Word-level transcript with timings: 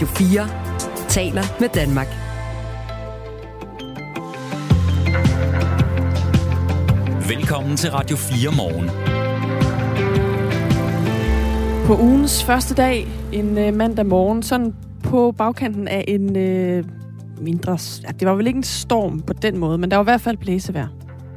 Radio 0.00 0.14
4 0.14 1.08
taler 1.08 1.42
med 1.60 1.68
Danmark. 1.68 2.06
Velkommen 7.28 7.76
til 7.76 7.90
Radio 7.90 8.16
4 8.16 8.50
morgen. 8.56 8.86
På 11.86 12.02
ugens 12.02 12.44
første 12.44 12.74
dag, 12.74 13.08
en 13.32 13.58
øh, 13.58 13.74
mandag 13.74 14.06
morgen, 14.06 14.42
sådan 14.42 14.74
på 15.04 15.32
bagkanten 15.38 15.88
af 15.88 16.04
en 16.08 16.36
øh, 16.36 16.84
mindre... 17.40 17.78
Ja, 18.02 18.08
det 18.08 18.28
var 18.28 18.34
vel 18.34 18.46
ikke 18.46 18.56
en 18.56 18.62
storm 18.62 19.20
på 19.20 19.32
den 19.32 19.58
måde, 19.58 19.78
men 19.78 19.90
der 19.90 19.96
var 19.96 20.04
i 20.04 20.10
hvert 20.10 20.20
fald 20.20 20.36
blæsevejr. 20.36 20.88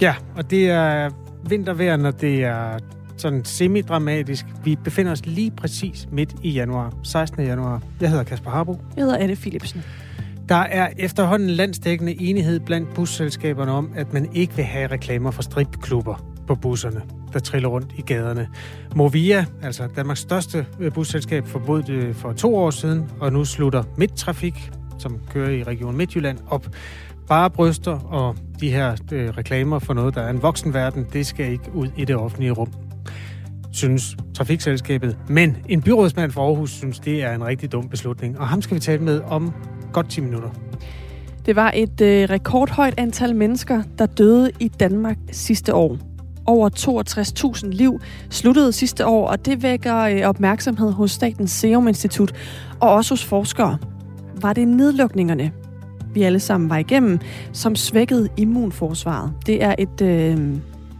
Ja, 0.02 0.16
og 0.36 0.52
det 0.52 0.70
er 0.70 1.10
vintervejr, 1.50 1.98
når 1.98 2.12
det 2.12 2.44
er 2.44 2.78
sådan 3.18 3.46
semi-dramatisk. 3.46 4.46
Vi 4.64 4.76
befinder 4.76 5.12
os 5.12 5.26
lige 5.26 5.52
præcis 5.52 6.08
midt 6.12 6.36
i 6.44 6.50
januar, 6.50 6.94
16. 7.04 7.46
januar. 7.46 7.82
Jeg 8.02 8.10
hedder 8.10 8.24
Kasper 8.24 8.52
Harbo. 8.52 8.82
Jeg 8.96 9.04
hedder 9.04 9.18
Anne 9.18 9.36
Philipsen. 9.36 9.84
Der 10.50 10.56
er 10.56 10.90
efterhånden 10.98 11.50
landsdækkende 11.50 12.22
enighed 12.22 12.60
blandt 12.60 12.94
busselskaberne 12.94 13.72
om, 13.72 13.92
at 13.96 14.14
man 14.14 14.30
ikke 14.34 14.56
vil 14.56 14.66
have 14.66 14.92
reklamer 14.92 15.32
for 15.32 15.42
stripklubber 15.42 16.26
på 16.48 16.56
busserne, 16.56 17.02
der 17.34 17.40
triller 17.40 17.70
rundt 17.70 17.94
i 17.98 18.02
gaderne. 18.02 18.48
Movia, 18.96 19.46
altså 19.62 19.88
Danmarks 19.96 20.20
største 20.20 20.66
øh, 20.80 20.94
busselskab, 20.94 21.48
forbød 21.48 21.84
det 21.84 22.16
for 22.16 22.34
to 22.34 22.56
år 22.56 22.70
siden, 22.70 23.10
og 23.20 23.34
nu 23.34 23.46
slutter 23.46 23.84
Midttrafik, 23.98 24.72
som 25.00 25.20
kører 25.30 25.50
i 25.50 25.64
Region 25.64 25.98
Midtjylland, 25.98 26.38
op. 26.48 26.68
Bare 27.28 27.50
bryster 27.50 27.92
og 27.92 28.36
de 28.60 28.70
her 28.70 28.96
øh, 29.12 29.30
reklamer 29.30 29.80
for 29.80 29.94
noget, 29.94 30.16
der 30.16 30.22
er 30.22 30.30
en 30.30 30.42
voksenverden, 30.42 31.08
det 31.14 31.26
skal 31.26 31.52
ikke 31.52 31.72
ud 31.74 31.88
i 31.98 32.06
det 32.06 32.16
offentlige 32.16 32.52
rum 32.52 32.70
synes 33.74 34.18
trafikselskabet. 34.36 35.18
Men 35.28 35.58
en 35.70 35.82
byrådsmand 35.82 36.32
fra 36.32 36.42
Aarhus 36.42 36.72
synes, 36.72 37.00
det 37.00 37.24
er 37.24 37.36
en 37.36 37.46
rigtig 37.46 37.72
dum 37.72 37.90
beslutning. 37.90 38.40
Og 38.40 38.48
ham 38.48 38.62
skal 38.62 38.76
vi 38.76 38.80
tale 38.80 39.04
med 39.04 39.22
om 39.22 39.54
godt 39.94 40.10
10 40.10 40.22
minutter. 40.22 40.50
Det 41.46 41.56
var 41.56 41.72
et 41.76 42.02
øh, 42.02 42.30
rekordhøjt 42.30 42.94
antal 42.98 43.36
mennesker, 43.36 43.84
der 43.98 44.06
døde 44.06 44.52
i 44.60 44.68
Danmark 44.68 45.18
sidste 45.32 45.74
år. 45.74 45.98
Over 46.46 46.70
62.000 47.60 47.70
liv 47.70 48.00
sluttede 48.30 48.72
sidste 48.72 49.06
år, 49.06 49.28
og 49.28 49.46
det 49.46 49.64
vækker 49.64 49.98
øh, 49.98 50.22
opmærksomhed 50.22 50.92
hos 50.92 51.12
Statens 51.12 51.52
Serum 51.52 51.88
Institut 51.88 52.34
og 52.80 52.94
også 52.94 53.14
hos 53.14 53.26
forskere. 53.26 53.78
Var 54.42 54.54
det 54.54 54.68
nedlukningerne, 54.68 55.52
vi 56.14 56.24
alle 56.24 56.40
sammen 56.40 56.70
var 56.70 56.78
igennem, 56.78 57.20
som 57.52 57.76
svækkede 57.76 58.30
immunforsvaret? 58.38 59.34
Det 59.46 59.64
er 59.64 59.76
et 59.80 60.02
øh, 60.02 60.56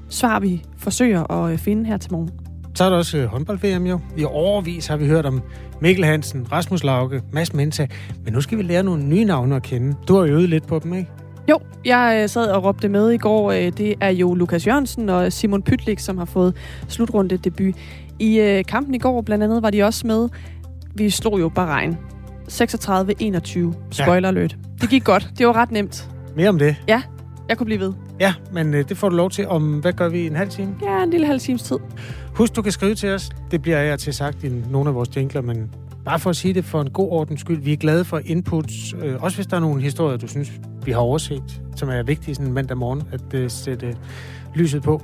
svar, 0.10 0.40
vi 0.40 0.64
forsøger 0.78 1.32
at 1.32 1.52
øh, 1.52 1.58
finde 1.58 1.86
her 1.86 1.98
til 1.98 2.12
morgen. 2.12 2.43
Så 2.76 2.84
er 2.84 2.90
der 2.90 2.98
også 2.98 3.18
øh, 3.18 3.26
håndbold-VM 3.26 3.86
jo. 3.86 4.00
I 4.18 4.24
overvis 4.24 4.88
har 4.88 4.98
vi 4.98 5.08
hørt 5.08 5.26
om 5.26 5.42
Mikkel 5.82 6.06
Hansen, 6.06 6.52
Rasmus 6.52 6.84
Lauke, 6.84 7.22
Mads 7.32 7.54
Mensa. 7.54 7.88
Men 8.24 8.34
nu 8.34 8.42
skal 8.42 8.58
vi 8.58 8.64
lære 8.64 8.84
nogle 8.84 9.04
nye 9.04 9.26
navne 9.26 9.56
at 9.56 9.64
kende. 9.64 9.96
Du 10.08 10.16
har 10.16 10.24
øvet 10.24 10.50
lidt 10.50 10.68
på 10.68 10.80
dem, 10.80 10.94
ikke? 10.94 11.10
Jo, 11.50 11.60
jeg 11.86 12.20
øh, 12.24 12.30
sad 12.30 12.48
og 12.48 12.64
råbte 12.64 12.90
med 12.90 13.12
i 13.12 13.18
går. 13.18 13.52
Øh, 13.52 13.58
det 13.78 13.96
er 14.02 14.10
jo 14.10 14.34
Lukas 14.34 14.68
Jørgensen 14.68 15.10
og 15.10 15.34
Simon 15.34 15.64
Pytlik, 15.64 16.00
som 16.00 16.18
har 16.18 16.26
fået 16.26 16.56
slutrunde 16.88 17.38
debut. 17.38 17.76
I 18.20 18.62
kampen 18.68 18.96
i 18.96 18.98
går 19.00 19.22
blandt 19.22 19.44
andet 19.44 19.64
var 19.64 19.70
de 19.70 19.84
også 19.84 20.08
med. 20.08 20.30
Vi 20.96 21.10
slog 21.10 21.40
jo 21.40 21.50
Bahrein. 21.50 21.98
36-21. 22.52 23.74
Spoiler 23.92 24.28
alert. 24.28 24.52
Ja. 24.52 24.58
Det 24.82 24.90
gik 24.90 25.04
godt. 25.04 25.30
Det 25.38 25.48
var 25.48 25.54
ret 25.54 25.72
nemt. 25.72 26.10
Mere 26.36 26.50
om 26.50 26.60
det. 26.60 26.76
Ja, 26.88 27.02
jeg 27.50 27.58
kunne 27.58 27.66
blive 27.66 27.80
ved. 27.80 27.94
Ja, 28.24 28.34
men 28.52 28.74
det 28.74 28.98
får 28.98 29.10
du 29.10 29.16
lov 29.16 29.30
til 29.30 29.48
om, 29.48 29.80
hvad 29.80 29.94
gør 29.94 30.10
vi, 30.10 30.28
en 30.28 30.36
halv 30.36 30.50
time? 30.50 30.76
Ja, 30.82 31.04
en 31.04 31.10
lille 31.10 31.28
halv 31.28 31.40
times 31.40 31.64
tid. 31.64 31.78
Husk, 32.36 32.56
du 32.56 32.62
kan 32.62 32.72
skrive 32.72 32.96
til 32.96 33.10
os. 33.10 33.30
Det 33.52 33.62
bliver 33.62 33.78
jeg 33.78 34.00
til 34.00 34.14
sagt 34.14 34.44
i 34.44 34.50
nogle 34.50 34.90
af 34.90 34.96
vores 34.96 35.10
jingler, 35.18 35.42
men 35.42 35.72
bare 36.06 36.20
for 36.20 36.30
at 36.30 36.36
sige 36.36 36.54
det 36.54 36.66
for 36.66 36.82
en 36.82 36.90
god 36.90 37.10
ordens 37.12 37.42
skyld. 37.42 37.62
Vi 37.62 37.74
er 37.74 37.78
glade 37.78 38.06
for 38.06 38.22
inputs, 38.26 38.94
øh, 39.04 39.24
også 39.24 39.38
hvis 39.38 39.48
der 39.48 39.56
er 39.56 39.62
nogle 39.62 39.82
historier, 39.82 40.18
du 40.18 40.28
synes, 40.28 40.52
vi 40.86 40.92
har 40.92 41.00
overset, 41.00 41.62
som 41.76 41.90
er 41.90 42.04
vigtige 42.04 42.36
sådan 42.36 42.48
en 42.48 42.54
mandag 42.54 42.78
morgen, 42.78 43.04
at 43.12 43.44
uh, 43.44 43.50
sætte 43.50 43.98
lyset 44.56 44.84
på. 44.84 45.02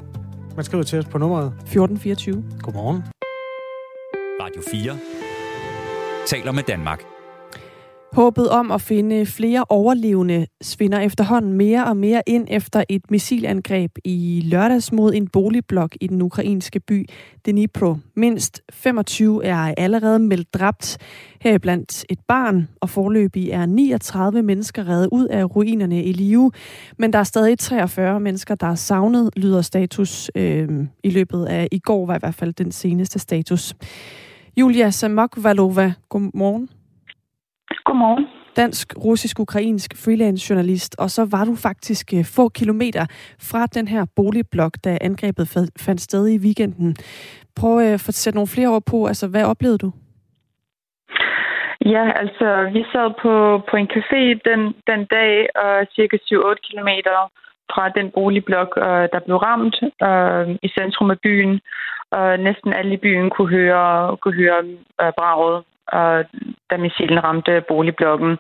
Man 0.55 0.65
skriver 0.65 0.83
til 0.83 0.99
os 0.99 1.05
på 1.05 1.17
nummeret 1.17 1.47
1424. 1.47 2.43
Godmorgen. 2.61 3.03
Radio 4.41 4.61
4 4.71 4.97
taler 6.27 6.51
med 6.51 6.63
Danmark. 6.63 7.18
Håbet 8.13 8.49
om 8.49 8.71
at 8.71 8.81
finde 8.81 9.25
flere 9.25 9.65
overlevende 9.69 10.45
svinder 10.61 10.99
efterhånden 10.99 11.53
mere 11.53 11.85
og 11.85 11.97
mere 11.97 12.21
ind 12.27 12.47
efter 12.49 12.83
et 12.89 13.11
missilangreb 13.11 13.91
i 14.05 14.41
lørdags 14.45 14.91
mod 14.91 15.13
en 15.13 15.27
boligblok 15.27 15.95
i 16.01 16.07
den 16.07 16.21
ukrainske 16.21 16.79
by 16.79 17.05
Dnipro. 17.45 17.95
Mindst 18.15 18.61
25 18.71 19.45
er 19.45 19.73
allerede 19.77 20.19
meldt 20.19 20.53
dræbt, 20.53 20.97
heriblandt 21.41 22.05
et 22.09 22.19
barn, 22.27 22.67
og 22.81 22.89
forløbig 22.89 23.49
er 23.49 23.65
39 23.65 24.41
mennesker 24.41 24.87
reddet 24.87 25.09
ud 25.11 25.27
af 25.27 25.55
ruinerne 25.55 26.03
i 26.03 26.11
live. 26.11 26.51
Men 26.97 27.13
der 27.13 27.19
er 27.19 27.23
stadig 27.23 27.59
43 27.59 28.19
mennesker, 28.19 28.55
der 28.55 28.67
er 28.67 28.75
savnet, 28.75 29.29
lyder 29.35 29.61
status 29.61 30.31
øh, 30.35 30.69
i 31.03 31.09
løbet 31.09 31.45
af 31.45 31.67
i 31.71 31.79
går, 31.79 32.05
var 32.05 32.15
i 32.15 32.19
hvert 32.19 32.35
fald 32.35 32.53
den 32.53 32.71
seneste 32.71 33.19
status. 33.19 33.75
Julia 34.57 34.89
Samokvalova, 34.89 35.93
godmorgen. 36.09 36.69
Godmorgen. 37.85 38.27
Dansk, 38.55 38.87
russisk, 39.05 39.39
ukrainsk 39.39 39.89
freelance 40.05 40.49
journalist, 40.49 40.95
og 40.99 41.09
så 41.09 41.27
var 41.31 41.45
du 41.45 41.55
faktisk 41.55 42.13
øh, 42.13 42.25
få 42.25 42.49
kilometer 42.49 43.05
fra 43.49 43.65
den 43.65 43.87
her 43.87 44.05
boligblok, 44.15 44.73
da 44.83 44.97
angrebet 45.01 45.71
fandt 45.79 46.01
sted 46.01 46.27
i 46.27 46.37
weekenden. 46.37 46.95
Prøv 47.59 47.79
øh, 47.79 47.93
at 47.93 47.99
sætte 47.99 48.37
nogle 48.37 48.53
flere 48.55 48.67
ord 48.67 48.83
på, 48.91 49.05
altså 49.05 49.27
hvad 49.27 49.43
oplevede 49.45 49.77
du? 49.77 49.91
Ja, 51.85 52.05
altså 52.21 52.69
vi 52.73 52.81
sad 52.91 53.09
på, 53.21 53.33
på 53.69 53.75
en 53.77 53.89
café 53.95 54.21
den, 54.49 54.61
den 54.87 55.05
dag, 55.05 55.47
og 55.55 55.87
cirka 55.95 56.17
7-8 56.17 56.55
kilometer 56.67 57.17
fra 57.73 57.89
den 57.89 58.11
boligblok, 58.11 58.69
øh, 58.77 59.05
der 59.13 59.19
blev 59.25 59.37
ramt 59.37 59.77
øh, 60.07 60.57
i 60.67 60.69
centrum 60.77 61.11
af 61.11 61.19
byen. 61.19 61.61
Og 62.11 62.39
næsten 62.39 62.73
alle 62.73 62.93
i 62.93 63.03
byen 63.05 63.29
kunne 63.29 63.49
høre, 63.49 64.17
kunne 64.17 64.37
høre 64.43 64.59
øh, 65.01 65.11
braget 65.19 65.63
og 65.91 66.25
da 66.69 66.77
missilen 66.77 67.23
ramte 67.23 67.63
boligblokken. 67.67 68.37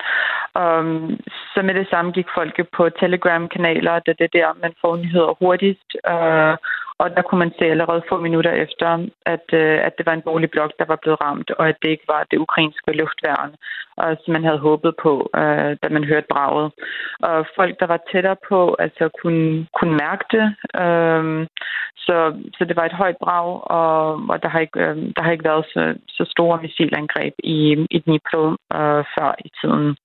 Og 0.53 0.85
øhm, 0.85 1.19
så 1.53 1.61
med 1.61 1.73
det 1.73 1.87
samme 1.89 2.11
gik 2.11 2.27
folk 2.33 2.55
på 2.77 2.89
Telegram-kanaler, 2.89 3.99
det 3.99 4.21
er 4.21 4.27
der, 4.33 4.61
man 4.61 4.73
får 4.81 4.95
nyheder 4.97 5.37
hurtigst. 5.39 5.89
Øh, 6.13 6.55
og 7.01 7.07
der 7.15 7.21
kunne 7.21 7.39
man 7.45 7.53
se 7.59 7.65
allerede 7.65 8.07
få 8.09 8.15
minutter 8.27 8.51
efter, 8.65 8.87
at, 9.33 9.47
øh, 9.53 9.77
at 9.87 9.93
det 9.97 10.05
var 10.05 10.13
en 10.13 10.27
boligblok, 10.29 10.71
der 10.79 10.85
var 10.85 10.99
blevet 11.01 11.21
ramt, 11.21 11.51
og 11.51 11.69
at 11.69 11.77
det 11.81 11.89
ikke 11.89 12.07
var 12.13 12.21
det 12.31 12.37
ukrainske 12.45 12.91
luftværn, 12.99 13.51
og 13.97 14.17
som 14.21 14.31
man 14.33 14.43
havde 14.43 14.65
håbet 14.67 14.93
på, 15.03 15.13
øh, 15.41 15.71
da 15.81 15.87
man 15.89 16.03
hørte 16.11 16.31
braget. 16.33 16.67
Og 17.19 17.45
folk, 17.57 17.79
der 17.79 17.87
var 17.93 17.99
tættere 18.11 18.39
på, 18.49 18.75
altså 18.79 19.09
kunne, 19.21 19.67
kunne 19.77 19.95
mærke 20.05 20.25
det. 20.35 20.45
Øh, 20.83 21.47
så, 22.05 22.15
så 22.57 22.61
det 22.67 22.75
var 22.75 22.85
et 22.85 22.99
højt 23.01 23.19
brag, 23.23 23.47
og, 23.79 23.95
og 24.31 24.37
der, 24.43 24.49
har 24.49 24.59
ikke, 24.59 24.79
øh, 24.79 24.95
der 25.15 25.21
har 25.23 25.31
ikke 25.31 25.49
været 25.51 25.65
så, 25.73 25.83
så 26.07 26.23
store 26.35 26.61
missilangreb 26.61 27.33
i, 27.43 27.59
i 27.95 27.97
Dnipro 27.99 28.43
øh, 28.79 29.01
før 29.15 29.31
i 29.47 29.49
tiden. 29.61 29.97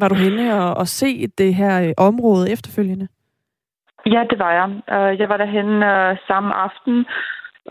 Var 0.00 0.08
du 0.08 0.14
henne 0.14 0.44
og, 0.62 0.74
og 0.74 0.88
se 0.88 1.26
det 1.26 1.54
her 1.54 1.74
øh, 1.82 1.92
område 1.96 2.52
efterfølgende? 2.52 3.08
Ja, 4.06 4.24
det 4.30 4.38
var 4.38 4.52
jeg. 4.52 4.68
Øh, 4.94 5.20
jeg 5.20 5.28
var 5.28 5.36
derhen 5.36 5.82
øh, 5.82 6.16
samme 6.26 6.54
aften, 6.54 7.06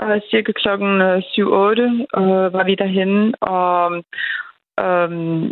øh, 0.03 0.21
cirka 0.29 0.51
klokken 0.51 1.01
øh, 1.01 1.17
7-8 1.17 1.41
øh, 2.21 2.53
var 2.53 2.63
vi 2.63 2.75
derhen, 2.75 3.35
og 3.41 4.03
øhm, 4.85 5.51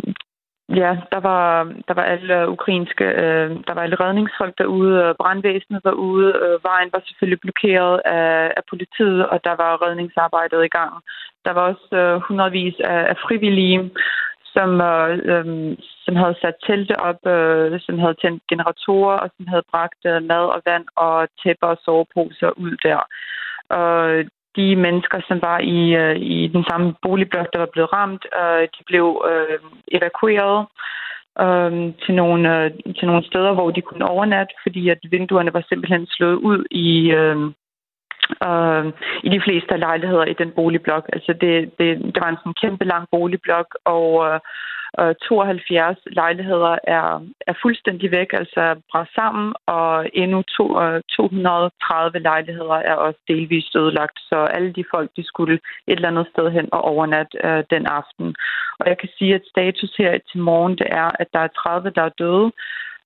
ja, 0.80 0.92
der 1.12 1.20
var, 1.20 1.64
der 1.88 1.94
var 1.94 2.02
alle 2.02 2.48
ukrainske, 2.48 3.04
der 3.66 3.74
var 3.74 3.82
alle 3.82 4.00
redningsfolk 4.04 4.54
derude, 4.58 5.14
brandvæsenet 5.18 5.80
var 5.84 5.92
ude, 5.92 6.58
vejen 6.62 6.90
var 6.92 7.02
selvfølgelig 7.06 7.40
blokeret 7.40 8.00
af, 8.04 8.52
af 8.56 8.62
politiet, 8.70 9.26
og 9.26 9.44
der 9.44 9.54
var 9.62 9.82
redningsarbejdet 9.86 10.64
i 10.64 10.74
gang. 10.78 10.92
Der 11.44 11.52
var 11.52 11.62
også 11.72 12.20
hundredvis 12.28 12.74
af, 12.80 13.00
af 13.12 13.16
frivillige, 13.26 13.90
som, 14.56 14.70
øh, 14.80 15.12
øhm, 15.32 15.76
som 16.04 16.16
havde 16.16 16.36
sat 16.42 16.56
telte 16.66 16.94
op, 17.08 17.20
øh, 17.26 17.80
som 17.80 17.98
havde 17.98 18.20
tændt 18.22 18.42
generatorer, 18.50 19.16
og 19.22 19.30
som 19.36 19.46
havde 19.46 19.70
bragt 19.72 20.02
øh, 20.06 20.22
mad 20.30 20.44
og 20.54 20.60
vand 20.66 20.86
og 20.96 21.28
tæpper 21.42 21.66
og 21.66 21.78
soveposer 21.84 22.50
ud 22.64 22.76
der. 22.86 23.00
Og 23.80 24.24
de 24.56 24.76
mennesker, 24.76 25.18
som 25.28 25.38
var 25.42 25.58
i, 25.58 25.80
øh, 26.02 26.16
i 26.16 26.46
den 26.54 26.64
samme 26.70 26.94
boligblok, 27.02 27.48
der 27.52 27.58
var 27.58 27.72
blevet 27.72 27.92
ramt, 27.92 28.24
øh, 28.40 28.62
de 28.76 28.82
blev 28.86 29.06
øh, 29.30 29.58
evakueret 29.96 30.66
øh, 31.44 31.72
til, 32.04 32.14
nogle, 32.14 32.42
øh, 32.56 32.70
til 32.98 33.06
nogle 33.08 33.24
steder, 33.30 33.52
hvor 33.54 33.70
de 33.70 33.82
kunne 33.82 34.08
overnatte, 34.14 34.54
fordi 34.62 34.88
at 34.88 34.98
vinduerne 35.10 35.54
var 35.54 35.64
simpelthen 35.68 36.06
slået 36.06 36.38
ud 36.50 36.64
i, 36.70 37.10
øh, 37.10 37.36
øh, 38.48 38.84
i 39.26 39.28
de 39.28 39.40
fleste 39.46 39.76
lejligheder 39.76 40.24
i 40.24 40.38
den 40.42 40.50
boligblok. 40.50 41.04
Altså 41.12 41.32
det, 41.32 41.54
det, 41.78 41.88
det 42.14 42.20
var 42.20 42.28
en 42.28 42.36
sådan 42.36 42.60
kæmpe 42.62 42.84
lang 42.84 43.04
boligblok, 43.10 43.68
og 43.84 44.08
øh, 44.28 44.40
72 45.28 45.98
lejligheder 46.06 46.78
er, 46.84 47.08
er 47.46 47.54
fuldstændig 47.62 48.10
væk, 48.10 48.32
altså 48.32 48.80
bræt 48.90 49.08
sammen, 49.14 49.54
og 49.66 50.08
endnu 50.14 50.42
to, 50.42 50.82
øh, 50.82 51.02
230 51.16 52.18
lejligheder 52.18 52.74
er 52.90 52.94
også 52.94 53.20
delvist 53.28 53.76
ødelagt. 53.76 54.18
Så 54.28 54.36
alle 54.36 54.72
de 54.72 54.84
folk, 54.94 55.10
de 55.16 55.24
skulle 55.26 55.54
et 55.54 55.96
eller 55.96 56.08
andet 56.08 56.26
sted 56.32 56.50
hen 56.50 56.68
og 56.72 56.80
overnat 56.80 57.30
øh, 57.44 57.64
den 57.70 57.86
aften. 57.86 58.34
Og 58.78 58.88
jeg 58.88 58.98
kan 58.98 59.08
sige, 59.18 59.34
at 59.34 59.50
status 59.50 59.94
her 59.98 60.18
til 60.30 60.40
morgen, 60.40 60.78
det 60.78 60.86
er, 60.90 61.10
at 61.20 61.28
der 61.32 61.40
er 61.40 61.56
30, 61.62 61.90
der 61.90 62.02
er 62.02 62.18
døde, 62.18 62.52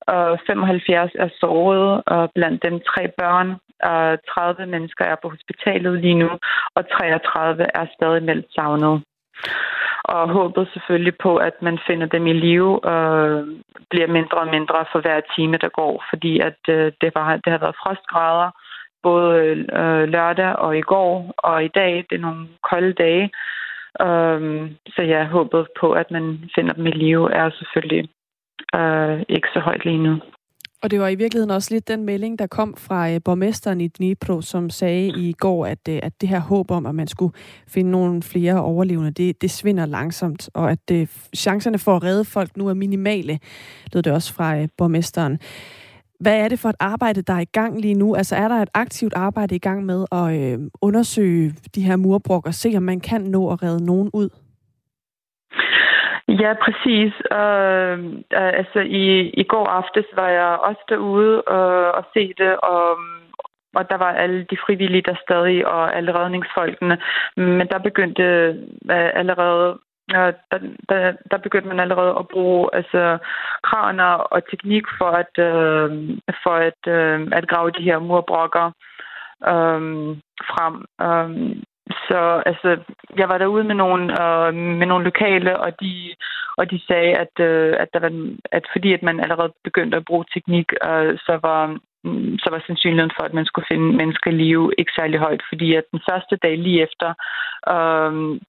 og 0.01 0.39
75 0.47 1.13
er 1.15 1.29
såret, 1.41 2.03
og 2.07 2.31
blandt 2.35 2.63
dem 2.63 2.81
tre 2.81 3.09
børn. 3.19 3.49
Og 3.83 4.19
30 4.29 4.67
mennesker 4.67 5.05
er 5.05 5.17
på 5.23 5.29
hospitalet 5.29 6.01
lige 6.01 6.15
nu, 6.15 6.31
og 6.75 6.83
33 6.91 7.67
er 7.75 7.87
stadig 7.97 8.23
meldt 8.23 8.47
savnet. 8.55 9.03
Og 10.05 10.29
håbet 10.29 10.69
selvfølgelig 10.73 11.17
på, 11.19 11.37
at 11.37 11.63
man 11.63 11.79
finder 11.87 12.07
dem 12.07 12.27
i 12.27 12.33
live, 12.33 12.85
og 12.85 13.45
bliver 13.91 14.07
mindre 14.07 14.39
og 14.39 14.51
mindre 14.57 14.85
for 14.93 15.01
hver 15.01 15.21
time, 15.37 15.57
der 15.57 15.69
går, 15.69 16.05
fordi 16.11 16.41
at 16.41 16.61
øh, 16.69 16.93
det, 17.01 17.11
var, 17.15 17.37
det 17.37 17.51
har 17.53 17.59
været 17.59 17.81
frostgrader, 17.83 18.51
både 19.03 19.37
øh, 19.81 20.05
lørdag 20.09 20.57
og 20.57 20.79
i 20.79 20.81
går, 20.81 21.35
og 21.39 21.65
i 21.65 21.69
dag, 21.69 21.93
det 22.11 22.17
er 22.17 22.27
nogle 22.27 22.49
kolde 22.71 22.93
dage. 22.93 23.31
Um, 24.01 24.77
så 24.95 25.03
jeg 25.03 25.27
håbet 25.27 25.67
på, 25.81 25.93
at 25.93 26.11
man 26.11 26.51
finder 26.55 26.73
dem 26.73 26.87
i 26.87 26.91
live, 26.91 27.33
er 27.33 27.51
selvfølgelig 27.51 28.09
øh, 28.75 29.23
ikke 29.29 29.49
så 29.55 29.61
højt 29.61 29.85
lige 29.85 30.03
nu. 30.03 30.21
Og 30.83 30.91
det 30.91 31.01
var 31.01 31.09
i 31.09 31.15
virkeligheden 31.15 31.51
også 31.51 31.75
lidt 31.75 31.89
den 31.89 32.05
melding, 32.05 32.39
der 32.39 32.47
kom 32.47 32.75
fra 32.77 33.11
øh, 33.11 33.21
borgmesteren 33.25 33.81
i 33.81 33.89
Dnipro, 33.89 34.41
som 34.41 34.71
sagde 34.71 35.07
i 35.07 35.33
går, 35.33 35.67
at, 35.67 35.79
øh, 35.89 36.01
at 36.03 36.21
det 36.21 36.29
her 36.29 36.39
håb 36.39 36.71
om, 36.71 36.87
at 36.87 36.95
man 36.95 37.07
skulle 37.07 37.33
finde 37.69 37.91
nogle 37.91 38.23
flere 38.23 38.63
overlevende, 38.63 39.11
det, 39.11 39.43
det 39.43 39.51
svinder 39.51 39.87
langsomt, 39.87 40.51
og 40.55 40.71
at 40.71 40.91
øh, 40.93 41.07
chancerne 41.37 41.79
for 41.79 41.97
at 41.97 42.03
redde 42.03 42.25
folk 42.25 42.57
nu 42.57 42.69
er 42.69 42.75
minimale, 42.75 43.39
lød 43.93 44.03
det 44.03 44.13
også 44.13 44.35
fra 44.35 44.57
øh, 44.59 44.69
borgmesteren. 44.77 45.39
Hvad 46.21 46.37
er 46.39 46.49
det 46.49 46.59
for 46.59 46.69
et 46.69 46.77
arbejde, 46.81 47.23
der 47.23 47.33
er 47.33 47.41
i 47.41 47.45
gang 47.53 47.81
lige 47.81 47.95
nu? 47.95 48.15
Altså 48.15 48.37
er 48.37 48.49
der 48.49 48.63
et 48.63 48.71
aktivt 48.75 49.15
arbejde 49.15 49.57
i 49.57 49.59
gang 49.59 49.85
med 49.85 50.05
at 50.13 50.35
øh, 50.41 50.59
undersøge 50.83 51.55
de 51.75 51.83
her 51.83 51.97
murbrok 51.97 52.47
og 52.47 52.55
se, 52.55 52.73
om 52.77 52.83
man 52.83 53.01
kan 53.01 53.21
nå 53.21 53.51
at 53.51 53.63
redde 53.63 53.85
nogen 53.85 54.11
ud? 54.13 54.29
Ja, 56.39 56.55
præcis. 56.65 57.13
Uh, 57.31 57.97
altså 58.31 58.81
i, 58.87 59.31
i 59.43 59.45
går 59.45 59.67
aftes 59.67 60.05
var 60.17 60.29
jeg 60.29 60.59
også 60.69 60.83
derude 60.89 61.43
uh, 61.51 61.91
og 61.99 62.05
se 62.15 62.35
det, 62.39 62.57
og, 62.57 62.99
og 63.75 63.91
der 63.91 63.97
var 63.97 64.13
alle 64.13 64.47
de 64.51 64.57
frivillige 64.67 65.03
der 65.03 65.15
stadig, 65.23 65.67
og 65.67 65.97
alle 65.97 66.15
redningsfolkene. 66.15 66.99
Men 67.37 67.69
der 67.69 67.79
begyndte 67.79 68.25
uh, 68.91 69.11
allerede 69.21 69.79
Ja, 70.13 70.33
der, 70.51 70.59
der, 70.89 71.13
der 71.31 71.39
begyndte 71.39 71.69
man 71.69 71.81
allerede 71.81 72.15
at 72.19 72.29
bruge 72.29 72.71
altså, 72.73 73.19
kraner 73.63 74.13
og 74.33 74.43
teknik 74.51 74.85
for 74.99 75.11
at, 75.23 75.35
øh, 75.39 75.91
for 76.43 76.55
at, 76.69 76.81
øh, 76.87 77.29
at 77.33 77.49
grave 77.49 77.71
de 77.71 77.83
her 77.83 77.99
murbrokker 77.99 78.67
øh, 79.53 79.83
frem. 80.51 80.75
Øh, 81.07 81.57
så 82.09 82.43
altså, 82.47 82.79
jeg 83.17 83.29
var 83.29 83.39
derude 83.39 83.65
med 83.65 83.75
nogle, 83.75 84.23
øh, 84.23 84.55
med 84.55 84.87
nogle 84.87 85.05
lokale, 85.05 85.61
og 85.61 85.81
de, 85.81 86.15
og 86.57 86.71
de 86.71 86.81
sagde, 86.89 87.13
at, 87.25 87.35
øh, 87.41 87.77
at, 87.79 87.89
der 87.95 88.01
var, 88.01 88.13
at 88.53 88.65
fordi 88.73 88.93
at 88.93 89.03
man 89.03 89.21
allerede 89.21 89.53
begyndte 89.65 89.97
at 89.97 90.05
bruge 90.05 90.25
teknik, 90.35 90.73
øh, 90.91 91.19
så 91.27 91.39
var 91.43 91.67
mm, 92.05 92.39
så 92.39 92.51
var 92.51 92.63
sandsynligheden 92.67 93.17
for, 93.19 93.25
at 93.25 93.35
man 93.35 93.47
skulle 93.47 93.71
finde 93.71 93.97
mennesker 93.97 94.31
liv 94.31 94.73
ikke 94.79 94.93
særlig 94.99 95.19
højt, 95.21 95.43
fordi 95.49 95.75
at 95.75 95.85
den 95.93 96.01
første 96.11 96.37
dag 96.37 96.59
lige 96.59 96.83
efter, 96.83 97.09
øh, 97.75 98.41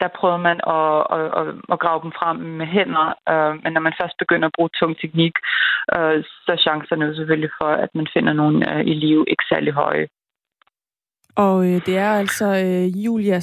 der 0.00 0.16
prøvede 0.18 0.42
man 0.48 0.58
at, 0.76 0.98
at, 1.16 1.26
at, 1.40 1.46
at 1.72 1.78
grave 1.84 2.00
dem 2.04 2.12
frem 2.18 2.36
med 2.36 2.66
hænder, 2.66 3.06
øh, 3.32 3.52
men 3.62 3.72
når 3.72 3.80
man 3.86 3.98
først 4.00 4.16
begynder 4.18 4.46
at 4.48 4.56
bruge 4.56 4.76
tung 4.78 4.92
teknik, 5.02 5.34
øh, 5.96 6.16
så 6.44 6.48
er 6.56 6.64
chancerne 6.66 7.04
jo 7.04 7.14
selvfølgelig 7.14 7.52
for, 7.60 7.70
at 7.84 7.90
man 7.94 8.06
finder 8.14 8.32
nogen 8.32 8.58
øh, 8.70 8.80
i 8.92 8.94
liv 9.04 9.24
ikke 9.28 9.44
særlig 9.52 9.72
høje. 9.72 10.06
Og 11.36 11.64
øh, 11.66 11.80
det 11.86 11.96
er 11.98 12.10
altså 12.10 12.46
øh, 12.46 13.04
Julia 13.04 13.38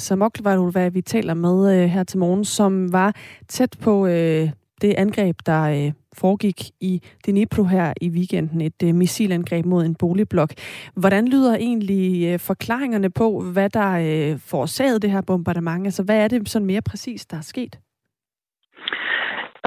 hvad 0.72 0.90
vi 0.90 1.00
taler 1.00 1.34
med 1.34 1.82
øh, 1.82 1.88
her 1.88 2.04
til 2.04 2.18
morgen, 2.18 2.44
som 2.44 2.92
var 2.92 3.12
tæt 3.48 3.76
på 3.84 4.06
øh, 4.06 4.48
det 4.82 4.94
angreb, 4.98 5.36
der 5.46 5.62
øh, 5.62 5.92
foregik 6.20 6.60
i 6.80 7.02
Dnipro 7.26 7.64
her 7.64 7.92
i 8.00 8.08
weekenden. 8.08 8.60
Et 8.60 8.82
øh, 8.84 8.94
missilangreb 8.94 9.64
mod 9.66 9.84
en 9.84 9.94
boligblok. 9.94 10.50
Hvordan 10.96 11.28
lyder 11.28 11.54
egentlig 11.56 12.32
øh, 12.32 12.38
forklaringerne 12.38 13.10
på, 13.10 13.42
hvad 13.52 13.70
der 13.70 13.92
øh, 13.92 14.38
forårsagede 14.50 15.00
det 15.00 15.10
her 15.10 15.22
bombardement? 15.26 15.86
Altså, 15.86 16.02
hvad 16.04 16.24
er 16.24 16.28
det 16.28 16.48
sådan 16.48 16.66
mere 16.66 16.82
præcist, 16.90 17.30
der 17.30 17.36
er 17.36 17.48
sket? 17.54 17.78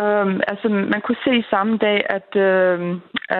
Um, 0.01 0.41
altså, 0.47 0.67
man 0.69 1.01
kunne 1.05 1.21
se 1.23 1.43
samme 1.49 1.77
dag, 1.77 1.99
at, 2.09 2.29
uh, 2.35 2.79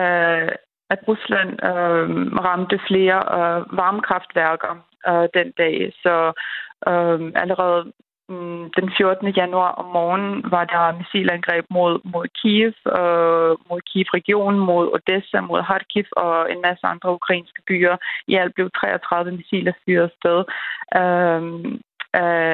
uh, 0.00 0.48
at 0.90 0.98
Rusland 1.08 1.50
øh, 1.70 2.08
ramte 2.46 2.78
flere 2.88 3.18
øh, 3.38 3.76
varmekraftværker 3.80 4.74
øh, 5.08 5.28
den 5.34 5.48
dag. 5.58 5.92
Så 6.02 6.14
øh, 6.90 7.20
allerede 7.42 7.92
øh, 8.30 8.64
den 8.78 8.88
14. 8.96 9.28
januar 9.28 9.72
om 9.72 9.86
morgenen 9.96 10.44
var 10.50 10.64
der 10.64 10.96
missilangreb 10.98 11.64
mod, 11.70 12.00
mod 12.12 12.26
Kiev, 12.38 12.74
øh, 12.98 13.52
mod 13.70 13.80
Kiev-regionen, 13.88 14.60
mod 14.60 14.84
Odessa, 14.94 15.40
mod 15.40 15.62
Kharkiv 15.62 16.06
og 16.12 16.52
en 16.52 16.60
masse 16.66 16.86
andre 16.86 17.10
ukrainske 17.18 17.62
byer. 17.68 17.96
I 18.28 18.34
alt 18.34 18.54
blev 18.54 18.70
33 18.70 19.32
missiler 19.32 19.72
fyret 19.84 20.10
sted. 20.18 20.38
Øh, 21.00 21.42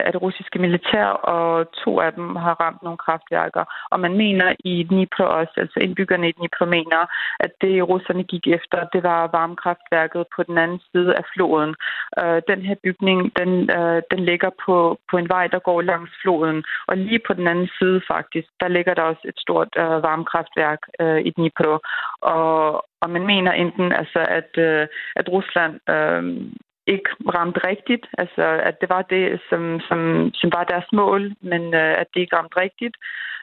af 0.07 0.13
det 0.13 0.23
russiske 0.23 0.59
militær, 0.59 1.05
og 1.05 1.73
to 1.85 2.01
af 2.01 2.13
dem 2.13 2.37
har 2.37 2.55
ramt 2.61 2.83
nogle 2.83 2.99
kraftværker. 2.99 3.65
Og 3.91 4.01
man 4.01 4.17
mener 4.17 4.55
i 4.65 4.83
Dnipro 4.83 5.25
også, 5.25 5.55
altså 5.57 5.79
indbyggerne 5.81 6.29
i 6.29 6.33
Dnipro 6.33 6.65
mener, 6.65 7.01
at 7.41 7.53
det 7.61 7.89
russerne 7.89 8.25
gik 8.25 8.47
efter, 8.47 8.79
det 8.93 9.03
var 9.03 9.31
varmekraftværket 9.33 10.25
på 10.37 10.43
den 10.43 10.59
anden 10.59 10.81
side 10.93 11.15
af 11.21 11.25
floden. 11.35 11.75
Øh, 12.21 12.43
den 12.49 12.61
her 12.63 12.77
bygning, 12.85 13.19
den, 13.39 13.53
øh, 13.79 14.03
den 14.11 14.21
ligger 14.31 14.51
på, 14.67 14.99
på 15.11 15.17
en 15.17 15.29
vej, 15.29 15.47
der 15.47 15.59
går 15.59 15.83
langs 15.83 16.13
floden, 16.23 16.65
og 16.89 16.97
lige 16.97 17.21
på 17.27 17.33
den 17.33 17.47
anden 17.49 17.69
side 17.79 18.01
faktisk, 18.13 18.49
der 18.61 18.69
ligger 18.69 18.95
der 18.95 19.03
også 19.03 19.25
et 19.25 19.39
stort 19.39 19.69
øh, 19.77 20.03
varmekraftværk 20.07 20.81
øh, 21.01 21.21
i 21.29 21.31
Dnipro. 21.31 21.79
Og, 22.23 22.85
og 23.03 23.11
man 23.11 23.27
mener 23.27 23.53
enten, 23.53 23.93
altså, 23.93 24.21
at, 24.39 24.51
øh, 24.59 24.87
at 25.17 25.29
Rusland 25.29 25.75
øh, 25.95 26.23
ikke 26.87 27.11
ramte 27.35 27.61
rigtigt, 27.69 28.07
altså 28.19 28.43
at 28.43 28.81
det 28.81 28.89
var 28.89 29.03
det, 29.03 29.41
som, 29.49 29.81
som, 29.89 30.31
som 30.35 30.51
var 30.53 30.65
deres 30.65 30.89
mål, 30.93 31.33
men 31.41 31.75
øh, 31.75 31.95
at 32.01 32.07
det 32.15 32.21
ikke 32.21 32.37
ramte 32.37 32.61
rigtigt. 32.61 32.97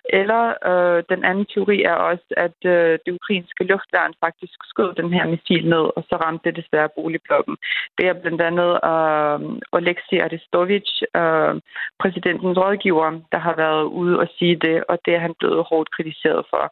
Eller 0.06 0.44
øh, 0.70 1.04
den 1.10 1.24
anden 1.24 1.46
teori 1.46 1.84
er 1.84 1.94
også, 1.94 2.28
at 2.38 2.58
øh, 2.66 3.00
det 3.06 3.12
ukrainske 3.20 3.64
luftværn 3.64 4.14
faktisk 4.26 4.58
skød 4.64 4.94
den 4.96 5.14
her 5.14 5.26
missil 5.28 5.70
ned, 5.70 5.86
og 5.98 6.04
så 6.10 6.16
ramte 6.16 6.50
det 6.50 6.56
desværre 6.56 6.90
boligblokken. 6.96 7.58
Det 7.98 8.08
er 8.08 8.14
blandt 8.14 8.42
andet 8.42 8.72
øh, 8.92 9.38
Oleksiy 9.72 10.20
Aristovich, 10.26 10.94
øh, 11.22 11.54
præsidentens 12.00 12.58
rådgiver, 12.58 13.20
der 13.32 13.40
har 13.48 13.56
været 13.56 13.84
ude 13.84 14.20
og 14.20 14.28
sige 14.38 14.56
det, 14.56 14.84
og 14.90 15.00
det 15.06 15.16
er 15.16 15.20
han 15.20 15.36
blevet 15.40 15.66
hårdt 15.70 15.92
kritiseret 15.96 16.46
for, 16.50 16.64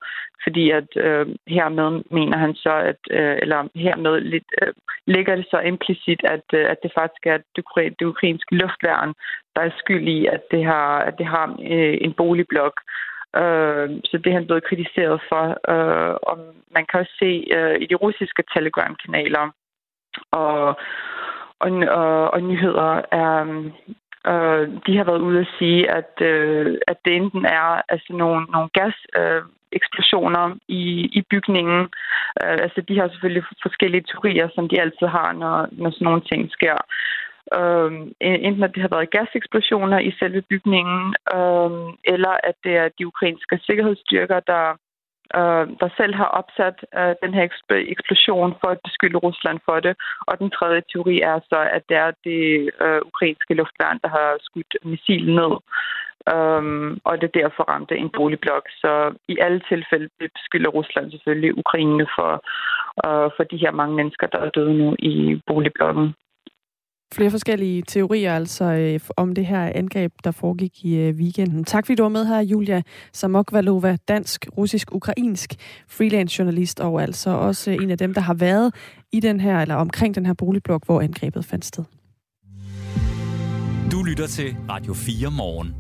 fordi 0.44 0.72
at 0.72 0.90
øh, 0.96 1.28
hermed 1.48 2.04
mener 2.12 2.38
han 2.38 2.56
så, 2.56 2.74
at, 2.92 3.02
øh, 3.12 3.38
eller 3.42 3.68
hermed 3.76 4.20
lidt, 4.20 4.50
øh, 4.62 4.74
ligger 5.08 5.36
det 5.36 5.48
så 5.52 5.60
implicit, 5.60 6.22
at, 6.24 6.46
øh, 6.54 6.66
at 6.72 6.78
det 6.84 6.92
faktisk 7.00 7.26
er 7.26 7.38
det, 7.56 7.66
det 8.00 8.06
ukrainske 8.06 8.56
luftværn, 8.56 9.14
der 9.56 9.62
er 9.62 9.80
skyld 9.80 10.08
i, 10.08 10.26
at 10.26 10.42
det 10.52 10.66
har, 10.66 11.00
at 11.00 11.18
det 11.18 11.26
har 11.26 11.46
øh, 11.72 11.98
en 12.02 12.14
boligblok. 12.14 12.82
Øh, 13.36 13.90
så 14.10 14.16
det 14.18 14.28
er 14.28 14.38
han 14.40 14.46
blevet 14.46 14.64
kritiseret 14.70 15.22
for. 15.30 15.46
Øh, 15.74 16.16
og 16.22 16.38
man 16.76 16.86
kan 16.90 17.00
også 17.00 17.16
se 17.20 17.32
øh, 17.58 17.76
i 17.82 17.86
de 17.86 17.96
russiske 17.96 18.44
Telegram-kanaler 18.56 19.52
og, 20.32 20.68
og, 21.60 21.72
og, 22.00 22.32
og 22.32 22.44
nyheder 22.44 23.02
er, 23.12 23.34
øh, 24.32 24.64
de 24.86 24.98
har 24.98 25.04
været 25.04 25.22
ude 25.28 25.40
at 25.40 25.54
sige, 25.60 25.92
at, 25.92 26.14
øh, 26.22 26.78
at 26.88 26.98
det 27.06 27.16
enten 27.16 27.46
er 27.46 27.82
altså 27.90 28.14
nogle, 28.14 28.46
nogle 28.46 28.70
gas... 28.74 28.96
Øh, 29.18 29.42
eksplosioner 29.72 30.56
i, 30.68 30.84
i 31.20 31.22
bygningen. 31.30 31.80
Uh, 32.44 32.58
altså, 32.66 32.82
de 32.88 32.98
har 33.00 33.08
selvfølgelig 33.08 33.44
forskellige 33.62 34.06
teorier, 34.12 34.48
som 34.56 34.70
de 34.70 34.82
altid 34.82 35.08
har, 35.08 35.32
når, 35.32 35.68
når 35.72 35.90
sådan 35.92 36.06
nogle 36.06 36.22
ting 36.22 36.52
sker. 36.52 36.78
Øh, 37.58 37.92
enten 38.22 38.64
at 38.64 38.74
det 38.76 38.82
har 38.82 38.94
været 38.96 39.16
gaseksplosioner 39.18 40.00
i 40.00 40.12
selve 40.20 40.42
bygningen, 40.42 41.16
øh, 41.36 41.72
eller 42.14 42.34
at 42.50 42.56
det 42.64 42.74
er 42.78 42.88
de 42.98 43.08
ukrainske 43.08 43.60
sikkerhedsstyrker, 43.68 44.40
der, 44.40 44.66
øh, 45.36 45.66
der 45.82 45.90
selv 45.98 46.14
har 46.16 46.30
opsat 46.40 46.78
øh, 47.00 47.14
den 47.24 47.34
her 47.34 47.44
eksplosion 47.94 48.56
for 48.62 48.68
at 48.68 48.84
beskylde 48.88 49.18
Rusland 49.18 49.60
for 49.66 49.80
det. 49.80 49.96
Og 50.28 50.40
den 50.40 50.50
tredje 50.50 50.82
teori 50.92 51.16
er 51.22 51.40
så, 51.52 51.60
at 51.76 51.84
det 51.90 51.98
er 51.98 52.12
det 52.24 52.70
øh, 52.86 53.02
ukrainske 53.10 53.54
luftværn, 53.54 54.00
der 54.04 54.10
har 54.18 54.30
skudt 54.48 54.74
missilen 54.84 55.36
ned. 55.42 55.54
øh, 56.34 56.64
og 57.08 57.22
det 57.22 57.38
derfor 57.42 57.64
ramte 57.64 57.96
en 57.98 58.10
boligblok. 58.18 58.66
Så 58.82 58.92
i 59.28 59.38
alle 59.46 59.62
tilfælde 59.70 60.10
beskylder 60.38 60.70
Rusland 60.70 61.12
selvfølgelig 61.12 61.58
Ukraine 61.58 62.06
for, 62.16 62.32
øh, 63.06 63.30
for 63.36 63.44
de 63.52 63.62
her 63.64 63.72
mange 63.72 63.96
mennesker, 63.96 64.28
der 64.28 64.40
er 64.40 64.50
døde 64.50 64.74
nu 64.82 64.96
i 65.00 65.42
boligblokken. 65.48 66.08
Flere 67.14 67.32
forskellige 67.32 67.84
teorier 67.88 68.36
altså 68.36 68.66
øh, 68.66 69.00
om 69.18 69.36
det 69.36 69.46
her 69.46 69.72
angreb, 69.76 70.14
der 70.24 70.32
foregik 70.32 70.86
i 70.86 70.96
øh, 70.96 71.16
weekenden. 71.16 71.64
Tak 71.64 71.86
fordi 71.86 71.96
du 71.96 72.04
var 72.04 72.10
med 72.10 72.26
her, 72.26 72.40
Julia 72.40 72.82
Samokvalova, 73.14 73.98
dansk, 74.08 74.46
russisk, 74.58 74.96
ukrainsk 74.96 75.54
freelance 75.88 76.40
journalist, 76.40 76.80
og 76.80 77.02
altså 77.02 77.30
også 77.30 77.72
en 77.72 77.92
af 77.92 77.98
dem, 77.98 78.14
der 78.14 78.22
har 78.22 78.34
været 78.34 78.76
i 79.12 79.20
den 79.20 79.40
her, 79.40 79.62
eller 79.62 79.76
omkring 79.76 80.16
den 80.16 80.26
her 80.26 80.34
boligblok, 80.34 80.86
hvor 80.86 81.02
angrebet 81.02 81.46
fandt 81.46 81.66
sted. 81.66 81.84
Du 83.92 84.04
lytter 84.04 84.28
til 84.28 84.56
Radio 84.70 84.94
4 84.94 85.32
morgen. 85.32 85.76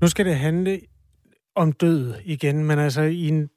Nu 0.00 0.08
skal 0.08 0.26
det 0.26 0.36
handle 0.36 0.80
om 1.56 1.72
død 1.72 2.14
igen, 2.24 2.64
men 2.64 2.78
altså 2.78 3.02
i 3.02 3.28
en 3.28 3.48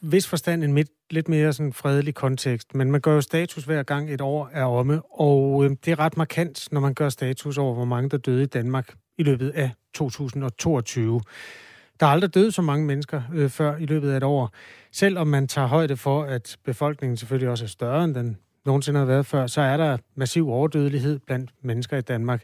vis 0.00 0.26
forstand 0.26 0.64
en 0.64 0.72
midt, 0.72 0.88
lidt 1.10 1.28
mere 1.28 1.52
sådan 1.52 1.72
fredelig 1.72 2.14
kontekst. 2.14 2.74
Men 2.74 2.90
man 2.90 3.00
gør 3.00 3.14
jo 3.14 3.20
status 3.20 3.64
hver 3.64 3.82
gang 3.82 4.10
et 4.10 4.20
år 4.20 4.50
er 4.52 4.64
omme, 4.64 5.02
og 5.02 5.64
øh, 5.64 5.70
det 5.84 5.92
er 5.92 5.98
ret 5.98 6.16
markant, 6.16 6.68
når 6.72 6.80
man 6.80 6.94
gør 6.94 7.08
status 7.08 7.58
over, 7.58 7.74
hvor 7.74 7.84
mange 7.84 8.10
der 8.10 8.16
døde 8.16 8.42
i 8.42 8.46
Danmark 8.46 8.94
i 9.18 9.22
løbet 9.22 9.50
af 9.50 9.70
2022. 9.94 11.20
Der 12.00 12.06
er 12.06 12.10
aldrig 12.10 12.34
døde 12.34 12.52
så 12.52 12.62
mange 12.62 12.86
mennesker 12.86 13.22
øh, 13.34 13.50
før 13.50 13.76
i 13.76 13.86
løbet 13.86 14.10
af 14.10 14.16
et 14.16 14.22
år. 14.22 14.50
Selvom 14.92 15.26
man 15.26 15.48
tager 15.48 15.66
højde 15.66 15.96
for, 15.96 16.22
at 16.22 16.56
befolkningen 16.64 17.16
selvfølgelig 17.16 17.50
også 17.50 17.64
er 17.64 17.68
større, 17.68 18.04
end 18.04 18.14
den 18.14 18.38
nogensinde 18.66 18.98
har 18.98 19.06
været 19.06 19.26
før, 19.26 19.46
så 19.46 19.60
er 19.60 19.76
der 19.76 19.96
massiv 20.14 20.48
overdødelighed 20.48 21.18
blandt 21.18 21.50
mennesker 21.62 21.96
i 21.96 22.00
Danmark. 22.00 22.42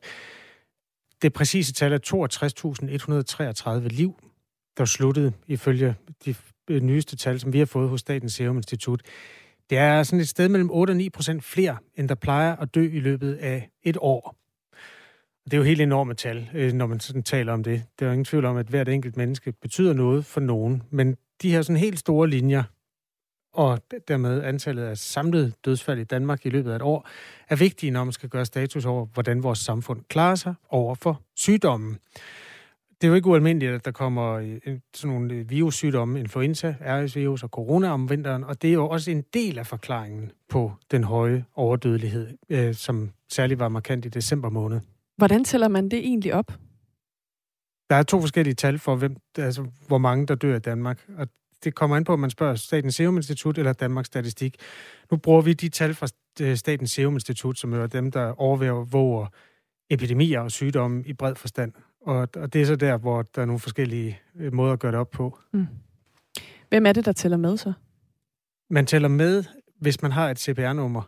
Det 1.23 1.33
præcise 1.33 1.73
tal 1.73 1.93
er 1.93 1.99
62.133 3.83 3.89
liv, 3.89 4.15
der 4.79 4.85
sluttede 4.85 5.33
ifølge 5.47 5.95
de 6.25 6.35
Øh, 6.71 6.83
nyeste 6.83 7.17
tal, 7.17 7.41
som 7.41 7.53
vi 7.53 7.59
har 7.59 7.67
fået 7.67 7.89
hos 7.89 8.01
Statens 8.01 8.35
Serum 8.35 8.57
Institut. 8.57 9.03
Det 9.71 9.79
er 9.79 10.03
sådan 10.03 10.21
et 10.21 10.29
sted 10.29 10.49
mellem 10.49 10.71
8 10.71 10.91
og 10.91 10.97
9 10.97 11.11
procent 11.11 11.45
flere, 11.45 11.77
end 11.97 12.09
der 12.09 12.15
plejer 12.15 12.57
at 12.57 12.75
dø 12.75 12.91
i 12.93 13.01
løbet 13.01 13.35
af 13.35 13.71
et 13.83 13.97
år. 14.01 14.37
Det 15.45 15.55
er 15.55 15.59
jo 15.59 15.63
helt 15.63 15.81
enorme 15.81 16.15
tal, 16.15 16.51
øh, 16.55 16.73
når 16.73 16.87
man 16.87 17.01
sådan 17.01 17.23
taler 17.23 17.53
om 17.53 17.63
det. 17.63 17.83
Der 18.01 18.07
er 18.07 18.13
ingen 18.13 18.25
tvivl 18.25 18.45
om, 18.45 18.57
at 18.57 18.67
hvert 18.67 18.89
enkelt 18.89 19.17
menneske 19.17 19.53
betyder 19.53 19.93
noget 19.93 20.25
for 20.25 20.41
nogen. 20.41 20.83
Men 20.91 21.17
de 21.43 21.51
her 21.51 21.63
sådan 21.63 21.81
helt 21.81 21.99
store 21.99 22.29
linjer, 22.31 22.63
og 23.53 23.83
dermed 24.09 24.43
antallet 24.43 24.83
af 24.83 24.99
samlede 24.99 25.53
dødsfald 25.65 26.01
i 26.01 26.05
Danmark 26.05 26.47
i 26.47 26.49
løbet 26.49 26.71
af 26.71 26.77
et 26.77 26.83
år, 26.83 27.09
er 27.49 27.57
vigtige, 27.57 27.91
når 27.91 28.05
man 28.05 28.13
skal 28.13 28.29
gøre 28.29 28.45
status 28.45 28.85
over, 28.85 29.07
hvordan 29.07 29.43
vores 29.43 29.59
samfund 29.59 30.01
klarer 30.09 30.35
sig 30.35 30.55
over 30.69 30.95
for 30.95 31.23
sygdommen. 31.37 31.99
Det 33.05 33.09
er 33.09 33.11
jo 33.11 33.15
ikke 33.15 33.29
ualmindeligt, 33.29 33.73
at 33.73 33.85
der 33.85 33.91
kommer 33.91 34.33
øh, 34.33 34.79
sådan 34.95 35.15
nogle 35.15 35.35
øh, 35.35 35.51
virussygdomme, 35.51 36.21
influenza, 36.21 36.75
RS-virus 36.81 37.43
og 37.43 37.49
corona 37.49 37.89
om 37.89 38.11
vinteren, 38.11 38.45
og 38.45 38.63
det 38.63 38.71
er 38.71 38.75
jo 38.75 38.89
også 38.89 39.11
en 39.11 39.25
del 39.35 39.59
af 39.59 39.67
forklaringen 39.67 40.33
på 40.49 40.73
den 40.91 41.05
høje 41.05 41.45
overdødelighed, 41.55 42.29
øh, 42.49 42.75
som 42.75 43.11
særligt 43.31 43.61
var 43.61 43.69
markant 43.69 44.05
i 44.05 44.09
december 44.09 44.51
måned. 44.51 44.81
Hvordan 45.17 45.45
tæller 45.45 45.69
man 45.69 45.89
det 45.89 45.99
egentlig 45.99 46.35
op? 46.35 46.53
Der 47.91 47.97
er 47.97 48.03
to 48.03 48.21
forskellige 48.21 48.55
tal 48.55 48.79
for, 48.79 48.97
hvem, 48.97 49.17
altså, 49.39 49.67
hvor 49.87 49.99
mange 49.99 50.27
der 50.27 50.35
dør 50.35 50.57
i 50.57 50.61
Danmark, 50.61 51.07
og 51.19 51.29
det 51.65 51.75
kommer 51.75 51.97
an 51.97 52.05
på, 52.05 52.13
om 52.13 52.19
man 52.19 52.31
spørger 52.31 52.55
Statens 52.55 52.95
Serum 52.95 53.17
Institut 53.17 53.59
eller 53.59 53.73
Danmarks 53.73 54.07
Statistik. 54.07 54.57
Nu 55.11 55.17
bruger 55.17 55.43
vi 55.43 55.53
de 55.53 55.69
tal 55.69 55.95
fra 55.95 56.07
Statens 56.55 56.91
Serum 56.91 57.15
Institut, 57.15 57.59
som 57.59 57.73
er 57.73 57.87
dem, 57.87 58.11
der 58.11 58.41
overvåger 58.41 59.27
epidemier 59.91 60.41
og 60.41 60.51
sygdomme 60.51 61.03
i 61.07 61.13
bred 61.13 61.35
forstand. 61.35 61.73
Og, 62.05 62.29
og 62.37 62.53
det 62.53 62.63
er 62.63 62.67
så 62.67 62.77
der, 62.77 62.97
hvor 62.97 63.23
der 63.23 63.43
er 63.43 63.47
nogle 63.47 63.61
forskellige 63.61 64.21
øh, 64.37 64.53
måder 64.53 64.73
at 64.73 64.79
gøre 64.79 64.93
det 64.93 65.01
op 65.01 65.11
på. 65.11 65.39
Mm. 65.53 65.67
Hvem 66.69 66.87
er 66.87 66.93
det, 66.93 67.05
der 67.05 67.13
tæller 67.13 67.37
med 67.37 67.57
så? 67.57 67.73
Man 68.71 68.87
tæller 68.87 69.09
med, 69.09 69.45
hvis 69.81 70.03
man 70.03 70.13
har 70.13 70.31
et 70.31 70.39
CPR-nummer. 70.39 71.03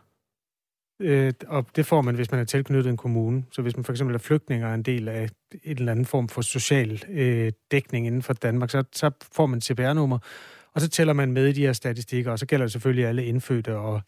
Øh, 0.99 1.33
og 1.47 1.65
det 1.75 1.85
får 1.85 2.01
man, 2.01 2.15
hvis 2.15 2.31
man 2.31 2.39
er 2.39 2.43
tilknyttet 2.43 2.89
en 2.89 2.97
kommune. 2.97 3.45
Så 3.51 3.61
hvis 3.61 3.75
man 3.75 3.85
for 3.85 3.93
eksempel 3.93 4.15
er 4.15 4.19
flygtning 4.19 4.63
og 4.63 4.69
er 4.69 4.73
en 4.73 4.83
del 4.83 5.07
af 5.07 5.29
en 5.63 5.77
eller 5.77 5.91
anden 5.91 6.05
form 6.05 6.29
for 6.29 6.41
social 6.41 7.03
øh, 7.09 7.51
dækning 7.71 8.07
inden 8.07 8.21
for 8.21 8.33
Danmark, 8.33 8.69
så, 8.69 8.83
så 8.93 9.11
får 9.31 9.45
man 9.45 9.57
et 9.57 9.63
CPR-nummer, 9.63 10.17
og 10.73 10.81
så 10.81 10.89
tæller 10.89 11.13
man 11.13 11.31
med 11.31 11.47
i 11.47 11.51
de 11.51 11.61
her 11.61 11.73
statistikker, 11.73 12.31
og 12.31 12.39
så 12.39 12.45
gælder 12.45 12.65
det 12.65 12.71
selvfølgelig 12.71 13.05
alle 13.05 13.25
indfødte 13.25 13.75
og, 13.75 14.01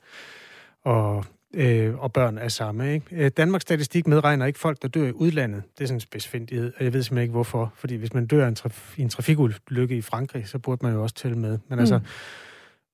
og 0.81 1.25
øh, 1.53 1.95
og 1.99 2.13
børn 2.13 2.37
er 2.37 2.47
samme. 2.47 2.93
Ikke? 2.93 3.05
Øh, 3.11 3.31
Danmarks 3.37 3.61
Statistik 3.61 4.07
medregner 4.07 4.45
ikke 4.45 4.59
folk, 4.59 4.81
der 4.81 4.87
dør 4.87 5.07
i 5.07 5.11
udlandet. 5.11 5.63
Det 5.77 5.83
er 5.83 5.87
sådan 5.87 5.95
en 5.95 5.99
specifindighed, 5.99 6.73
og 6.77 6.83
jeg 6.83 6.93
ved 6.93 7.03
simpelthen 7.03 7.23
ikke 7.23 7.31
hvorfor. 7.31 7.73
Fordi 7.75 7.95
hvis 7.95 8.13
man 8.13 8.27
dør 8.27 8.45
i 8.45 8.47
en, 8.47 8.57
traf- 8.59 8.93
i 8.97 9.01
en 9.01 9.09
trafikulykke 9.09 9.97
i 9.97 10.01
Frankrig, 10.01 10.47
så 10.47 10.59
burde 10.59 10.85
man 10.85 10.93
jo 10.93 11.03
også 11.03 11.15
tælle 11.15 11.37
med. 11.37 11.59
Men 11.69 11.79
altså, 11.79 11.97
mm. 11.97 12.03
altså, 12.03 12.11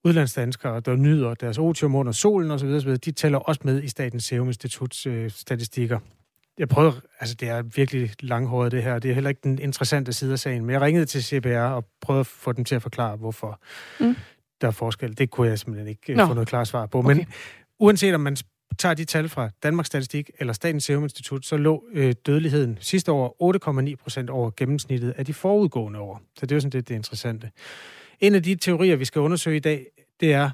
udlandsdanskere, 0.03 0.79
der 0.79 0.95
nyder 0.95 1.33
deres 1.33 1.57
otium 1.57 1.95
under 1.95 2.11
solen 2.11 2.51
osv., 2.51 2.67
osv., 2.67 2.97
de 2.97 3.11
tæller 3.11 3.39
også 3.39 3.61
med 3.63 3.83
i 3.83 3.87
Statens 3.87 4.23
Serum 4.23 4.47
Instituts 4.47 5.05
øh, 5.05 5.31
statistikker. 5.31 5.99
Jeg 6.57 6.69
prøver, 6.69 6.91
altså 7.19 7.35
det 7.35 7.49
er 7.49 7.61
virkelig 7.61 8.11
langhåret 8.19 8.71
det 8.71 8.83
her, 8.83 8.99
det 8.99 9.09
er 9.11 9.13
heller 9.13 9.29
ikke 9.29 9.41
den 9.43 9.59
interessante 9.59 10.13
side 10.13 10.33
af 10.33 10.39
sagen, 10.39 10.65
men 10.65 10.73
jeg 10.73 10.81
ringede 10.81 11.05
til 11.05 11.23
CPR 11.23 11.57
og 11.57 11.85
prøvede 12.01 12.19
at 12.19 12.27
få 12.27 12.51
dem 12.51 12.65
til 12.65 12.75
at 12.75 12.81
forklare, 12.81 13.15
hvorfor 13.15 13.59
mm. 13.99 14.15
der 14.61 14.67
er 14.67 14.71
forskel. 14.71 15.17
Det 15.17 15.29
kunne 15.31 15.47
jeg 15.47 15.59
simpelthen 15.59 15.87
ikke 15.87 16.11
øh, 16.11 16.17
Nå. 16.17 16.25
få 16.25 16.33
noget 16.33 16.47
klart 16.47 16.67
svar 16.67 16.85
på. 16.85 16.97
Okay. 16.97 17.15
Men 17.15 17.25
uanset 17.79 18.15
om 18.15 18.21
man 18.21 18.37
tager 18.77 18.95
de 18.95 19.05
tal 19.05 19.29
fra 19.29 19.49
Danmarks 19.63 19.87
Statistik 19.87 20.31
eller 20.39 20.53
Statens 20.53 20.83
Serum 20.83 21.03
Institut, 21.03 21.45
så 21.45 21.57
lå 21.57 21.85
øh, 21.93 22.13
dødeligheden 22.25 22.77
sidste 22.81 23.11
år 23.11 23.89
8,9 23.89 23.95
procent 23.95 24.29
over 24.29 24.51
gennemsnittet 24.57 25.11
af 25.17 25.25
de 25.25 25.33
forudgående 25.33 25.99
år. 25.99 26.21
Så 26.35 26.45
det 26.45 26.51
er 26.51 26.55
jo 26.55 26.59
sådan 26.59 26.71
det, 26.71 26.89
det 26.89 26.95
interessante. 26.95 27.51
En 28.19 28.35
af 28.35 28.43
de 28.43 28.55
teorier, 28.55 28.95
vi 28.95 29.05
skal 29.05 29.21
undersøge 29.21 29.57
i 29.57 29.59
dag, 29.59 29.85
det 30.19 30.33
er, 30.33 30.49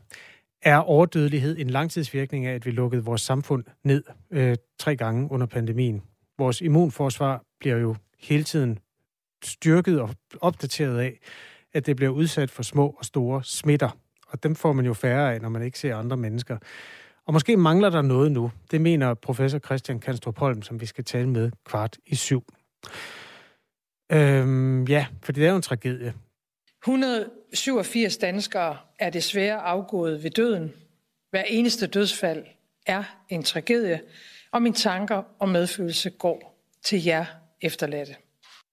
er 0.61 0.77
overdødelighed 0.77 1.57
en 1.59 1.69
langtidsvirkning 1.69 2.45
af, 2.45 2.53
at 2.53 2.65
vi 2.65 2.71
lukkede 2.71 3.03
vores 3.03 3.21
samfund 3.21 3.63
ned 3.83 4.03
øh, 4.31 4.55
tre 4.79 4.95
gange 4.95 5.31
under 5.31 5.47
pandemien. 5.47 6.01
Vores 6.37 6.61
immunforsvar 6.61 7.43
bliver 7.59 7.77
jo 7.77 7.95
hele 8.19 8.43
tiden 8.43 8.79
styrket 9.43 10.01
og 10.01 10.09
opdateret 10.41 10.99
af, 10.99 11.19
at 11.73 11.85
det 11.85 11.95
bliver 11.95 12.11
udsat 12.11 12.51
for 12.51 12.63
små 12.63 12.95
og 12.99 13.05
store 13.05 13.43
smitter. 13.43 13.97
Og 14.27 14.43
dem 14.43 14.55
får 14.55 14.73
man 14.73 14.85
jo 14.85 14.93
færre 14.93 15.33
af, 15.33 15.41
når 15.41 15.49
man 15.49 15.61
ikke 15.61 15.79
ser 15.79 15.95
andre 15.95 16.17
mennesker. 16.17 16.57
Og 17.27 17.33
måske 17.33 17.57
mangler 17.57 17.89
der 17.89 18.01
noget 18.01 18.31
nu. 18.31 18.51
Det 18.71 18.81
mener 18.81 19.13
professor 19.13 19.59
Christian 19.59 19.99
Kanstrup 19.99 20.37
Holm, 20.37 20.61
som 20.61 20.81
vi 20.81 20.85
skal 20.85 21.03
tale 21.03 21.29
med 21.29 21.51
kvart 21.65 21.97
i 22.05 22.15
syv. 22.15 22.43
Øhm, 24.11 24.83
ja, 24.83 25.05
for 25.23 25.31
det 25.31 25.45
er 25.45 25.49
jo 25.49 25.55
en 25.55 25.61
tragedie. 25.61 26.13
187 26.83 28.17
danskere 28.17 28.77
er 28.99 29.09
desværre 29.09 29.61
afgået 29.61 30.23
ved 30.23 30.31
døden. 30.31 30.73
Hver 31.29 31.43
eneste 31.43 31.87
dødsfald 31.87 32.45
er 32.85 33.03
en 33.29 33.43
tragedie, 33.43 34.01
og 34.51 34.61
mine 34.61 34.75
tanker 34.75 35.23
og 35.39 35.49
medfølelse 35.49 36.09
går 36.09 36.65
til 36.83 37.03
jer 37.03 37.25
efterladte. 37.61 38.15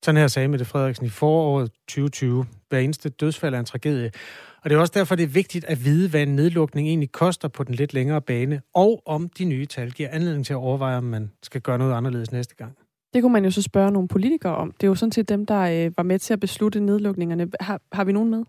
Sådan 0.04 0.20
her 0.20 0.28
sagde 0.28 0.48
Mette 0.48 0.64
Frederiksen 0.64 1.06
i 1.06 1.08
foråret 1.08 1.70
2020. 1.88 2.46
Hver 2.68 2.78
eneste 2.78 3.08
dødsfald 3.08 3.54
er 3.54 3.58
en 3.58 3.64
tragedie. 3.64 4.10
Og 4.68 4.70
det 4.70 4.76
er 4.76 4.80
også 4.80 4.92
derfor, 4.96 5.14
det 5.14 5.22
er 5.22 5.28
vigtigt 5.28 5.64
at 5.64 5.84
vide, 5.84 6.08
hvad 6.08 6.22
en 6.22 6.36
nedlukning 6.36 6.88
egentlig 6.88 7.12
koster 7.12 7.48
på 7.48 7.64
den 7.64 7.74
lidt 7.74 7.94
længere 7.94 8.20
bane, 8.20 8.60
og 8.74 9.02
om 9.06 9.28
de 9.28 9.44
nye 9.44 9.66
tal 9.66 9.90
giver 9.90 10.08
anledning 10.12 10.46
til 10.46 10.52
at 10.52 10.56
overveje, 10.56 10.96
om 10.96 11.04
man 11.04 11.30
skal 11.42 11.60
gøre 11.60 11.78
noget 11.78 11.94
anderledes 11.94 12.32
næste 12.32 12.54
gang. 12.54 12.76
Det 13.14 13.22
kunne 13.22 13.32
man 13.32 13.44
jo 13.44 13.50
så 13.50 13.62
spørge 13.62 13.90
nogle 13.90 14.08
politikere 14.08 14.56
om. 14.56 14.72
Det 14.72 14.82
er 14.86 14.88
jo 14.88 14.94
sådan 14.94 15.12
set 15.12 15.28
dem, 15.28 15.46
der 15.46 15.60
øh, 15.60 15.92
var 15.96 16.02
med 16.02 16.18
til 16.18 16.32
at 16.32 16.40
beslutte 16.40 16.80
nedlukningerne. 16.80 17.48
Har, 17.60 17.80
har 17.92 18.04
vi 18.04 18.12
nogen 18.12 18.30
med? 18.30 18.44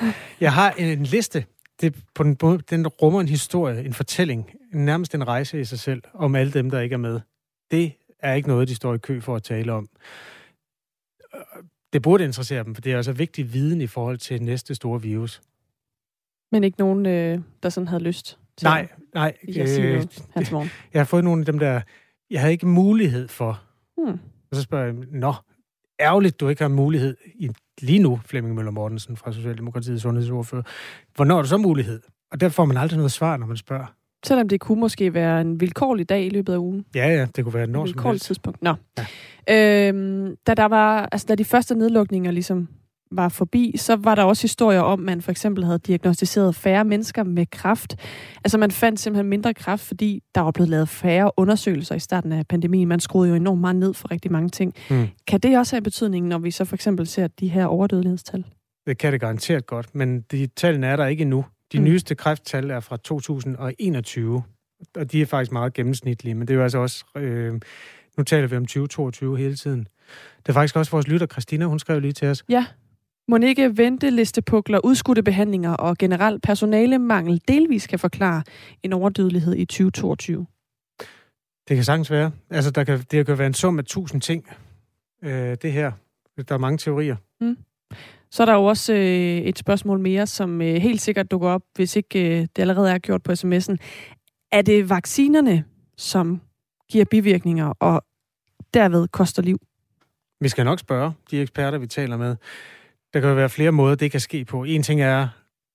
Jeg 0.40 0.52
har 0.52 0.70
en, 0.70 0.98
en 0.98 1.04
liste. 1.04 1.44
Det, 1.80 1.94
på 2.14 2.22
den, 2.22 2.34
den 2.70 2.86
rummer 2.86 3.20
en 3.20 3.28
historie, 3.28 3.84
en 3.84 3.94
fortælling, 3.94 4.50
nærmest 4.72 5.14
en 5.14 5.28
rejse 5.28 5.60
i 5.60 5.64
sig 5.64 5.78
selv, 5.78 6.02
om 6.14 6.34
alle 6.34 6.52
dem, 6.52 6.70
der 6.70 6.80
ikke 6.80 6.94
er 6.94 6.98
med. 6.98 7.20
Det 7.70 7.92
er 8.20 8.34
ikke 8.34 8.48
noget, 8.48 8.68
de 8.68 8.74
står 8.74 8.94
i 8.94 8.98
kø 8.98 9.20
for 9.20 9.36
at 9.36 9.42
tale 9.42 9.72
om 9.72 9.88
det 11.94 12.02
burde 12.02 12.24
interessere 12.24 12.64
dem, 12.64 12.74
for 12.74 12.82
det 12.82 12.92
er 12.92 12.96
altså 12.96 13.12
vigtig 13.12 13.52
viden 13.52 13.80
i 13.80 13.86
forhold 13.86 14.18
til 14.18 14.42
næste 14.42 14.74
store 14.74 15.02
virus. 15.02 15.40
Men 16.54 16.64
ikke 16.64 16.78
nogen, 16.78 17.06
øh, 17.06 17.38
der 17.62 17.68
sådan 17.68 17.88
havde 17.88 18.02
lyst 18.02 18.38
til 18.56 18.66
nej, 18.66 18.88
nej, 19.14 19.36
sige 19.46 19.82
øh, 19.82 20.02
hans 20.34 20.52
morgen? 20.52 20.70
Jeg 20.92 21.00
har 21.00 21.04
fået 21.04 21.24
nogle 21.24 21.40
af 21.40 21.46
dem, 21.46 21.58
der... 21.58 21.80
Jeg 22.30 22.40
havde 22.40 22.52
ikke 22.52 22.66
mulighed 22.66 23.28
for. 23.28 23.62
Hmm. 23.96 24.18
Og 24.50 24.56
så 24.56 24.62
spørger 24.62 24.84
jeg, 24.84 24.94
nå, 25.12 25.34
ærgerligt, 26.00 26.40
du 26.40 26.48
ikke 26.48 26.62
har 26.62 26.68
mulighed 26.68 27.16
i, 27.34 27.50
lige 27.80 27.98
nu, 27.98 28.20
Flemming 28.26 28.54
Møller 28.54 28.70
Mortensen 28.70 29.16
fra 29.16 29.32
Socialdemokratiets 29.32 30.02
sundhedsordfører. 30.02 30.62
Hvornår 31.14 31.38
er 31.38 31.42
du 31.42 31.48
så 31.48 31.56
mulighed? 31.56 32.00
Og 32.30 32.40
der 32.40 32.48
får 32.48 32.64
man 32.64 32.76
aldrig 32.76 32.96
noget 32.96 33.12
svar, 33.12 33.36
når 33.36 33.46
man 33.46 33.56
spørger. 33.56 33.94
Selvom 34.26 34.48
det 34.48 34.60
kunne 34.60 34.80
måske 34.80 35.14
være 35.14 35.40
en 35.40 35.60
vilkårlig 35.60 36.08
dag 36.08 36.26
i 36.26 36.28
løbet 36.28 36.52
af 36.52 36.58
ugen. 36.58 36.84
Ja, 36.94 37.08
ja, 37.08 37.26
det 37.36 37.44
kunne 37.44 37.54
være 37.54 37.66
når 37.66 37.86
som 37.86 37.98
helst. 37.98 38.24
tidspunkt. 38.24 38.62
Nå. 38.62 38.74
Ja. 39.48 39.88
Øhm, 39.88 40.36
da, 40.46 40.54
der 40.54 40.64
var, 40.64 41.08
altså, 41.12 41.26
da 41.28 41.34
de 41.34 41.44
første 41.44 41.74
nedlukninger 41.74 42.30
ligesom 42.30 42.68
var 43.16 43.28
forbi, 43.28 43.74
så 43.76 43.96
var 43.96 44.14
der 44.14 44.22
også 44.22 44.42
historier 44.42 44.80
om, 44.80 45.00
at 45.00 45.04
man 45.04 45.22
for 45.22 45.30
eksempel 45.30 45.64
havde 45.64 45.78
diagnostiseret 45.78 46.54
færre 46.54 46.84
mennesker 46.84 47.22
med 47.22 47.46
kræft. 47.46 47.96
Altså 48.44 48.58
man 48.58 48.70
fandt 48.70 49.00
simpelthen 49.00 49.28
mindre 49.28 49.54
kræft, 49.54 49.82
fordi 49.82 50.22
der 50.34 50.40
var 50.40 50.50
blevet 50.50 50.68
lavet 50.68 50.88
færre 50.88 51.30
undersøgelser 51.36 51.94
i 51.94 51.98
starten 51.98 52.32
af 52.32 52.46
pandemien. 52.46 52.88
Man 52.88 53.00
skruede 53.00 53.28
jo 53.28 53.34
enormt 53.34 53.60
meget 53.60 53.76
ned 53.76 53.94
for 53.94 54.10
rigtig 54.10 54.32
mange 54.32 54.48
ting. 54.48 54.74
Mm. 54.90 55.08
Kan 55.26 55.40
det 55.40 55.58
også 55.58 55.76
have 55.76 55.82
betydning, 55.82 56.26
når 56.26 56.38
vi 56.38 56.50
så 56.50 56.64
for 56.64 56.74
eksempel 56.74 57.06
ser 57.06 57.26
de 57.26 57.48
her 57.48 57.66
overdødelighedstal? 57.66 58.44
Det 58.86 58.98
kan 58.98 59.12
det 59.12 59.20
garanteret 59.20 59.66
godt, 59.66 59.94
men 59.94 60.20
de 60.20 60.46
tallene 60.46 60.86
er 60.86 60.96
der 60.96 61.06
ikke 61.06 61.22
endnu. 61.22 61.44
De 61.72 61.78
mm. 61.78 61.84
nyeste 61.84 62.14
kræfttal 62.14 62.70
er 62.70 62.80
fra 62.80 62.96
2021, 62.96 64.42
og 64.96 65.12
de 65.12 65.22
er 65.22 65.26
faktisk 65.26 65.52
meget 65.52 65.74
gennemsnitlige, 65.74 66.34
men 66.34 66.48
det 66.48 66.54
er 66.54 66.58
jo 66.58 66.62
altså 66.62 66.78
også, 66.78 67.04
øh, 67.16 67.60
nu 68.16 68.24
taler 68.24 68.46
vi 68.46 68.56
om 68.56 68.66
2022 68.66 69.38
hele 69.38 69.56
tiden. 69.56 69.88
Det 70.36 70.48
er 70.48 70.52
faktisk 70.52 70.76
også 70.76 70.90
vores 70.90 71.08
lytter, 71.08 71.26
Christina, 71.26 71.64
hun 71.64 71.78
skrev 71.78 72.00
lige 72.00 72.12
til 72.12 72.28
os. 72.28 72.44
Ja. 72.48 72.66
Må 73.28 73.36
ikke 73.36 73.76
ventelistepukler, 73.76 74.78
udskudte 74.84 75.22
behandlinger 75.22 75.72
og 75.72 75.98
generelt 75.98 76.42
personalemangel 76.42 77.42
delvis 77.48 77.86
kan 77.86 77.98
forklare 77.98 78.42
en 78.82 78.92
overdødelighed 78.92 79.56
i 79.56 79.64
2022? 79.64 80.46
Det 81.68 81.76
kan 81.76 81.84
sagtens 81.84 82.10
være. 82.10 82.30
Altså, 82.50 82.70
der 82.70 82.84
kan, 82.84 83.00
det 83.10 83.26
kan 83.26 83.38
være 83.38 83.46
en 83.46 83.54
sum 83.54 83.78
af 83.78 83.84
tusind 83.84 84.20
ting, 84.20 84.48
øh, 85.22 85.56
det 85.62 85.72
her. 85.72 85.92
Der 86.48 86.54
er 86.54 86.58
mange 86.58 86.78
teorier. 86.78 87.16
Mm. 87.40 87.56
Så 88.30 88.42
er 88.42 88.46
der 88.46 88.54
jo 88.54 88.64
også 88.64 88.92
øh, 88.92 89.38
et 89.38 89.58
spørgsmål 89.58 90.00
mere, 90.00 90.26
som 90.26 90.62
øh, 90.62 90.74
helt 90.74 91.00
sikkert 91.00 91.30
dukker 91.30 91.48
op, 91.48 91.62
hvis 91.74 91.96
ikke 91.96 92.40
øh, 92.40 92.40
det 92.56 92.58
allerede 92.58 92.90
er 92.90 92.98
gjort 92.98 93.22
på 93.22 93.32
sms'en. 93.32 93.76
Er 94.52 94.62
det 94.62 94.90
vaccinerne, 94.90 95.64
som 95.96 96.40
giver 96.90 97.04
bivirkninger 97.04 97.72
og 97.80 98.04
derved 98.74 99.08
koster 99.08 99.42
liv? 99.42 99.58
Vi 100.40 100.48
skal 100.48 100.64
nok 100.64 100.78
spørge 100.78 101.12
de 101.30 101.40
eksperter, 101.40 101.78
vi 101.78 101.86
taler 101.86 102.16
med. 102.16 102.36
Der 103.14 103.20
kan 103.20 103.28
jo 103.28 103.34
være 103.34 103.48
flere 103.48 103.72
måder, 103.72 103.94
det 103.94 104.10
kan 104.10 104.20
ske 104.20 104.44
på. 104.44 104.64
En 104.64 104.82
ting 104.82 105.00
er 105.00 105.28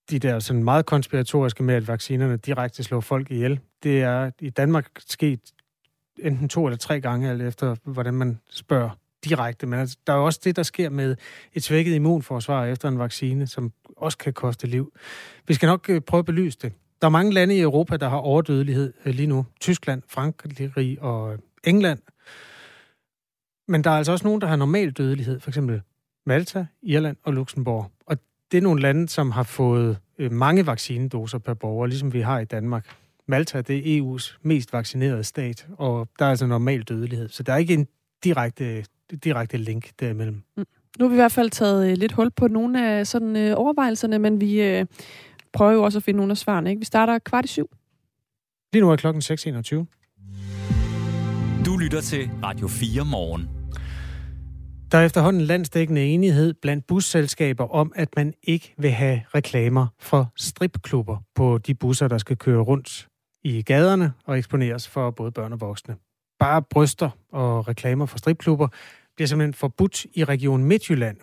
de 0.09 0.19
der 0.19 0.39
sådan 0.39 0.63
meget 0.63 0.85
konspiratoriske 0.85 1.63
med, 1.63 1.75
at 1.75 1.87
vaccinerne 1.87 2.37
direkte 2.37 2.83
slår 2.83 2.99
folk 2.99 3.31
ihjel. 3.31 3.59
Det 3.83 4.01
er 4.01 4.31
i 4.39 4.49
Danmark 4.49 4.89
sket 4.99 5.39
enten 6.17 6.49
to 6.49 6.65
eller 6.65 6.77
tre 6.77 7.01
gange, 7.01 7.29
alt 7.29 7.41
efter 7.41 7.75
hvordan 7.83 8.13
man 8.13 8.39
spørger 8.49 8.89
direkte. 9.25 9.67
Men 9.67 9.79
altså, 9.79 9.97
der 10.07 10.13
er 10.13 10.17
jo 10.17 10.25
også 10.25 10.39
det, 10.43 10.55
der 10.55 10.63
sker 10.63 10.89
med 10.89 11.15
et 11.53 11.63
svækket 11.63 11.95
immunforsvar 11.95 12.65
efter 12.65 12.89
en 12.89 12.99
vaccine, 12.99 13.47
som 13.47 13.71
også 13.97 14.17
kan 14.17 14.33
koste 14.33 14.67
liv. 14.67 14.93
Vi 15.47 15.53
skal 15.53 15.67
nok 15.67 15.89
øh, 15.89 16.01
prøve 16.01 16.19
at 16.19 16.25
belyse 16.25 16.57
det. 16.61 16.73
Der 17.01 17.07
er 17.07 17.11
mange 17.11 17.33
lande 17.33 17.55
i 17.55 17.61
Europa, 17.61 17.97
der 17.97 18.09
har 18.09 18.17
overdødelighed 18.17 18.93
øh, 19.05 19.15
lige 19.15 19.27
nu. 19.27 19.45
Tyskland, 19.59 20.01
Frankrig 20.07 21.01
og 21.01 21.37
England. 21.63 21.99
Men 23.67 23.83
der 23.83 23.89
er 23.91 23.97
altså 23.97 24.11
også 24.11 24.25
nogen, 24.25 24.41
der 24.41 24.47
har 24.47 24.55
normal 24.55 24.91
dødelighed. 24.91 25.39
For 25.39 25.49
eksempel 25.49 25.81
Malta, 26.29 26.65
Irland 26.81 27.17
og 27.23 27.33
Luxembourg. 27.33 27.91
Og 28.05 28.17
det 28.51 28.57
er 28.57 28.61
nogle 28.61 28.81
lande, 28.81 29.09
som 29.09 29.31
har 29.31 29.43
fået 29.43 29.97
øh, 30.19 30.31
mange 30.31 30.65
vaccinedoser 30.65 31.37
per 31.37 31.53
borger, 31.53 31.87
ligesom 31.87 32.13
vi 32.13 32.21
har 32.21 32.39
i 32.39 32.45
Danmark. 32.45 32.85
Malta, 33.27 33.61
det 33.61 33.77
er 33.77 34.01
EU's 34.01 34.37
mest 34.41 34.73
vaccinerede 34.73 35.23
stat, 35.23 35.67
og 35.77 36.07
der 36.19 36.25
er 36.25 36.29
altså 36.29 36.45
normal 36.45 36.81
dødelighed. 36.81 37.29
Så 37.29 37.43
der 37.43 37.53
er 37.53 37.57
ikke 37.57 37.73
en 37.73 37.87
direkte, 38.23 38.85
direkte 39.23 39.57
link 39.57 39.89
derimellem. 39.99 40.41
Mm. 40.57 40.65
Nu 40.99 41.05
har 41.05 41.09
vi 41.09 41.15
i 41.15 41.21
hvert 41.21 41.31
fald 41.31 41.49
taget 41.49 41.91
øh, 41.91 41.97
lidt 41.97 42.11
hul 42.11 42.31
på 42.31 42.47
nogle 42.47 42.87
af 42.87 43.07
sådan 43.07 43.35
øh, 43.35 43.53
overvejelserne, 43.57 44.19
men 44.19 44.41
vi 44.41 44.61
øh, 44.61 44.85
prøver 45.53 45.71
jo 45.71 45.83
også 45.83 45.99
at 45.99 46.03
finde 46.03 46.17
nogle 46.17 46.31
af 46.31 46.37
svarene. 46.37 46.69
Ikke? 46.69 46.79
Vi 46.79 46.85
starter 46.85 47.19
kvart 47.19 47.45
i 47.45 47.47
syv. 47.47 47.69
Lige 48.73 48.81
nu 48.81 48.91
er 48.91 48.95
klokken 48.95 49.21
6.21. 49.21 51.63
Du 51.65 51.77
lytter 51.77 52.01
til 52.01 52.29
Radio 52.43 52.67
4 52.67 53.05
morgen. 53.05 53.58
Der 54.91 54.97
er 54.97 55.05
efterhånden 55.05 55.41
landsdækkende 55.41 56.05
enighed 56.05 56.53
blandt 56.53 56.87
busselskaber 56.87 57.67
om, 57.67 57.91
at 57.95 58.09
man 58.15 58.33
ikke 58.43 58.73
vil 58.77 58.91
have 58.91 59.21
reklamer 59.35 59.87
for 59.99 60.31
stripklubber 60.35 61.17
på 61.35 61.57
de 61.57 61.75
busser, 61.75 62.07
der 62.07 62.17
skal 62.17 62.37
køre 62.37 62.61
rundt 62.61 63.07
i 63.43 63.61
gaderne 63.61 64.13
og 64.25 64.37
eksponeres 64.37 64.87
for 64.87 65.11
både 65.11 65.31
børn 65.31 65.53
og 65.53 65.61
voksne. 65.61 65.95
Bare 66.39 66.61
bryster 66.61 67.09
og 67.31 67.67
reklamer 67.67 68.05
for 68.05 68.17
stripklubber 68.17 68.67
bliver 69.15 69.27
simpelthen 69.27 69.53
forbudt 69.53 70.05
i 70.13 70.23
Region 70.23 70.63
Midtjylland. 70.63 71.17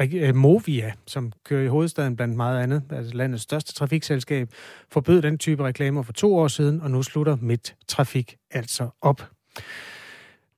Øh, 0.00 0.34
Movia, 0.34 0.92
som 1.06 1.32
kører 1.44 1.64
i 1.64 1.68
hovedstaden 1.68 2.16
blandt 2.16 2.36
meget 2.36 2.62
andet, 2.62 2.82
altså 2.90 3.14
landets 3.14 3.42
største 3.42 3.74
trafikselskab, 3.74 4.48
forbød 4.90 5.22
den 5.22 5.38
type 5.38 5.64
reklamer 5.64 6.02
for 6.02 6.12
to 6.12 6.36
år 6.36 6.48
siden, 6.48 6.80
og 6.80 6.90
nu 6.90 7.02
slutter 7.02 7.36
Midt 7.36 7.76
Trafik 7.88 8.36
altså 8.50 8.88
op. 9.00 9.22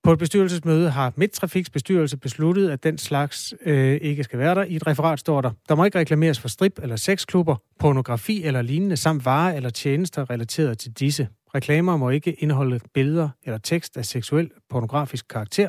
På 0.02 0.12
et 0.12 0.19
bestyrelsesmøde 0.19 0.90
har 0.90 1.12
Midtrafiks 1.16 1.71
bestyrelse 1.71 2.16
besluttet, 2.16 2.71
at 2.71 2.85
den 2.85 2.99
slags 2.99 3.54
øh, 3.66 4.00
ikke 4.02 4.25
skal 4.25 4.38
være 4.38 4.54
der. 4.54 4.64
I 4.64 4.76
et 4.76 4.87
referat 4.87 5.21
står 5.21 5.40
der, 5.40 5.50
der 5.69 5.75
må 5.75 5.85
ikke 5.85 5.99
reklameres 5.99 6.40
for 6.40 6.49
strip 6.49 6.78
eller 6.83 6.97
sexklubber, 6.97 7.57
pornografi 7.78 8.45
eller 8.45 8.62
lignende, 8.62 8.97
samt 8.97 9.25
varer 9.25 9.57
eller 9.57 9.71
tjenester 9.71 10.30
relateret 10.30 10.78
til 10.78 10.92
disse. 10.92 11.28
Reklamer 11.54 11.97
må 11.97 12.11
ikke 12.11 12.33
indeholde 12.33 12.80
billeder 12.95 13.28
eller 13.45 13.59
tekst 13.59 13.97
af 13.97 14.04
seksuel 14.04 14.50
pornografisk 14.71 15.28
karakter, 15.28 15.69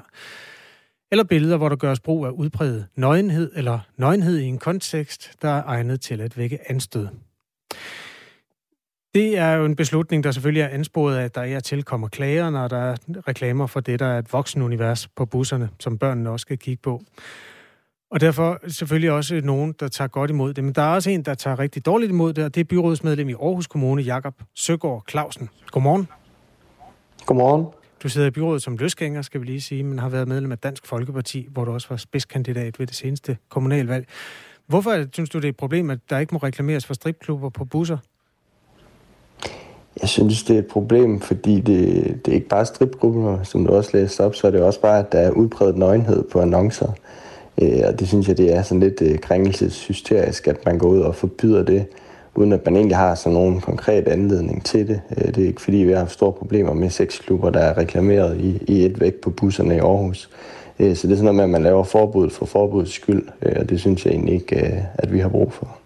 eller 1.12 1.24
billeder, 1.24 1.58
hvor 1.58 1.70
der 1.70 1.76
gøres 1.76 2.00
brug 2.00 2.26
af 2.26 2.30
udpræget 2.30 2.88
nøgenhed 2.96 3.52
eller 3.56 3.80
nøgenhed 3.98 4.40
i 4.40 4.46
en 4.46 4.58
kontekst, 4.58 5.32
der 5.42 5.50
er 5.50 5.64
egnet 5.66 6.02
til 6.02 6.22
at 6.22 6.38
vække 6.38 6.72
anstød. 6.72 7.08
Det 9.14 9.38
er 9.38 9.52
jo 9.54 9.66
en 9.66 9.76
beslutning, 9.76 10.24
der 10.24 10.32
selvfølgelig 10.32 10.62
er 10.62 10.68
ansporet 10.68 11.18
af, 11.18 11.24
at 11.24 11.36
der 11.36 11.42
er 11.42 11.60
tilkommer 11.60 12.08
klager, 12.08 12.50
når 12.50 12.68
der 12.68 12.78
er 12.78 12.96
reklamer 13.28 13.68
for 13.68 13.80
det, 13.80 14.00
der 14.00 14.06
er 14.06 14.20
et 14.20 14.34
voksenunivers 14.34 15.08
på 15.08 15.26
busserne, 15.26 15.70
som 15.80 15.98
børnene 15.98 16.30
også 16.30 16.42
skal 16.42 16.58
kigge 16.58 16.82
på. 16.82 17.02
Og 18.12 18.22
derfor 18.22 18.60
selvfølgelig 18.68 19.12
også 19.12 19.42
nogen, 19.44 19.76
der 19.80 19.88
tager 19.88 20.08
godt 20.08 20.30
imod 20.30 20.54
det. 20.54 20.64
Men 20.64 20.74
der 20.74 20.82
er 20.82 20.94
også 20.94 21.10
en, 21.10 21.24
der 21.24 21.34
tager 21.34 21.60
rigtig 21.60 21.86
dårligt 21.86 22.12
imod 22.12 22.34
det, 22.34 22.44
og 22.44 22.56
det 22.56 22.62
er 22.62 22.66
byrådsmedlem 22.66 23.30
i 23.30 23.34
Aarhus 23.34 23.68
Kommune, 23.68 24.02
Jakob 24.02 24.42
Søgaard 24.56 25.04
Clausen. 25.10 25.50
Godmorgen. 25.72 26.08
Godmorgen. 27.26 27.66
Du 28.04 28.10
sidder 28.10 28.28
i 28.28 28.32
byrådet 28.32 28.62
som 28.62 28.78
løsgænger, 28.78 29.22
skal 29.22 29.42
vi 29.42 29.46
lige 29.46 29.62
sige, 29.62 29.84
men 29.84 30.00
har 30.00 30.10
været 30.10 30.28
medlem 30.28 30.52
af 30.52 30.58
Dansk 30.58 30.88
Folkeparti, 30.88 31.48
hvor 31.52 31.66
du 31.66 31.72
også 31.72 31.90
var 31.90 31.98
spidskandidat 31.98 32.80
ved 32.80 32.88
det 32.88 32.96
seneste 32.96 33.38
kommunalvalg. 33.50 34.08
Hvorfor 34.68 35.06
synes 35.14 35.30
du, 35.30 35.38
det 35.38 35.46
er 35.46 35.50
et 35.50 35.58
problem, 35.58 35.90
at 35.90 36.00
der 36.10 36.20
ikke 36.20 36.34
må 36.34 36.38
reklameres 36.38 36.86
for 36.86 36.94
stripklubber 36.94 37.50
på 37.50 37.66
busser? 37.66 37.98
Jeg 40.02 40.10
synes, 40.10 40.44
det 40.44 40.56
er 40.56 40.60
et 40.60 40.68
problem, 40.68 41.20
fordi 41.20 41.60
det, 41.60 42.04
det 42.26 42.32
er 42.32 42.36
ikke 42.36 42.48
bare 42.48 42.66
stripgrupper, 42.66 43.44
som 43.44 43.66
du 43.66 43.74
også 43.74 43.90
læste 43.94 44.22
op, 44.22 44.36
så 44.36 44.48
er 44.48 44.52
det 44.52 44.62
også 44.62 44.82
bare, 44.82 45.00
at 45.00 45.12
der 45.12 45.20
er 45.20 45.32
udbredt 45.32 45.78
nøgenhed 45.78 46.24
på 46.24 46.40
annoncer. 46.40 46.92
Øh, 47.62 47.82
og 47.88 48.00
det 48.00 48.08
synes 48.08 48.28
jeg, 48.28 48.38
det 48.38 48.54
er 48.56 48.62
sådan 48.62 48.80
lidt 48.80 49.02
øh, 49.02 49.20
krænkelseshysterisk, 49.20 50.48
at 50.48 50.66
man 50.66 50.78
går 50.78 50.88
ud 50.88 51.00
og 51.00 51.16
forbyder 51.16 51.64
det, 51.64 51.86
uden 52.36 52.54
at 52.54 52.66
man 52.66 52.76
egentlig 52.76 52.98
har 52.98 53.16
sådan 53.16 53.34
nogen 53.34 53.62
konkret 53.62 54.08
anledning 54.08 54.66
til 54.66 54.88
det. 54.88 55.02
Øh, 55.18 55.28
det 55.28 55.44
er 55.44 55.48
ikke 55.48 55.62
fordi, 55.62 55.78
vi 55.78 55.92
har 55.92 56.00
haft 56.00 56.12
store 56.12 56.34
problemer 56.34 56.74
med 56.74 56.90
sexklubber, 56.90 57.50
der 57.50 57.60
er 57.60 57.78
reklameret 57.78 58.40
i, 58.40 58.64
i 58.68 58.86
et 58.86 59.02
væk 59.02 59.16
på 59.16 59.30
busserne 59.30 59.76
i 59.76 59.80
Aarhus. 59.80 60.30
Øh, 60.80 60.96
så 60.96 61.08
det 61.08 61.14
er 61.14 61.18
sådan 61.18 61.24
noget 61.24 61.36
med, 61.36 61.44
at 61.44 61.50
man 61.50 61.64
laver 61.64 61.84
forbud 61.84 62.30
for 62.30 62.46
forbuds 62.46 62.94
skyld, 62.94 63.28
øh, 63.42 63.56
og 63.60 63.70
det 63.70 63.80
synes 63.80 64.06
jeg 64.06 64.14
egentlig 64.14 64.34
ikke, 64.34 64.66
øh, 64.66 64.84
at 64.94 65.14
vi 65.14 65.20
har 65.20 65.30
brug 65.30 65.54
for. 65.54 65.81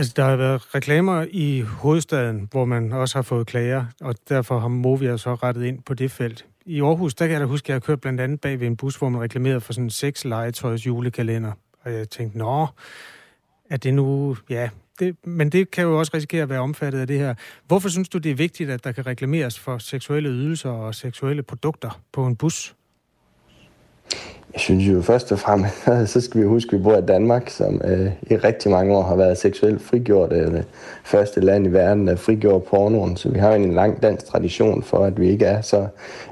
Altså, 0.00 0.12
der 0.16 0.24
har 0.24 0.36
været 0.36 0.74
reklamer 0.74 1.26
i 1.30 1.60
hovedstaden, 1.60 2.48
hvor 2.50 2.64
man 2.64 2.92
også 2.92 3.18
har 3.18 3.22
fået 3.22 3.46
klager, 3.46 3.84
og 4.00 4.14
derfor 4.28 4.58
har 4.58 4.68
Movia 4.68 5.16
så 5.16 5.34
rettet 5.34 5.64
ind 5.64 5.82
på 5.82 5.94
det 5.94 6.10
felt. 6.10 6.46
I 6.66 6.80
Aarhus, 6.80 7.14
der 7.14 7.26
kan 7.26 7.32
jeg 7.32 7.40
da 7.40 7.46
huske, 7.46 7.66
at 7.66 7.74
jeg 7.74 7.82
kørte 7.82 8.00
blandt 8.00 8.20
andet 8.20 8.40
bag 8.40 8.60
ved 8.60 8.66
en 8.66 8.76
bus, 8.76 8.96
hvor 8.96 9.08
man 9.08 9.20
reklamerede 9.20 9.60
for 9.60 9.72
sådan 9.72 9.84
en 9.84 9.90
seks 9.90 10.24
legetøjs 10.24 10.86
julekalender. 10.86 11.52
Og 11.82 11.92
jeg 11.92 12.10
tænkte, 12.10 12.38
nå, 12.38 12.66
er 13.70 13.76
det 13.76 13.94
nu... 13.94 14.36
Ja, 14.50 14.68
det, 14.98 15.16
men 15.26 15.50
det 15.50 15.70
kan 15.70 15.84
jo 15.84 15.98
også 15.98 16.12
risikere 16.14 16.42
at 16.42 16.48
være 16.48 16.60
omfattet 16.60 17.00
af 17.00 17.06
det 17.06 17.18
her. 17.18 17.34
Hvorfor 17.66 17.88
synes 17.88 18.08
du, 18.08 18.18
det 18.18 18.30
er 18.30 18.34
vigtigt, 18.34 18.70
at 18.70 18.84
der 18.84 18.92
kan 18.92 19.06
reklameres 19.06 19.58
for 19.58 19.78
seksuelle 19.78 20.28
ydelser 20.28 20.70
og 20.70 20.94
seksuelle 20.94 21.42
produkter 21.42 22.00
på 22.12 22.26
en 22.26 22.36
bus? 22.36 22.74
Jeg 24.52 24.60
synes 24.60 24.88
jo 24.88 25.02
først 25.02 25.32
og 25.32 25.38
fremmest, 25.38 25.74
så 26.12 26.20
skal 26.20 26.40
vi 26.40 26.46
huske, 26.46 26.68
at 26.72 26.78
vi 26.78 26.82
bor 26.82 26.96
i 26.96 27.06
Danmark, 27.06 27.50
som 27.50 27.80
øh, 27.84 28.06
i 28.22 28.36
rigtig 28.36 28.70
mange 28.70 28.96
år 28.96 29.02
har 29.02 29.16
været 29.16 29.38
seksuelt 29.38 29.82
frigjort. 29.82 30.30
Det 30.30 30.52
det 30.52 30.64
første 31.04 31.40
land 31.40 31.66
i 31.66 31.72
verden, 31.72 32.06
der 32.06 32.16
frigjorde 32.16 32.64
pornoen. 32.70 33.16
Så 33.16 33.28
vi 33.28 33.38
har 33.38 33.52
en 33.52 33.72
lang 33.74 34.02
dansk 34.02 34.26
tradition 34.26 34.82
for, 34.82 35.04
at 35.04 35.20
vi 35.20 35.30
ikke 35.30 35.44
er 35.44 35.60
så 35.60 35.86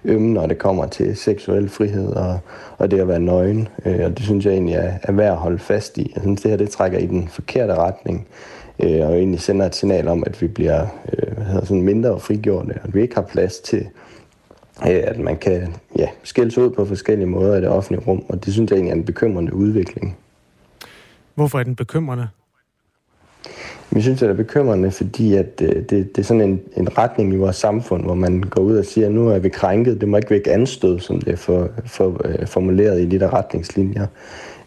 ømme, 0.04 0.32
når 0.32 0.46
det 0.46 0.58
kommer 0.58 0.86
til 0.86 1.16
seksuel 1.16 1.68
frihed 1.68 2.12
og, 2.12 2.38
og 2.78 2.90
det 2.90 3.00
at 3.00 3.08
være 3.08 3.20
nøgen. 3.20 3.68
Øh, 3.84 4.00
og 4.04 4.18
det 4.18 4.24
synes 4.24 4.44
jeg 4.44 4.52
egentlig 4.52 4.74
er, 4.74 4.92
er 5.02 5.12
værd 5.12 5.32
at 5.32 5.36
holde 5.36 5.58
fast 5.58 5.98
i. 5.98 6.12
Jeg 6.14 6.22
synes, 6.22 6.40
det 6.40 6.50
her 6.50 6.58
det 6.58 6.70
trækker 6.70 6.98
i 6.98 7.06
den 7.06 7.28
forkerte 7.28 7.74
retning. 7.74 8.26
Øh, 8.82 9.08
og 9.08 9.16
egentlig 9.16 9.40
sender 9.40 9.66
et 9.66 9.74
signal 9.74 10.08
om, 10.08 10.22
at 10.26 10.42
vi 10.42 10.46
bliver 10.46 10.86
øh, 11.12 11.36
hvad 11.36 11.46
hedder, 11.46 11.64
sådan 11.64 11.82
mindre 11.82 12.20
frigjorte, 12.20 12.70
og 12.70 12.88
at 12.88 12.94
vi 12.94 13.02
ikke 13.02 13.14
har 13.14 13.22
plads 13.22 13.58
til 13.58 13.78
Øh, 13.80 14.07
at 14.82 15.18
man 15.18 15.36
kan 15.36 15.74
ja, 15.98 16.08
skældes 16.22 16.58
ud 16.58 16.70
på 16.70 16.84
forskellige 16.84 17.26
måder 17.26 17.56
i 17.56 17.60
det 17.60 17.68
offentlige 17.68 18.06
rum, 18.06 18.24
og 18.28 18.44
det 18.44 18.52
synes 18.52 18.70
jeg 18.70 18.76
egentlig 18.76 18.92
er 18.92 18.96
en 18.96 19.04
bekymrende 19.04 19.54
udvikling. 19.54 20.16
Hvorfor 21.34 21.58
er 21.58 21.62
den 21.62 21.76
bekymrende? 21.76 22.28
Jeg 23.94 24.02
synes, 24.02 24.20
det 24.20 24.28
er 24.28 24.34
bekymrende, 24.34 24.90
fordi 24.90 25.34
at 25.34 25.62
øh, 25.62 25.68
det, 25.68 25.90
det 25.90 26.18
er 26.18 26.22
sådan 26.22 26.40
en, 26.40 26.60
en 26.76 26.98
retning 26.98 27.34
i 27.34 27.36
vores 27.36 27.56
samfund, 27.56 28.04
hvor 28.04 28.14
man 28.14 28.40
går 28.40 28.62
ud 28.62 28.76
og 28.76 28.84
siger, 28.84 29.06
at 29.06 29.12
nu 29.12 29.28
er 29.28 29.38
vi 29.38 29.48
krænket, 29.48 30.00
det 30.00 30.08
må 30.08 30.16
ikke 30.16 30.30
vække 30.30 30.52
anstød, 30.52 31.00
som 31.00 31.20
det 31.20 31.32
er 31.32 31.36
for, 31.36 31.68
for, 31.86 32.06
uh, 32.06 32.46
formuleret 32.46 33.00
i 33.00 33.06
de 33.06 33.20
der 33.20 33.34
retningslinjer. 33.34 34.06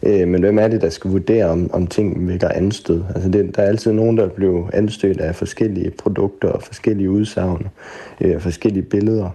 Men 0.04 0.42
hvem 0.42 0.60
er 0.60 0.68
det, 0.68 0.82
der 0.82 0.90
skal 0.90 1.12
vurdere, 1.12 1.46
om, 1.46 1.70
om 1.74 1.88
ting 1.88 2.28
vækker 2.28 2.50
anstød? 2.50 3.04
Altså 3.16 3.30
det, 3.30 3.56
der 3.56 3.62
er 3.62 3.68
altid 3.68 3.92
nogen, 3.92 4.18
der 4.18 4.28
bliver 4.30 4.70
anstødt 4.74 5.22
af 5.22 5.36
forskellige 5.36 5.92
produkter 5.92 6.50
og 6.50 6.64
forskellige 6.64 7.10
udsagn, 7.12 7.68
uh, 8.26 8.42
forskellige 8.42 8.84
billeder. 8.84 9.30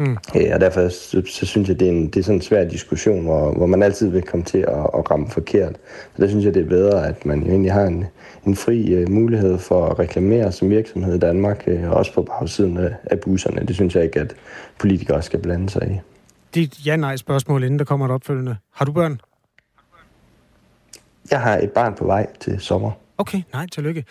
Mm. 0.00 0.16
Øh, 0.36 0.50
og 0.54 0.60
derfor 0.60 0.88
så, 0.88 1.22
så 1.26 1.46
synes 1.46 1.68
jeg, 1.68 1.80
det 1.80 1.88
er, 1.88 1.92
en, 1.92 2.06
det 2.06 2.16
er 2.16 2.22
sådan 2.22 2.36
en 2.36 2.42
svær 2.42 2.64
diskussion, 2.64 3.24
hvor, 3.24 3.52
hvor 3.52 3.66
man 3.66 3.82
altid 3.82 4.08
vil 4.08 4.22
komme 4.22 4.44
til 4.44 4.58
at, 4.58 4.68
at 4.68 5.10
ramme 5.10 5.30
forkert. 5.30 5.76
Så 6.16 6.22
der 6.22 6.28
synes 6.28 6.44
jeg, 6.44 6.54
det 6.54 6.64
er 6.64 6.68
bedre, 6.68 7.08
at 7.08 7.26
man 7.26 7.42
jo 7.42 7.50
egentlig 7.50 7.72
har 7.72 7.84
en, 7.84 8.04
en 8.46 8.56
fri 8.56 9.02
uh, 9.02 9.10
mulighed 9.10 9.58
for 9.58 9.86
at 9.86 9.98
reklamere 9.98 10.52
som 10.52 10.70
virksomhed 10.70 11.14
i 11.14 11.18
Danmark, 11.18 11.64
uh, 11.66 11.90
også 11.90 12.12
på 12.14 12.22
bagsiden 12.22 12.76
af, 12.76 12.94
af 13.04 13.20
busserne. 13.20 13.66
Det 13.66 13.74
synes 13.74 13.94
jeg 13.94 14.04
ikke, 14.04 14.20
at 14.20 14.34
politikere 14.78 15.22
skal 15.22 15.38
blande 15.38 15.70
sig 15.70 15.90
i. 15.90 16.00
Dit 16.54 16.86
ja-nej-spørgsmål, 16.86 17.64
inden 17.64 17.78
der 17.78 17.84
kommer 17.84 18.06
et 18.06 18.12
opfølgende. 18.12 18.56
Har 18.74 18.84
du 18.84 18.92
børn? 18.92 19.20
Jeg 21.30 21.40
har 21.40 21.58
et 21.58 21.70
barn 21.70 21.94
på 21.94 22.04
vej 22.04 22.26
til 22.40 22.60
sommer. 22.60 22.90
Okay, 23.18 23.42
nej, 23.52 23.66
tillykke. 23.72 24.04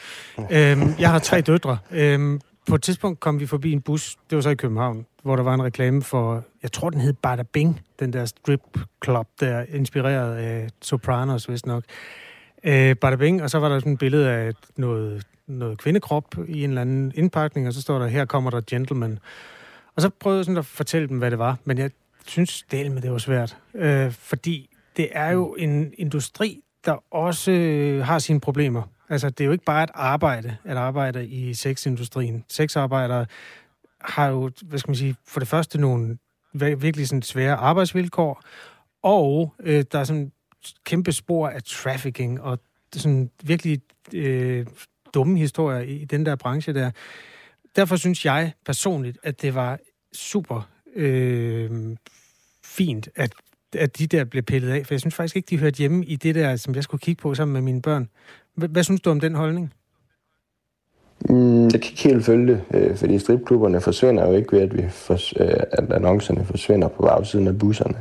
Øhm, 0.51 0.93
jeg 0.99 1.09
har 1.11 1.19
tre 1.19 1.41
døtre. 1.41 1.77
Øhm, 1.91 2.41
på 2.69 2.75
et 2.75 2.81
tidspunkt 2.81 3.19
kom 3.19 3.39
vi 3.39 3.45
forbi 3.45 3.71
en 3.71 3.81
bus, 3.81 4.17
det 4.29 4.35
var 4.35 4.41
så 4.41 4.49
i 4.49 4.55
København, 4.55 5.05
hvor 5.23 5.35
der 5.35 5.43
var 5.43 5.53
en 5.53 5.63
reklame 5.63 6.01
for, 6.01 6.43
jeg 6.63 6.71
tror 6.71 6.89
den 6.89 7.01
hed 7.01 7.13
Bada 7.13 7.43
Bing, 7.43 7.81
den 7.99 8.13
der 8.13 8.25
strip 8.25 8.79
club, 9.03 9.27
der 9.39 9.65
inspireret 9.69 10.35
af 10.35 10.69
Sopranos, 10.81 11.45
hvis 11.45 11.65
nok. 11.65 11.83
Øh, 12.63 12.95
Bada 12.95 13.15
Bing, 13.15 13.43
og 13.43 13.49
så 13.49 13.59
var 13.59 13.69
der 13.69 13.79
sådan 13.79 13.93
et 13.93 13.99
billede 13.99 14.29
af 14.29 14.53
noget, 14.77 15.23
noget 15.47 15.77
kvindekrop 15.77 16.35
i 16.47 16.63
en 16.63 16.69
eller 16.69 16.81
anden 16.81 17.11
indpakning, 17.15 17.67
og 17.67 17.73
så 17.73 17.81
står 17.81 17.99
der, 17.99 18.07
her 18.07 18.25
kommer 18.25 18.49
der 18.49 18.61
gentleman. 18.67 19.19
Og 19.95 20.01
så 20.01 20.09
prøvede 20.09 20.37
jeg 20.37 20.45
sådan 20.45 20.57
at 20.57 20.65
fortælle 20.65 21.07
dem, 21.07 21.17
hvad 21.17 21.31
det 21.31 21.39
var, 21.39 21.57
men 21.63 21.77
jeg 21.77 21.91
synes 22.25 22.65
del 22.71 22.91
med 22.91 23.01
det 23.01 23.11
var 23.11 23.17
svært, 23.17 23.57
øh, 23.75 24.11
fordi 24.11 24.69
det 24.97 25.09
er 25.11 25.29
jo 25.29 25.55
en 25.59 25.93
industri, 25.97 26.61
der 26.85 27.13
også 27.13 27.51
øh, 27.51 28.05
har 28.05 28.19
sine 28.19 28.39
problemer. 28.39 28.81
Altså, 29.09 29.29
det 29.29 29.41
er 29.41 29.45
jo 29.45 29.51
ikke 29.51 29.65
bare 29.65 29.83
et 29.83 29.91
arbejde, 29.93 30.57
at 30.63 30.77
arbejde 30.77 31.27
i 31.27 31.53
sexindustrien. 31.53 32.45
Sexarbejdere 32.49 33.25
har 34.01 34.27
jo, 34.27 34.51
hvad 34.61 34.79
skal 34.79 34.89
man 34.89 34.95
sige, 34.95 35.15
for 35.27 35.39
det 35.39 35.49
første 35.49 35.81
nogle 35.81 36.17
virkelig 36.53 37.07
sådan 37.07 37.21
svære 37.21 37.55
arbejdsvilkår, 37.55 38.43
og 39.03 39.55
øh, 39.59 39.83
der 39.91 39.99
er 39.99 40.03
sådan 40.03 40.31
kæmpe 40.85 41.11
spor 41.11 41.47
af 41.47 41.63
trafficking, 41.63 42.41
og 42.41 42.59
sådan 42.93 43.31
virkelig 43.43 43.81
øh, 44.13 44.65
dumme 45.13 45.37
historier 45.37 45.79
i 45.79 46.05
den 46.05 46.25
der 46.25 46.35
branche 46.35 46.73
der. 46.73 46.91
Derfor 47.75 47.95
synes 47.95 48.25
jeg 48.25 48.53
personligt, 48.65 49.17
at 49.23 49.41
det 49.41 49.55
var 49.55 49.79
super 50.13 50.69
øh, 50.95 51.95
fint, 52.63 53.09
at, 53.15 53.33
at 53.73 53.97
de 53.97 54.07
der 54.07 54.23
blev 54.23 54.43
pillet 54.43 54.69
af, 54.69 54.85
for 54.85 54.93
jeg 54.93 54.99
synes 54.99 55.15
faktisk 55.15 55.35
ikke, 55.35 55.47
de 55.49 55.57
hørte 55.57 55.77
hjemme 55.77 56.05
i 56.05 56.15
det 56.15 56.35
der, 56.35 56.55
som 56.55 56.75
jeg 56.75 56.83
skulle 56.83 57.01
kigge 57.01 57.21
på 57.21 57.35
sammen 57.35 57.53
med 57.53 57.61
mine 57.61 57.81
børn. 57.81 58.09
Hvad 58.67 58.83
synes 58.83 59.01
du 59.01 59.09
om 59.09 59.19
den 59.19 59.35
holdning? 59.35 59.73
Mm, 61.29 61.63
jeg 61.63 61.71
kan 61.71 61.91
ikke 61.91 62.03
helt 62.03 62.25
følge 62.25 62.53
det, 62.53 62.61
øh, 62.73 62.95
fordi 62.95 63.19
stripklubberne 63.19 63.81
forsvinder 63.81 64.27
jo 64.27 64.33
ikke 64.33 64.51
ved, 64.51 64.61
at, 64.61 64.77
vi 64.77 64.85
for, 64.89 65.13
øh, 65.43 65.63
at 65.71 65.91
annoncerne 65.93 66.45
forsvinder 66.45 66.87
på 66.87 67.01
bagsiden 67.01 67.47
af 67.47 67.59
busserne. 67.59 67.97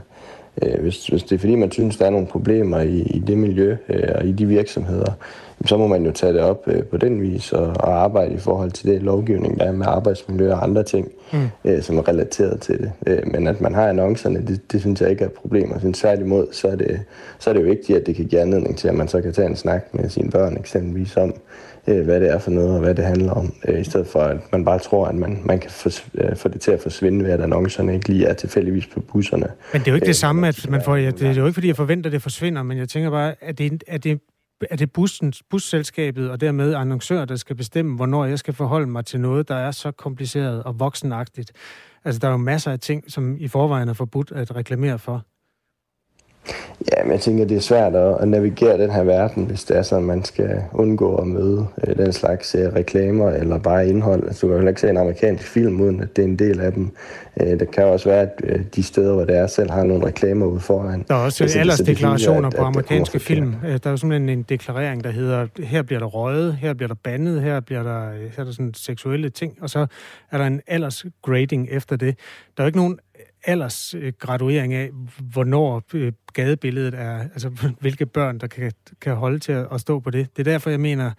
Øh, 0.63 0.81
hvis, 0.81 1.07
hvis 1.07 1.23
det 1.23 1.33
er 1.33 1.39
fordi, 1.39 1.55
man 1.55 1.73
synes, 1.73 1.97
der 1.97 2.07
er 2.07 2.11
nogle 2.11 2.27
problemer 2.27 2.81
i, 2.81 3.03
i 3.03 3.19
det 3.19 3.39
miljø 3.39 3.77
øh, 3.89 4.09
og 4.15 4.27
i 4.27 4.33
de 4.33 4.47
virksomheder, 4.47 5.13
så 5.67 5.77
må 5.77 5.87
man 5.87 6.05
jo 6.05 6.13
tage 6.13 6.33
det 6.33 6.41
op 6.41 6.69
på 6.91 6.97
den 6.97 7.23
vis 7.23 7.53
og, 7.53 7.67
og 7.67 8.03
arbejde 8.03 8.35
i 8.35 8.39
forhold 8.39 8.71
til 8.71 8.91
det 8.91 9.03
lovgivning, 9.03 9.61
der 9.61 9.65
er 9.65 9.73
med 9.73 9.87
arbejdsmiljø 9.87 10.53
og 10.53 10.63
andre 10.63 10.83
ting, 10.83 11.09
mm. 11.33 11.83
som 11.83 11.99
er 11.99 12.09
relateret 12.09 12.61
til 12.61 12.79
det. 12.79 13.33
men 13.33 13.47
at 13.47 13.61
man 13.61 13.75
har 13.75 13.89
annoncerne, 13.89 14.47
det, 14.47 14.73
det 14.73 14.81
synes 14.81 15.01
jeg 15.01 15.11
ikke 15.11 15.23
er 15.23 15.29
et 15.29 15.33
problem. 15.33 15.71
Og 15.71 15.81
tværtimod, 15.95 16.47
så 16.53 16.69
er, 16.69 16.77
det, 16.77 17.01
så 17.39 17.51
er 17.51 17.55
det 17.55 17.61
jo 17.61 17.67
vigtigt, 17.67 17.99
at 17.99 18.07
det 18.07 18.17
kan 18.17 18.27
give 18.27 18.41
anledning 18.41 18.79
til, 18.79 18.89
at 18.89 18.95
man 18.95 19.09
så 19.09 19.21
kan 19.21 19.33
tage 19.33 19.49
en 19.49 19.57
snak 19.57 19.85
med 19.93 20.09
sine 20.09 20.31
børn 20.31 20.57
eksempelvis 20.57 21.17
om, 21.17 21.35
øh, 21.87 22.05
hvad 22.05 22.21
det 22.21 22.31
er 22.31 22.39
for 22.39 22.51
noget, 22.51 22.75
og 22.75 22.81
hvad 22.81 22.95
det 22.95 23.05
handler 23.05 23.33
om, 23.33 23.55
øh, 23.69 23.81
i 23.81 23.85
stedet 23.85 24.07
for, 24.07 24.21
at 24.21 24.53
man 24.53 24.65
bare 24.65 24.79
tror, 24.79 25.07
at 25.07 25.15
man, 25.15 25.41
man 25.45 25.59
kan 25.59 25.71
få, 25.71 25.91
øh, 26.15 26.37
få 26.37 26.49
det 26.49 26.61
til 26.61 26.71
at 26.71 26.81
forsvinde 26.81 27.25
ved, 27.25 27.31
at 27.33 27.41
annoncerne 27.41 27.95
ikke 27.95 28.09
lige 28.09 28.27
er 28.27 28.35
tilfældigvis 28.35 28.87
på 28.87 29.01
busserne. 29.01 29.47
Men 29.73 29.81
det 29.81 29.89
er 29.89 29.93
jo 29.93 29.95
ikke 29.95 30.05
det 30.05 30.11
øh, 30.11 30.15
samme, 30.15 30.49
at 30.49 30.67
man 30.71 30.83
får, 30.83 30.97
ja, 30.97 31.11
det 31.11 31.23
er 31.23 31.35
jo 31.35 31.47
ikke, 31.47 31.55
fordi 31.55 31.69
jeg 31.69 31.77
forventer, 31.77 32.11
at 32.11 32.13
det 32.13 32.23
forsvinder, 32.23 32.63
men 32.63 32.79
jeg 32.79 32.89
tænker 32.89 33.11
bare, 33.11 33.35
at 33.41 33.59
det, 33.59 33.83
er 33.87 33.99
det, 33.99 34.21
er 34.71 34.77
det 34.77 34.93
bussens, 34.93 35.43
busselskabet 35.51 36.31
og 36.31 36.41
dermed 36.41 36.75
annoncør, 36.75 37.25
der 37.25 37.37
skal 37.37 37.57
bestemme, 37.57 37.97
hvornår 37.97 38.25
jeg 38.25 38.39
skal 38.39 38.55
forholde 38.55 38.87
mig 38.87 39.05
til 39.05 39.21
noget, 39.21 39.49
der 39.49 39.55
er 39.55 39.71
så 39.71 39.91
kompliceret 39.91 40.63
og 40.63 40.81
voksenagtigt? 40.81 41.53
Altså, 42.05 42.19
der 42.19 42.29
er 42.29 42.33
jo 42.33 42.39
masser 42.39 42.73
af 42.73 42.81
ting, 42.81 43.11
som 43.11 43.37
i 43.39 43.49
forvejen 43.49 43.89
er 43.89 43.93
forbudt 43.93 44.33
at 44.33 44.57
reklamere 44.57 44.99
for. 44.99 45.25
Ja, 46.93 47.03
men 47.03 47.13
jeg 47.13 47.21
tænker, 47.21 47.45
det 47.45 47.57
er 47.57 47.61
svært 47.61 47.95
at, 47.95 48.29
navigere 48.29 48.79
den 48.79 48.91
her 48.91 49.05
verden, 49.05 49.45
hvis 49.45 49.65
det 49.65 49.77
er 49.77 49.83
sådan, 49.83 50.05
man 50.05 50.25
skal 50.25 50.63
undgå 50.73 51.17
at 51.17 51.27
møde 51.27 51.67
øh, 51.87 51.97
den 51.97 52.13
slags 52.13 52.55
øh, 52.55 52.75
reklamer 52.75 53.31
eller 53.31 53.59
bare 53.59 53.89
indhold. 53.89 54.27
Altså, 54.27 54.47
du 54.47 54.53
kan 54.53 54.63
jo 54.63 54.69
ikke 54.69 54.81
se 54.81 54.91
en 54.91 54.97
amerikansk 54.97 55.49
film, 55.49 55.81
uden 55.81 56.03
at 56.03 56.17
det 56.17 56.23
er 56.23 56.29
en 56.29 56.39
del 56.39 56.61
af 56.61 56.73
dem. 56.73 56.91
Øh, 57.41 57.61
det 57.61 57.71
kan 57.71 57.85
også 57.85 58.09
være, 58.09 58.21
at 58.21 58.41
øh, 58.45 58.61
de 58.77 58.83
steder, 58.83 59.15
hvor 59.15 59.25
det 59.25 59.37
er, 59.37 59.47
selv 59.47 59.71
har 59.71 59.85
nogle 59.85 60.07
reklamer 60.07 60.47
ude 60.47 60.61
foran. 60.61 61.05
Der 61.09 61.15
er 61.15 61.19
også 61.19 61.45
altså, 61.45 61.59
aldersdeklarationer 61.59 62.51
på 62.51 62.63
amerikanske 62.63 63.21
film. 63.21 63.55
Der 63.63 63.79
er 63.85 63.91
jo 63.91 63.97
simpelthen 63.97 64.29
en 64.29 64.43
deklarering, 64.43 65.05
der 65.05 65.11
hedder, 65.11 65.47
her 65.63 65.83
bliver 65.83 66.01
der 66.01 66.07
røget, 66.07 66.55
her 66.55 66.75
bliver 66.75 66.89
der 66.89 66.95
bandet, 67.05 67.43
her 67.43 67.61
bliver 67.61 67.83
der, 67.83 68.11
her 68.13 68.39
er 68.39 68.45
der 68.45 68.53
sådan 68.53 68.75
seksuelle 68.75 69.31
ting, 69.31 69.59
og 69.61 69.71
så 69.71 69.87
er 70.31 70.39
der 70.39 70.47
en 70.47 70.61
aldersgrading 70.67 71.69
efter 71.71 71.97
det. 71.97 72.19
Der 72.57 72.63
er 72.63 72.65
jo 72.65 72.67
ikke 72.67 72.79
nogen 72.79 72.99
aldersgraduering 73.45 74.73
øh, 74.73 74.81
af, 74.81 74.91
hvornår 75.19 75.83
øh, 75.95 76.13
gadebilledet 76.33 76.95
er, 76.95 77.19
altså 77.19 77.49
hvilke 77.81 78.07
børn, 78.07 78.39
der 78.39 78.47
kan, 78.47 78.73
kan 79.01 79.15
holde 79.15 79.39
til 79.39 79.53
at, 79.53 79.81
stå 79.81 80.01
på 80.01 80.11
det. 80.11 80.37
Det 80.37 80.47
er 80.47 80.53
derfor, 80.53 80.71
jeg 80.71 80.81
mener, 80.81 81.13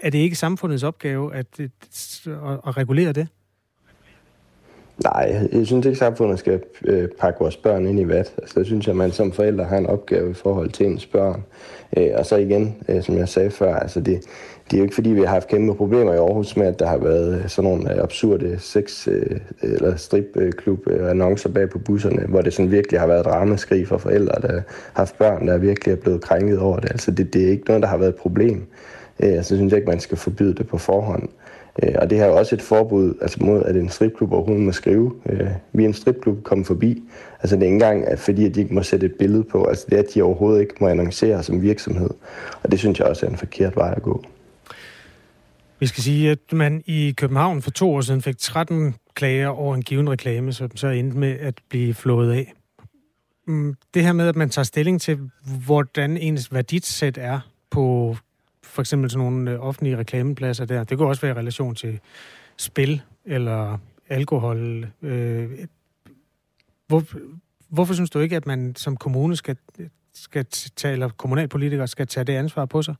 er 0.00 0.10
det 0.10 0.18
ikke 0.18 0.36
samfundets 0.36 0.82
opgave 0.82 1.34
at, 1.34 1.46
øh, 1.60 1.68
at, 2.26 2.60
at 2.66 2.76
regulere 2.76 3.12
det? 3.12 3.28
Nej, 5.12 5.48
jeg 5.52 5.66
synes 5.66 5.86
ikke, 5.86 5.88
at 5.88 5.96
samfundet 5.96 6.38
skal 6.38 6.60
øh, 6.84 7.08
pakke 7.20 7.40
vores 7.40 7.56
børn 7.56 7.86
ind 7.86 8.00
i 8.00 8.08
vat. 8.08 8.34
Altså, 8.38 8.54
jeg 8.56 8.66
synes 8.66 8.88
at 8.88 8.96
man 8.96 9.12
som 9.12 9.32
forældre 9.32 9.64
har 9.64 9.76
en 9.78 9.86
opgave 9.86 10.30
i 10.30 10.34
forhold 10.34 10.70
til 10.70 10.86
ens 10.86 11.06
børn. 11.06 11.44
Øh, 11.96 12.10
og 12.14 12.26
så 12.26 12.36
igen, 12.36 12.76
øh, 12.88 13.02
som 13.02 13.18
jeg 13.18 13.28
sagde 13.28 13.50
før, 13.50 13.74
altså 13.74 14.00
det, 14.00 14.20
det 14.64 14.76
er 14.76 14.78
jo 14.78 14.82
ikke 14.82 14.94
fordi, 14.94 15.10
vi 15.10 15.20
har 15.20 15.26
haft 15.26 15.48
kæmpe 15.48 15.74
problemer 15.74 16.12
i 16.12 16.16
Aarhus 16.16 16.56
med, 16.56 16.66
at 16.66 16.78
der 16.78 16.86
har 16.86 16.98
været 16.98 17.38
øh, 17.38 17.48
sådan 17.48 17.70
nogle 17.70 17.94
øh, 17.94 18.02
absurde 18.02 18.58
sex- 18.58 19.08
øh, 19.10 19.40
eller 19.62 19.96
stripklub-annoncer 19.96 21.48
bag 21.48 21.70
på 21.70 21.78
busserne, 21.78 22.26
hvor 22.28 22.40
det 22.40 22.52
sådan 22.52 22.70
virkelig 22.70 23.00
har 23.00 23.06
været 23.06 23.26
ramaskrig 23.26 23.88
for 23.88 23.98
forældre, 23.98 24.42
der 24.42 24.52
har 24.52 24.62
haft 24.92 25.18
børn, 25.18 25.48
der 25.48 25.58
virkelig 25.58 25.92
er 25.92 25.96
blevet 25.96 26.20
krænket 26.20 26.58
over 26.58 26.80
det. 26.80 26.90
Altså 26.90 27.10
det, 27.10 27.34
det 27.34 27.44
er 27.44 27.50
ikke 27.50 27.64
noget, 27.66 27.82
der 27.82 27.88
har 27.88 27.96
været 27.96 28.08
et 28.08 28.16
problem. 28.16 28.66
Så 29.20 29.42
synes 29.56 29.70
jeg 29.70 29.78
ikke, 29.78 29.90
man 29.90 30.00
skal 30.00 30.16
forbyde 30.16 30.54
det 30.54 30.68
på 30.68 30.78
forhånd. 30.78 31.28
Øh, 31.82 31.94
og 31.98 32.10
det 32.10 32.18
her 32.18 32.24
er 32.24 32.28
jo 32.28 32.36
også 32.36 32.54
et 32.54 32.62
forbud 32.62 33.14
altså 33.20 33.38
mod, 33.40 33.62
at 33.62 33.76
en 33.76 33.88
stripklub 33.88 34.32
overhovedet 34.32 34.64
må 34.64 34.72
skrive, 34.72 35.12
øh, 35.26 35.48
vi 35.72 35.84
er 35.84 35.88
en 35.88 35.94
stripklub, 35.94 36.42
kom 36.42 36.64
forbi. 36.64 37.02
Altså 37.40 37.56
det 37.56 37.62
er 37.62 37.66
ikke 37.66 37.74
engang, 37.74 38.06
at 38.06 38.18
fordi 38.18 38.44
at 38.44 38.54
de 38.54 38.60
ikke 38.60 38.74
må 38.74 38.82
sætte 38.82 39.06
et 39.06 39.14
billede 39.18 39.44
på. 39.44 39.64
Altså 39.64 39.86
det 39.90 39.98
er, 39.98 40.02
at 40.02 40.14
de 40.14 40.22
overhovedet 40.22 40.60
ikke 40.60 40.74
må 40.80 40.88
annoncere 40.88 41.42
som 41.42 41.62
virksomhed. 41.62 42.10
Og 42.62 42.70
det 42.70 42.78
synes 42.78 42.98
jeg 42.98 43.06
også 43.06 43.26
er 43.26 43.30
en 43.30 43.36
forkert 43.36 43.76
vej 43.76 43.94
at 43.96 44.02
gå. 44.02 44.24
Vi 45.80 45.86
skal 45.86 46.02
sige, 46.02 46.30
at 46.30 46.52
man 46.52 46.82
i 46.86 47.14
København 47.16 47.62
for 47.62 47.70
to 47.70 47.94
år 47.94 48.00
siden 48.00 48.22
fik 48.22 48.38
13 48.38 48.94
klager 49.14 49.48
over 49.48 49.74
en 49.74 49.82
given 49.82 50.10
reklame, 50.10 50.52
som 50.52 50.76
så 50.76 50.88
endte 50.88 51.18
med 51.18 51.38
at 51.40 51.54
blive 51.68 51.94
flået 51.94 52.32
af. 52.32 52.52
Mm, 53.46 53.74
det 53.94 54.04
her 54.04 54.12
med, 54.12 54.28
at 54.28 54.36
man 54.36 54.50
tager 54.50 54.64
stilling 54.64 55.00
til, 55.00 55.18
hvordan 55.66 56.16
ens 56.16 56.52
værdisæt 56.52 57.18
er 57.18 57.40
på 57.70 58.16
for 58.76 58.82
eksempel 58.82 59.10
sådan 59.10 59.24
nogle 59.24 59.50
øh, 59.50 59.66
offentlige 59.66 59.96
reklamepladser 59.98 60.64
der. 60.64 60.84
Det 60.84 60.98
kunne 60.98 61.08
også 61.08 61.22
være 61.22 61.36
i 61.36 61.38
relation 61.38 61.74
til 61.74 62.00
spil 62.56 63.02
eller 63.24 63.78
alkohol. 64.08 64.86
Øh, 65.02 65.50
hvor, 66.86 67.02
hvorfor 67.68 67.94
synes 67.94 68.10
du 68.10 68.18
ikke, 68.18 68.36
at 68.36 68.46
man 68.46 68.74
som 68.76 68.96
kommune 68.96 69.36
skal, 69.36 69.56
skal 70.14 70.44
tage, 70.76 70.92
eller 70.92 71.08
kommunalpolitikere 71.16 71.88
skal 71.88 72.06
tage 72.06 72.24
det 72.24 72.32
ansvar 72.32 72.64
på 72.64 72.82
sig? 72.82 72.94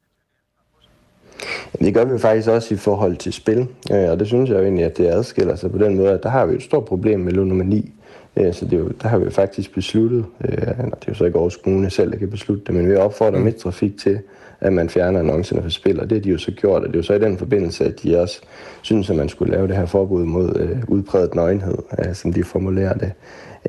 Det 1.79 1.95
gør 1.95 2.05
vi 2.05 2.19
faktisk 2.19 2.49
også 2.49 2.75
i 2.75 2.77
forhold 2.77 3.17
til 3.17 3.33
spil, 3.33 3.69
øh, 3.93 4.11
og 4.11 4.19
det 4.19 4.27
synes 4.27 4.51
jeg 4.51 4.59
jo 4.59 4.63
egentlig, 4.63 4.85
at 4.85 4.97
det 4.97 5.07
adskiller 5.07 5.57
sig 5.57 5.71
på 5.71 5.79
den 5.79 5.97
måde, 5.97 6.11
at 6.11 6.23
der 6.23 6.29
har 6.29 6.47
vi 6.47 6.55
et 6.55 6.63
stort 6.63 6.85
problem 6.85 7.21
med 7.21 7.33
ludomani. 7.33 7.93
Øh, 8.37 8.55
så 8.55 8.65
det 8.65 8.73
er 8.73 8.79
jo, 8.79 8.89
der 9.03 9.09
har 9.09 9.19
vi 9.19 9.31
faktisk 9.31 9.75
besluttet, 9.75 10.25
øh, 10.45 10.57
det 10.57 10.69
er 10.69 11.09
jo 11.09 11.15
så 11.15 11.25
ikke 11.25 11.39
Aarhus 11.39 11.57
Kommune 11.57 11.91
selv, 11.91 12.13
der 12.13 12.19
kan 12.19 12.31
beslutte 12.31 12.65
det, 12.67 12.75
men 12.75 12.89
vi 12.89 12.97
opfordrer 12.97 13.39
mm. 13.39 13.53
trafik 13.53 13.99
til, 13.99 14.21
at 14.61 14.73
man 14.73 14.89
fjerner 14.89 15.21
annoncerne 15.21 15.63
for 15.63 15.69
spil, 15.69 16.01
og 16.01 16.11
det 16.11 16.19
har 16.19 16.23
de 16.23 16.31
jo 16.31 16.39
så 16.39 16.51
gjort, 16.51 16.83
og 16.83 16.89
det 16.89 16.95
er 16.95 16.99
jo 16.99 17.03
så 17.03 17.15
i 17.15 17.19
den 17.19 17.39
forbindelse, 17.39 17.85
at 17.85 18.03
de 18.03 18.21
også 18.23 18.41
synes, 18.83 19.11
at 19.11 19.17
man 19.17 19.29
skulle 19.29 19.53
lave 19.53 19.69
det 19.69 19.77
her 19.77 19.87
forbud 19.87 20.25
mod 20.25 20.57
øh, 20.57 20.79
udpræget 20.89 21.35
nøgenhed, 21.35 21.79
øh, 21.99 22.15
som 22.15 22.33
de 22.33 22.45
formulerer 22.45 22.95
det. 22.95 23.13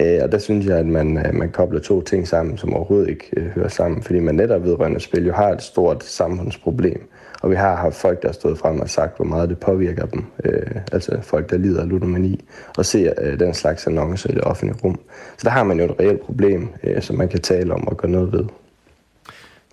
Øh, 0.02 0.19
og 0.23 0.32
der 0.32 0.38
synes 0.38 0.65
jeg, 0.65 0.78
at 0.78 0.86
man, 0.86 1.17
øh, 1.17 1.36
man 1.36 1.50
kobler 1.50 1.80
to 1.80 2.02
ting 2.02 2.28
sammen, 2.28 2.58
som 2.58 2.73
overhovedet 2.73 3.10
ikke 3.10 3.30
øh, 3.38 3.45
hører 3.45 3.67
sammen, 3.67 4.04
fordi 4.04 4.19
man 4.19 4.36
netop 4.36 4.63
vedrørende 4.63 5.00
spil 5.00 5.26
jo 5.26 5.34
har 5.34 5.50
et 5.50 5.62
stort 5.62 6.04
samfundsproblem. 6.04 7.10
Og 7.41 7.50
vi 7.50 7.56
har 7.56 7.76
haft 7.76 7.95
folk, 7.95 8.21
der 8.21 8.28
har 8.28 8.34
stået 8.34 8.58
frem 8.58 8.80
og 8.80 8.89
sagt, 8.89 9.15
hvor 9.15 9.26
meget 9.26 9.50
det 9.50 9.60
påvirker 9.60 10.06
dem. 10.06 10.26
Øh, 10.43 10.76
altså 10.91 11.21
folk, 11.21 11.50
der 11.50 11.58
lider 11.58 11.82
af 11.82 11.89
ludomani, 11.89 12.45
og 12.78 12.86
ser 12.86 13.13
øh, 13.21 13.39
den 13.39 13.54
slags 13.54 13.88
annoncer 13.88 14.32
i 14.32 14.34
det 14.34 14.43
offentlige 14.43 14.80
rum. 14.84 15.00
Så 15.38 15.43
der 15.43 15.50
har 15.50 15.63
man 15.63 15.80
jo 15.80 15.86
et 15.86 16.00
reelt 16.00 16.21
problem, 16.21 16.69
øh, 16.84 17.02
som 17.02 17.15
man 17.15 17.28
kan 17.28 17.41
tale 17.41 17.73
om 17.73 17.88
og 17.88 17.97
gøre 17.97 18.12
noget 18.12 18.32
ved. 18.32 18.45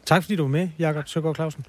Tak 0.07 0.23
fordi 0.23 0.37
du 0.37 0.43
var 0.43 0.51
med, 0.51 0.69
Jakob 0.79 1.09
Søgaard 1.09 1.35
Clausen. 1.35 1.67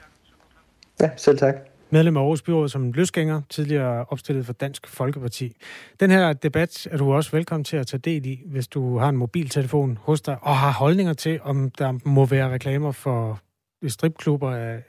Ja, 1.01 1.09
selv 1.17 1.37
tak. 1.37 1.55
medlem 1.89 2.17
af 2.17 2.21
Aarhus 2.21 2.41
Byråd 2.41 2.69
som 2.69 2.91
løsgænger, 2.91 3.41
tidligere 3.49 4.05
opstillet 4.09 4.45
for 4.45 4.53
Dansk 4.53 4.87
Folkeparti. 4.87 5.55
Den 5.99 6.11
her 6.11 6.33
debat 6.33 6.87
er 6.91 6.97
du 6.97 7.13
også 7.13 7.31
velkommen 7.31 7.63
til 7.63 7.77
at 7.77 7.87
tage 7.87 7.99
del 7.99 8.25
i, 8.25 8.41
hvis 8.45 8.67
du 8.67 8.97
har 8.97 9.09
en 9.09 9.17
mobiltelefon 9.17 9.97
hos 10.01 10.21
dig, 10.21 10.37
og 10.41 10.57
har 10.57 10.71
holdninger 10.71 11.13
til, 11.13 11.39
om 11.41 11.71
der 11.71 11.99
må 12.05 12.25
være 12.25 12.53
reklamer 12.53 12.91
for 12.91 13.39
stripklubber 13.87 14.79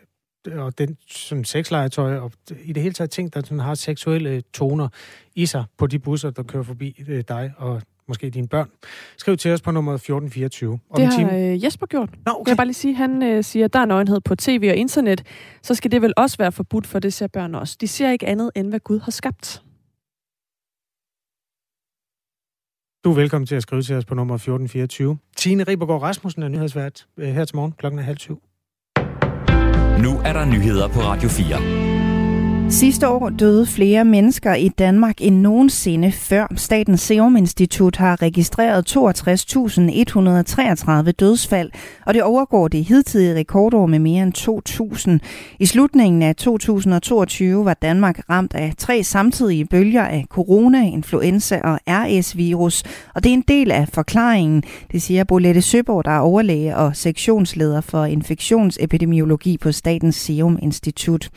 og 0.52 0.78
den 0.78 0.96
sådan 1.08 1.44
sexlegetøj, 1.44 2.16
og 2.16 2.32
i 2.64 2.72
det 2.72 2.82
hele 2.82 2.92
taget 2.92 3.10
ting, 3.10 3.34
der 3.34 3.40
sådan 3.40 3.60
har 3.60 3.74
seksuelle 3.74 4.40
toner 4.40 4.88
i 5.34 5.46
sig 5.46 5.64
på 5.78 5.86
de 5.86 5.98
busser, 5.98 6.30
der 6.30 6.42
kører 6.42 6.62
forbi 6.62 7.04
øh, 7.08 7.24
dig 7.28 7.52
og 7.56 7.82
måske 8.08 8.30
dine 8.30 8.48
børn. 8.48 8.68
Skriv 9.16 9.36
til 9.36 9.52
os 9.52 9.62
på 9.62 9.70
nummer 9.70 9.92
1424. 9.94 10.72
Om 10.72 10.80
det 10.96 11.06
har 11.06 11.38
øh, 11.38 11.64
Jesper 11.64 11.86
gjort. 11.86 12.10
Nå, 12.26 12.32
okay. 12.32 12.48
Jeg 12.48 12.52
vil 12.52 12.56
bare 12.56 12.66
lige 12.66 12.74
sige, 12.74 12.94
han 12.94 13.22
øh, 13.22 13.44
siger, 13.44 13.64
at 13.64 13.72
der 13.72 13.78
er 13.78 13.84
nøgenhed 13.84 14.20
på 14.20 14.34
tv 14.34 14.66
og 14.70 14.76
internet, 14.76 15.22
så 15.62 15.74
skal 15.74 15.90
det 15.90 16.02
vel 16.02 16.12
også 16.16 16.36
være 16.36 16.52
forbudt, 16.52 16.86
for 16.86 16.98
det 16.98 17.12
ser 17.12 17.26
børn 17.26 17.54
også. 17.54 17.76
De 17.80 17.88
ser 17.88 18.10
ikke 18.10 18.26
andet, 18.26 18.50
end 18.54 18.68
hvad 18.68 18.80
Gud 18.80 19.00
har 19.00 19.10
skabt. 19.10 19.62
Du 23.04 23.10
er 23.10 23.14
velkommen 23.14 23.46
til 23.46 23.54
at 23.54 23.62
skrive 23.62 23.82
til 23.82 23.94
os 23.94 24.04
på 24.04 24.14
nummer 24.14 24.34
1424. 24.34 25.18
Tine 25.36 25.64
Ribergaard 25.64 26.02
Rasmussen 26.02 26.42
er 26.42 26.48
nyhedsvært 26.48 27.06
øh, 27.16 27.28
her 27.28 27.44
til 27.44 27.56
morgen 27.56 27.72
klokken 27.72 27.98
er 27.98 28.04
halv 28.04 28.18
syv. 28.18 28.42
Nu 30.02 30.20
er 30.24 30.32
der 30.32 30.44
nyheder 30.44 30.88
på 30.88 31.00
Radio 31.00 31.28
4. 31.28 31.95
Sidste 32.70 33.08
år 33.08 33.28
døde 33.28 33.66
flere 33.66 34.04
mennesker 34.04 34.54
i 34.54 34.68
Danmark 34.68 35.16
end 35.20 35.40
nogensinde 35.40 36.12
før. 36.12 36.46
Statens 36.56 37.00
Serum 37.00 37.36
Institut 37.36 37.96
har 37.96 38.22
registreret 38.22 38.96
62.133 38.96 41.10
dødsfald, 41.10 41.70
og 42.06 42.14
det 42.14 42.22
overgår 42.22 42.68
det 42.68 42.84
hidtidige 42.84 43.34
rekordår 43.34 43.86
med 43.86 43.98
mere 43.98 44.22
end 44.22 44.38
2.000. 44.38 45.18
I 45.58 45.66
slutningen 45.66 46.22
af 46.22 46.36
2022 46.36 47.64
var 47.64 47.74
Danmark 47.74 48.20
ramt 48.30 48.54
af 48.54 48.72
tre 48.78 49.02
samtidige 49.02 49.64
bølger 49.64 50.04
af 50.04 50.24
corona, 50.28 50.82
influenza 50.82 51.60
og 51.64 51.80
RS-virus, 51.88 52.82
og 53.14 53.24
det 53.24 53.30
er 53.30 53.34
en 53.34 53.44
del 53.48 53.70
af 53.70 53.88
forklaringen, 53.92 54.62
det 54.92 55.02
siger 55.02 55.24
Bolette 55.24 55.62
Søborg, 55.62 56.04
der 56.04 56.10
er 56.10 56.20
overlæge 56.20 56.76
og 56.76 56.96
sektionsleder 56.96 57.80
for 57.80 58.04
infektionsepidemiologi 58.04 59.58
på 59.58 59.72
Statens 59.72 60.16
Serum 60.16 60.58
Institut. 60.62 61.28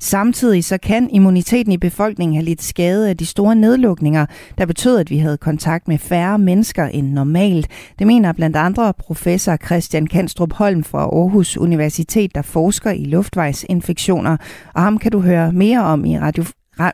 Samtidig 0.00 0.64
så 0.64 0.77
kan 0.82 1.10
immuniteten 1.10 1.72
i 1.72 1.76
befolkningen 1.76 2.34
have 2.34 2.44
lidt 2.44 2.62
skade 2.62 3.08
af 3.08 3.16
de 3.16 3.26
store 3.26 3.54
nedlukninger, 3.54 4.26
der 4.58 4.66
betød, 4.66 4.98
at 4.98 5.10
vi 5.10 5.18
havde 5.18 5.36
kontakt 5.36 5.88
med 5.88 5.98
færre 5.98 6.38
mennesker 6.38 6.84
end 6.84 7.12
normalt. 7.12 7.68
Det 7.98 8.06
mener 8.06 8.32
blandt 8.32 8.56
andre 8.56 8.94
professor 8.98 9.56
Christian 9.56 10.06
Kanstrup 10.06 10.52
Holm 10.52 10.84
fra 10.84 10.98
Aarhus 10.98 11.56
Universitet, 11.56 12.34
der 12.34 12.42
forsker 12.42 12.90
i 12.90 13.04
luftvejsinfektioner. 13.04 14.36
Og 14.74 14.82
ham 14.82 14.98
kan 14.98 15.12
du 15.12 15.20
høre 15.20 15.52
mere 15.52 15.84
om 15.84 16.04
i 16.04 16.18
Radio 16.18 16.44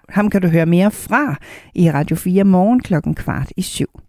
ham 0.08 0.30
kan 0.30 0.42
du 0.42 0.48
høre 0.48 0.66
mere 0.66 0.90
fra 0.90 1.36
i 1.74 1.90
Radio 1.90 2.16
4 2.16 2.44
morgen 2.44 2.80
klokken 2.80 3.14
kvart 3.14 3.52
i 3.56 3.62
syv. 3.62 4.03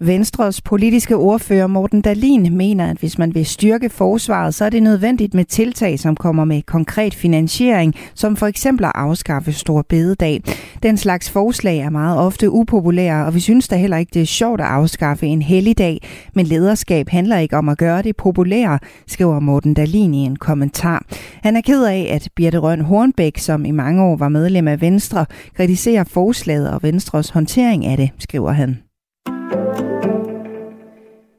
Venstres 0.00 0.60
politiske 0.60 1.16
ordfører 1.16 1.66
Morten 1.66 2.00
Dalin 2.00 2.56
mener, 2.56 2.90
at 2.90 2.96
hvis 2.96 3.18
man 3.18 3.34
vil 3.34 3.46
styrke 3.46 3.90
forsvaret, 3.90 4.54
så 4.54 4.64
er 4.64 4.70
det 4.70 4.82
nødvendigt 4.82 5.34
med 5.34 5.44
tiltag, 5.44 5.98
som 5.98 6.16
kommer 6.16 6.44
med 6.44 6.62
konkret 6.62 7.14
finansiering, 7.14 7.94
som 8.14 8.36
for 8.36 8.46
eksempel 8.46 8.84
at 8.84 8.92
afskaffe 8.94 9.52
Stor 9.52 9.86
Bededag. 9.88 10.42
Den 10.82 10.96
slags 10.96 11.30
forslag 11.30 11.78
er 11.78 11.90
meget 11.90 12.18
ofte 12.18 12.50
upopulære, 12.50 13.26
og 13.26 13.34
vi 13.34 13.40
synes 13.40 13.68
da 13.68 13.76
heller 13.76 13.96
ikke, 13.96 14.10
det 14.14 14.22
er 14.22 14.26
sjovt 14.26 14.60
at 14.60 14.66
afskaffe 14.66 15.26
en 15.26 15.42
helligdag. 15.42 16.08
Men 16.34 16.46
lederskab 16.46 17.08
handler 17.08 17.38
ikke 17.38 17.56
om 17.56 17.68
at 17.68 17.78
gøre 17.78 18.02
det 18.02 18.16
populære, 18.16 18.78
skriver 19.06 19.40
Morten 19.40 19.74
Dalin 19.74 20.14
i 20.14 20.18
en 20.18 20.36
kommentar. 20.36 21.04
Han 21.42 21.56
er 21.56 21.60
ked 21.60 21.84
af, 21.84 22.08
at 22.10 22.28
Birte 22.36 22.58
Røn 22.58 22.80
Hornbæk, 22.80 23.38
som 23.38 23.64
i 23.64 23.70
mange 23.70 24.02
år 24.02 24.16
var 24.16 24.28
medlem 24.28 24.68
af 24.68 24.80
Venstre, 24.80 25.26
kritiserer 25.56 26.04
forslaget 26.04 26.70
og 26.70 26.82
Venstres 26.82 27.30
håndtering 27.30 27.86
af 27.86 27.96
det, 27.96 28.10
skriver 28.18 28.52
han. 28.52 28.85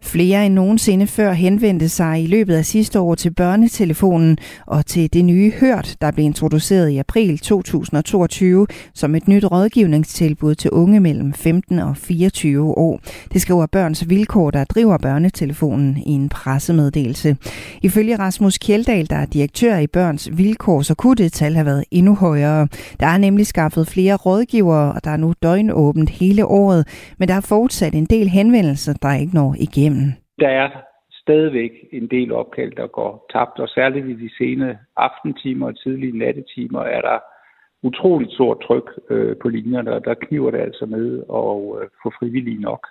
Flere 0.07 0.45
end 0.45 0.53
nogensinde 0.53 1.07
før 1.07 1.33
henvendte 1.33 1.89
sig 1.89 2.23
i 2.23 2.27
løbet 2.27 2.55
af 2.55 2.65
sidste 2.65 2.99
år 2.99 3.15
til 3.15 3.33
børnetelefonen 3.33 4.37
og 4.65 4.85
til 4.85 5.13
det 5.13 5.25
nye 5.25 5.51
Hørt, 5.51 5.95
der 6.01 6.11
blev 6.11 6.25
introduceret 6.25 6.89
i 6.89 6.97
april 6.97 7.37
2022 7.39 8.67
som 8.93 9.15
et 9.15 9.27
nyt 9.27 9.45
rådgivningstilbud 9.45 10.55
til 10.55 10.71
unge 10.71 10.99
mellem 10.99 11.33
15 11.33 11.79
og 11.79 11.97
24 11.97 12.77
år. 12.77 12.99
Det 13.33 13.41
skriver 13.41 13.65
Børns 13.65 14.09
Vilkår, 14.09 14.51
der 14.51 14.63
driver 14.63 14.97
børnetelefonen 14.97 15.97
i 16.05 16.11
en 16.11 16.29
pressemeddelelse. 16.29 17.37
Ifølge 17.81 18.19
Rasmus 18.19 18.57
Kjeldal, 18.57 19.09
der 19.09 19.15
er 19.15 19.25
direktør 19.25 19.77
i 19.77 19.87
Børns 19.87 20.29
Vilkår, 20.31 20.81
så 20.81 20.95
kunne 20.95 21.15
det 21.15 21.33
tal 21.33 21.53
have 21.53 21.65
været 21.65 21.83
endnu 21.91 22.15
højere. 22.15 22.67
Der 22.99 23.07
er 23.07 23.17
nemlig 23.17 23.47
skaffet 23.47 23.87
flere 23.87 24.15
rådgivere, 24.15 24.93
og 24.93 25.03
der 25.03 25.11
er 25.11 25.17
nu 25.17 25.33
døgnåbent 25.43 26.09
hele 26.09 26.45
året, 26.45 26.87
men 27.19 27.27
der 27.27 27.35
er 27.35 27.41
fortsat 27.41 27.95
en 27.95 28.05
del 28.05 28.29
henvendelser, 28.29 28.93
der 28.93 29.13
ikke 29.13 29.35
når 29.35 29.55
igennem 29.59 30.06
der 30.39 30.49
er 30.49 30.69
stadigvæk 31.11 31.71
en 31.91 32.07
del 32.07 32.31
opkald, 32.31 32.71
der 32.75 32.87
går 32.87 33.25
tabt, 33.33 33.59
og 33.59 33.69
særligt 33.69 34.07
i 34.07 34.13
de 34.13 34.29
sene 34.37 34.79
aftentimer 34.95 35.67
og 35.67 35.79
tidlige 35.79 36.17
nattetimer 36.17 36.81
er 36.81 37.01
der 37.01 37.19
utroligt 37.83 38.33
stort 38.33 38.59
tryk 38.59 38.89
øh, 39.09 39.37
på 39.41 39.49
linjerne, 39.49 39.93
og 39.93 40.05
der 40.05 40.13
kniver 40.13 40.51
det 40.51 40.59
altså 40.59 40.85
med 40.85 41.07
at 41.39 41.81
øh, 41.81 41.89
få 42.03 42.11
frivillige 42.19 42.61
nok 42.61 42.87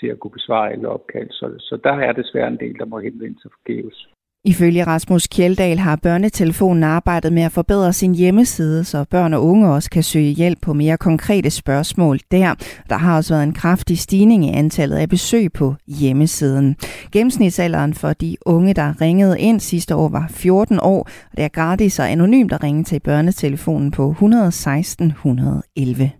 til 0.00 0.06
at 0.06 0.20
kunne 0.20 0.30
besvare 0.30 0.72
alle 0.72 0.88
opkald. 0.88 1.30
Så, 1.30 1.54
så 1.58 1.78
der 1.84 1.92
er 1.92 2.12
desværre 2.12 2.48
en 2.48 2.60
del, 2.60 2.78
der 2.78 2.84
må 2.84 2.98
henvende 2.98 3.40
sig 3.42 3.50
forgæves. 3.50 4.08
Ifølge 4.44 4.84
Rasmus 4.84 5.26
Kjeldal 5.26 5.78
har 5.78 5.96
børnetelefonen 5.96 6.82
arbejdet 6.82 7.32
med 7.32 7.42
at 7.42 7.52
forbedre 7.52 7.92
sin 7.92 8.14
hjemmeside, 8.14 8.84
så 8.84 9.04
børn 9.10 9.34
og 9.34 9.44
unge 9.44 9.72
også 9.72 9.90
kan 9.90 10.02
søge 10.02 10.30
hjælp 10.30 10.58
på 10.62 10.72
mere 10.72 10.96
konkrete 10.96 11.50
spørgsmål 11.50 12.18
der. 12.30 12.54
Der 12.88 12.96
har 12.96 13.16
også 13.16 13.34
været 13.34 13.44
en 13.44 13.54
kraftig 13.54 13.98
stigning 13.98 14.44
i 14.44 14.48
antallet 14.48 14.96
af 14.96 15.08
besøg 15.08 15.52
på 15.52 15.74
hjemmesiden. 15.86 16.76
Gennemsnitsalderen 17.12 17.94
for 17.94 18.12
de 18.12 18.36
unge, 18.46 18.74
der 18.74 19.00
ringede 19.00 19.40
ind 19.40 19.60
sidste 19.60 19.94
år, 19.94 20.08
var 20.08 20.26
14 20.30 20.78
år, 20.82 20.98
og 21.30 21.36
det 21.36 21.44
er 21.44 21.48
gratis 21.48 21.98
og 21.98 22.10
anonymt 22.10 22.52
at 22.52 22.62
ringe 22.62 22.84
til 22.84 23.00
børnetelefonen 23.00 23.90
på 23.90 24.10
116 24.10 25.06
111. 25.06 26.10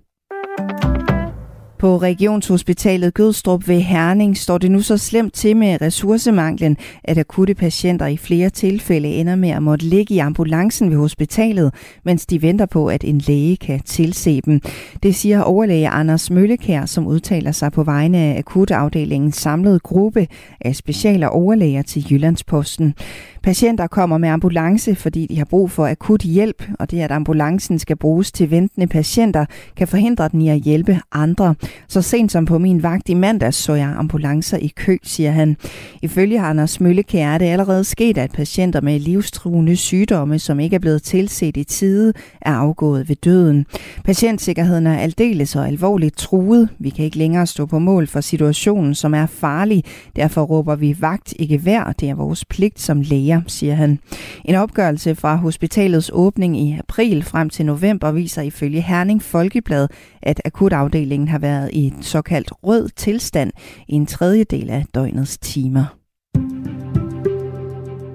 På 1.81 1.97
Regionshospitalet 1.97 3.15
Gødstrup 3.15 3.69
ved 3.69 3.81
Herning 3.81 4.37
står 4.37 4.59
det 4.59 4.71
nu 4.71 4.81
så 4.81 4.97
slemt 4.97 5.35
til 5.35 5.57
med 5.57 5.83
ressourcemanglen, 5.83 6.77
at 7.05 7.19
akutte 7.19 7.55
patienter 7.55 8.07
i 8.07 8.17
flere 8.17 8.51
tilfælde 8.51 9.09
ender 9.09 9.35
med 9.35 9.49
at 9.49 9.63
måtte 9.63 9.87
ligge 9.87 10.15
i 10.15 10.19
ambulancen 10.19 10.91
ved 10.91 10.97
hospitalet, 10.97 11.75
mens 12.05 12.27
de 12.27 12.43
venter 12.43 12.67
på, 12.67 12.87
at 12.87 13.05
en 13.05 13.19
læge 13.19 13.57
kan 13.57 13.81
tilse 13.81 14.41
dem. 14.41 14.61
Det 15.03 15.15
siger 15.15 15.43
overlæge 15.43 15.89
Anders 15.89 16.31
Møllekær, 16.31 16.87
som 16.87 17.07
udtaler 17.07 17.53
sig 17.53 17.73
på 17.73 17.83
vegne 17.83 18.19
af 18.19 18.39
akutafdelingens 18.39 19.37
samlede 19.37 19.79
gruppe 19.79 20.27
af 20.61 20.77
speciale 20.77 21.31
overlæger 21.31 21.83
til 21.83 22.07
Jyllandsposten. 22.11 22.95
Patienter 23.43 23.87
kommer 23.87 24.19
med 24.19 24.29
ambulance, 24.29 24.95
fordi 24.95 25.27
de 25.27 25.39
har 25.39 25.45
brug 25.45 25.71
for 25.71 25.87
akut 25.87 26.23
hjælp, 26.23 26.63
og 26.79 26.91
det 26.91 27.01
at 27.01 27.11
ambulancen 27.11 27.79
skal 27.79 27.97
bruges 27.97 28.33
til 28.33 28.51
ventende 28.51 28.87
patienter, 28.87 29.45
kan 29.77 29.89
forhindre 29.89 30.29
den 30.29 30.43
i 30.43 30.49
at 30.49 30.61
hjælpe 30.61 31.01
andre. 31.13 31.55
Så 31.89 32.03
sent 32.03 32.33
som 32.33 32.45
på 32.45 32.59
min 32.59 32.83
vagt 32.83 33.09
i 33.09 33.15
mandags 33.15 33.57
så 33.57 33.75
jeg 33.75 33.95
ambulancer 33.97 34.57
i 34.57 34.73
kø, 34.77 34.97
siger 35.03 35.31
han. 35.31 35.57
Ifølge 36.03 36.41
Anders 36.41 36.81
Møllekær 36.81 37.29
er 37.29 37.39
det 37.39 37.47
allerede 37.47 37.85
sket, 37.85 38.19
at 38.19 38.33
patienter 38.33 38.81
med 38.81 39.01
livstruende 39.01 39.77
sygdomme, 39.77 40.39
som 40.39 40.61
ikke 40.61 40.75
er 40.75 40.81
blevet 40.81 41.03
tilset 41.03 41.57
i 41.57 41.65
tide, 41.65 42.13
er 42.41 42.53
afgået 42.53 43.09
ved 43.09 43.17
døden. 43.17 43.67
Patientsikkerheden 44.05 44.87
er 44.87 44.99
aldeles 44.99 45.57
og 45.57 45.69
alvorligt 45.69 46.17
truet. 46.17 46.69
Vi 46.79 46.91
kan 46.91 47.05
ikke 47.05 47.19
længere 47.19 47.47
stå 47.47 47.67
på 47.67 47.79
mål 47.79 48.07
for 48.07 48.21
situationen, 48.21 48.95
som 48.95 49.15
er 49.15 49.27
farlig. 49.27 49.85
Derfor 50.17 50.43
råber 50.43 50.77
vi 50.77 50.97
vagt 51.01 51.35
ikke 51.39 51.65
værd. 51.65 51.95
Det 52.01 52.09
er 52.09 52.15
vores 52.15 52.45
pligt 52.45 52.81
som 52.81 53.01
læge 53.01 53.30
mere, 53.31 53.43
siger 53.47 53.75
han. 53.75 53.99
En 54.45 54.55
opgørelse 54.55 55.15
fra 55.15 55.37
hospitalets 55.37 56.11
åbning 56.15 56.57
i 56.61 56.77
april 56.79 57.23
frem 57.23 57.51
til 57.51 57.67
november 57.67 58.13
viser 58.13 58.43
ifølge 58.43 58.81
Herning 58.81 59.23
Folkeblad, 59.23 59.89
at 60.23 60.41
akutafdelingen 60.45 61.29
har 61.29 61.39
været 61.39 61.71
i 61.73 61.87
en 61.87 62.03
såkaldt 62.03 62.53
rød 62.63 62.89
tilstand 62.97 63.53
i 63.89 63.95
en 63.95 64.07
tredjedel 64.07 64.71
af 64.71 64.85
døgnets 64.95 65.39
timer. 65.39 65.85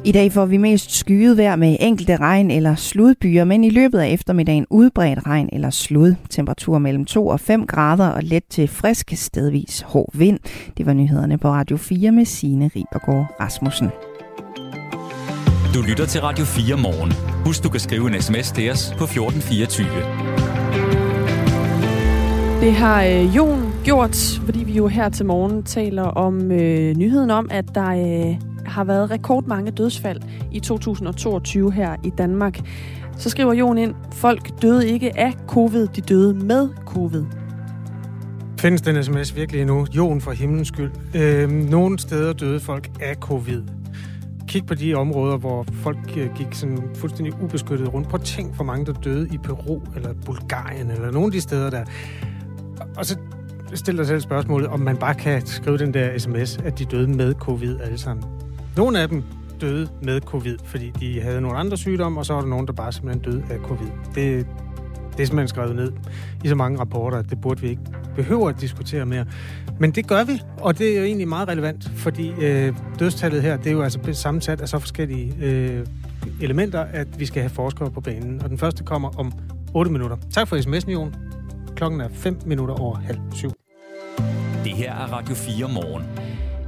I 0.05 0.11
dag 0.11 0.31
får 0.31 0.45
vi 0.45 0.57
mest 0.57 0.91
skyet 0.91 1.37
vejr 1.37 1.55
med 1.55 1.77
enkelte 1.79 2.15
regn- 2.15 2.51
eller 2.51 2.75
sludbyer, 2.75 3.43
men 3.43 3.63
i 3.63 3.69
løbet 3.69 3.99
af 3.99 4.09
eftermiddagen 4.09 4.65
udbredt 4.69 5.25
regn 5.25 5.49
eller 5.53 5.69
slud. 5.69 6.15
Temperatur 6.29 6.79
mellem 6.79 7.05
2 7.05 7.27
og 7.27 7.39
5 7.39 7.67
grader 7.67 8.07
og 8.07 8.23
let 8.23 8.43
til 8.49 8.67
frisk 8.67 9.13
stedvis 9.15 9.81
hård 9.81 10.17
vind. 10.17 10.39
Det 10.77 10.85
var 10.85 10.93
nyhederne 10.93 11.37
på 11.37 11.49
Radio 11.49 11.77
4 11.77 12.11
med 12.11 12.25
Signe 12.25 12.69
Ribergaard 12.75 13.35
Rasmussen. 13.39 13.89
Du 15.75 15.81
lytter 15.81 16.05
til 16.05 16.21
Radio 16.21 16.45
4 16.45 16.77
morgen. 16.77 17.11
Husk, 17.45 17.63
du 17.63 17.69
kan 17.69 17.79
skrive 17.79 18.15
en 18.15 18.21
sms 18.21 18.51
til 18.51 18.71
os 18.71 18.93
på 18.97 19.03
1424. 19.03 19.87
Det 22.61 22.73
har 22.73 23.03
øh, 23.03 23.35
Jon 23.35 23.73
gjort, 23.83 24.15
fordi 24.45 24.63
vi 24.63 24.71
jo 24.71 24.87
her 24.87 25.09
til 25.09 25.25
morgen 25.25 25.63
taler 25.63 26.03
om 26.03 26.51
øh, 26.51 26.95
nyheden 26.95 27.31
om, 27.31 27.47
at 27.51 27.65
der 27.75 27.89
øh, 27.89 28.35
har 28.65 28.83
været 28.83 29.11
rekordmange 29.11 29.71
dødsfald 29.71 30.21
i 30.51 30.59
2022 30.59 31.71
her 31.71 31.95
i 32.03 32.09
Danmark. 32.17 32.59
Så 33.17 33.29
skriver 33.29 33.53
Jon 33.53 33.77
ind, 33.77 33.95
folk 34.13 34.61
døde 34.61 34.89
ikke 34.89 35.19
af 35.19 35.33
covid, 35.47 35.87
de 35.87 36.01
døde 36.01 36.33
med 36.33 36.69
covid. 36.85 37.23
Findes 38.59 38.81
den 38.81 39.03
sms 39.03 39.35
virkelig 39.35 39.61
endnu? 39.61 39.87
Jon 39.95 40.21
for 40.21 40.31
himlens 40.31 40.67
skyld. 40.67 40.91
Øh, 41.15 41.49
nogle 41.49 41.99
steder 41.99 42.33
døde 42.33 42.59
folk 42.59 42.89
af 43.01 43.15
covid 43.15 43.61
kigge 44.55 44.67
på 44.67 44.73
de 44.73 44.93
områder, 44.93 45.37
hvor 45.37 45.65
folk 45.73 46.17
øh, 46.17 46.35
gik 46.35 46.47
sådan 46.51 46.79
fuldstændig 46.95 47.41
ubeskyttet 47.41 47.93
rundt. 47.93 48.07
Prøv 48.07 48.19
at 48.19 48.25
tænk, 48.25 48.55
hvor 48.55 48.65
mange 48.65 48.85
der 48.85 48.93
døde 48.93 49.27
i 49.33 49.37
Peru 49.37 49.81
eller 49.95 50.13
Bulgarien 50.25 50.91
eller 50.91 51.11
nogle 51.11 51.25
af 51.25 51.31
de 51.31 51.41
steder 51.41 51.69
der. 51.69 51.83
Og 52.97 53.05
så 53.05 53.17
stiller 53.73 54.03
dig 54.03 54.07
selv 54.07 54.21
spørgsmålet, 54.21 54.67
om 54.67 54.79
man 54.79 54.97
bare 54.97 55.15
kan 55.15 55.45
skrive 55.45 55.77
den 55.77 55.93
der 55.93 56.17
sms, 56.17 56.57
at 56.57 56.79
de 56.79 56.85
døde 56.85 57.07
med 57.07 57.33
covid 57.33 57.79
alle 57.81 57.97
sammen. 57.97 58.25
Nogle 58.77 58.99
af 58.99 59.09
dem 59.09 59.23
døde 59.61 59.87
med 60.01 60.21
covid, 60.21 60.57
fordi 60.65 60.89
de 60.99 61.21
havde 61.21 61.41
nogle 61.41 61.57
andre 61.57 61.77
sygdomme, 61.77 62.19
og 62.19 62.25
så 62.25 62.33
var 62.33 62.41
der 62.41 62.47
nogen, 62.47 62.67
der 62.67 62.73
bare 62.73 62.91
simpelthen 62.91 63.31
døde 63.31 63.43
af 63.49 63.59
covid. 63.59 63.89
Det, 64.15 64.47
det 65.17 65.23
er 65.23 65.27
simpelthen 65.27 65.47
skrevet 65.47 65.75
ned 65.75 65.91
i 66.43 66.47
så 66.47 66.55
mange 66.55 66.79
rapporter, 66.79 67.17
at 67.17 67.29
det 67.29 67.41
burde 67.41 67.61
vi 67.61 67.69
ikke 67.69 67.81
behøve 68.15 68.49
at 68.49 68.61
diskutere 68.61 69.05
mere. 69.05 69.25
Men 69.79 69.91
det 69.91 70.07
gør 70.07 70.23
vi, 70.23 70.41
og 70.57 70.77
det 70.77 70.91
er 70.91 70.97
jo 70.97 71.03
egentlig 71.03 71.27
meget 71.27 71.47
relevant, 71.47 71.91
fordi 71.95 72.31
øh, 72.41 72.73
dødstallet 72.99 73.41
her, 73.41 73.57
det 73.57 73.67
er 73.67 73.71
jo 73.71 73.81
altså 73.81 73.99
sammensat 74.13 74.61
af 74.61 74.69
så 74.69 74.79
forskellige 74.79 75.33
øh, 75.41 75.85
elementer, 76.41 76.79
at 76.79 77.19
vi 77.19 77.25
skal 77.25 77.41
have 77.41 77.49
forskere 77.49 77.91
på 77.91 78.01
banen. 78.01 78.41
Og 78.43 78.49
den 78.49 78.57
første 78.57 78.83
kommer 78.83 79.19
om 79.19 79.33
8 79.73 79.91
minutter. 79.91 80.17
Tak 80.33 80.47
for 80.47 80.55
sms'en, 80.55 80.91
Jon. 80.91 81.15
Klokken 81.75 82.01
er 82.01 82.09
5 82.11 82.39
minutter 82.45 82.75
over 82.75 82.95
halv 82.95 83.19
syv. 83.33 83.51
Det 84.63 84.71
her 84.71 84.93
er 84.93 85.13
Radio 85.13 85.35
4 85.35 85.69
morgen. 85.69 86.03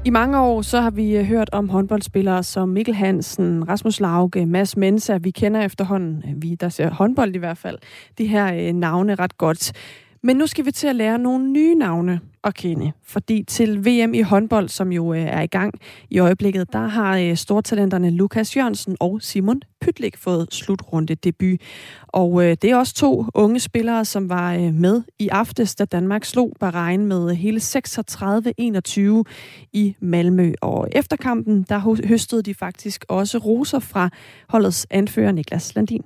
I 0.07 0.09
mange 0.09 0.39
år 0.39 0.61
så 0.61 0.81
har 0.81 0.89
vi 0.89 1.17
øh, 1.17 1.25
hørt 1.25 1.49
om 1.51 1.69
håndboldspillere 1.69 2.43
som 2.43 2.69
Mikkel 2.69 2.93
Hansen, 2.93 3.69
Rasmus 3.69 3.99
Lauge, 3.99 4.45
Mads 4.45 4.77
Mensa. 4.77 5.17
Vi 5.17 5.31
kender 5.31 5.61
efterhånden, 5.61 6.23
øh, 6.27 6.41
vi 6.41 6.55
der 6.55 6.69
ser 6.69 6.89
håndbold 6.89 7.35
i 7.35 7.37
hvert 7.37 7.57
fald, 7.57 7.77
de 8.17 8.27
her 8.27 8.53
øh, 8.53 8.73
navne 8.73 9.15
ret 9.15 9.37
godt. 9.37 9.73
Men 10.23 10.35
nu 10.35 10.47
skal 10.47 10.65
vi 10.65 10.71
til 10.71 10.87
at 10.87 10.95
lære 10.95 11.17
nogle 11.17 11.51
nye 11.51 11.75
navne 11.75 12.19
at 12.43 12.53
kende. 12.53 12.91
Fordi 13.03 13.43
til 13.43 13.85
VM 13.85 14.13
i 14.13 14.21
håndbold, 14.21 14.69
som 14.69 14.91
jo 14.91 15.13
øh, 15.13 15.19
er 15.19 15.41
i 15.41 15.47
gang 15.47 15.73
i 16.09 16.19
øjeblikket, 16.19 16.73
der 16.73 16.87
har 16.87 17.17
øh, 17.17 17.35
stortalenterne 17.35 18.09
Lukas 18.09 18.57
Jørgensen 18.57 18.97
og 18.99 19.21
Simon 19.21 19.61
Pytlik 19.81 20.17
fået 20.17 20.53
slutrunde 20.53 21.15
debut. 21.15 21.59
Og 22.07 22.43
øh, 22.43 22.57
det 22.61 22.71
er 22.71 22.75
også 22.75 22.93
to 22.93 23.25
unge 23.33 23.59
spillere, 23.59 24.05
som 24.05 24.29
var 24.29 24.53
øh, 24.53 24.73
med 24.73 25.01
i 25.19 25.27
aftes, 25.27 25.75
da 25.75 25.85
Danmark 25.85 26.25
slog 26.25 26.53
Bahrain 26.59 27.05
med 27.05 27.31
øh, 27.31 27.35
hele 27.37 27.59
36-21 27.59 29.23
i 29.73 29.95
Malmø. 29.99 30.53
Og 30.61 30.87
efter 30.91 31.15
kampen, 31.15 31.65
der 31.69 32.07
høstede 32.07 32.43
de 32.43 32.53
faktisk 32.53 33.05
også 33.09 33.37
roser 33.37 33.79
fra 33.79 34.09
holdets 34.49 34.87
anfører 34.89 35.31
Niklas 35.31 35.75
Landin. 35.75 36.03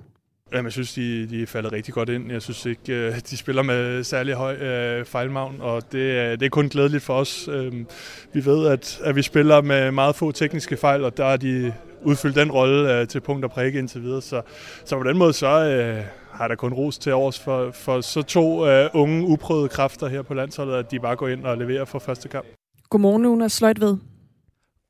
Jamen, 0.52 0.64
jeg 0.64 0.72
synes, 0.72 0.92
de, 0.92 1.26
de 1.26 1.42
er 1.42 1.46
faldet 1.46 1.72
rigtig 1.72 1.94
godt 1.94 2.08
ind. 2.08 2.32
Jeg 2.32 2.42
synes 2.42 2.66
ikke, 2.66 2.92
øh, 2.92 3.14
de 3.30 3.36
spiller 3.36 3.62
med 3.62 4.04
særlig 4.04 4.34
høj 4.34 4.54
øh, 4.54 5.04
fejlmavn, 5.04 5.56
og 5.60 5.82
det, 5.92 6.40
det 6.40 6.46
er 6.46 6.50
kun 6.50 6.68
glædeligt 6.68 7.02
for 7.02 7.14
os. 7.14 7.48
Øhm, 7.48 7.86
vi 8.32 8.44
ved, 8.44 8.66
at, 8.66 9.00
at 9.04 9.16
vi 9.16 9.22
spiller 9.22 9.60
med 9.60 9.90
meget 9.90 10.16
få 10.16 10.32
tekniske 10.32 10.76
fejl, 10.76 11.04
og 11.04 11.16
der 11.16 11.28
har 11.28 11.36
de 11.36 11.74
udfyldt 12.02 12.36
den 12.36 12.52
rolle 12.52 13.00
øh, 13.00 13.08
til 13.08 13.20
punkt 13.20 13.44
og 13.44 13.50
prikke 13.50 13.78
indtil 13.78 14.02
videre. 14.02 14.22
Så, 14.22 14.42
så 14.84 14.96
på 14.96 15.02
den 15.02 15.18
måde, 15.18 15.32
så 15.32 15.46
øh, 15.46 16.04
har 16.30 16.48
der 16.48 16.54
kun 16.54 16.72
ros 16.72 16.98
til 16.98 17.14
års 17.14 17.38
for, 17.38 17.70
for 17.70 18.00
så 18.00 18.22
to 18.22 18.66
øh, 18.66 18.90
unge, 18.94 19.26
uprøvede 19.26 19.68
kræfter 19.68 20.08
her 20.08 20.22
på 20.22 20.34
landsholdet, 20.34 20.74
at 20.74 20.90
de 20.90 21.00
bare 21.00 21.16
går 21.16 21.28
ind 21.28 21.44
og 21.44 21.58
leverer 21.58 21.84
for 21.84 21.98
første 21.98 22.28
kamp. 22.28 22.46
Godmorgen, 22.90 23.22
Luna 23.22 23.48
Sløjtved. 23.48 23.96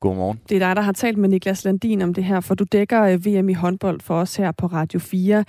Godmorgen. 0.02 0.40
Det 0.48 0.54
er 0.54 0.58
dig, 0.58 0.76
der 0.76 0.82
har 0.82 0.92
talt 0.92 1.18
med 1.18 1.28
Niklas 1.28 1.64
Landin 1.64 2.02
om 2.02 2.14
det 2.14 2.24
her, 2.24 2.40
for 2.40 2.54
du 2.54 2.64
dækker 2.64 3.02
øh, 3.02 3.26
VM 3.26 3.48
i 3.48 3.52
håndbold 3.52 4.00
for 4.00 4.14
os 4.14 4.36
her 4.36 4.52
på 4.52 4.66
Radio 4.66 5.00
4. 5.00 5.44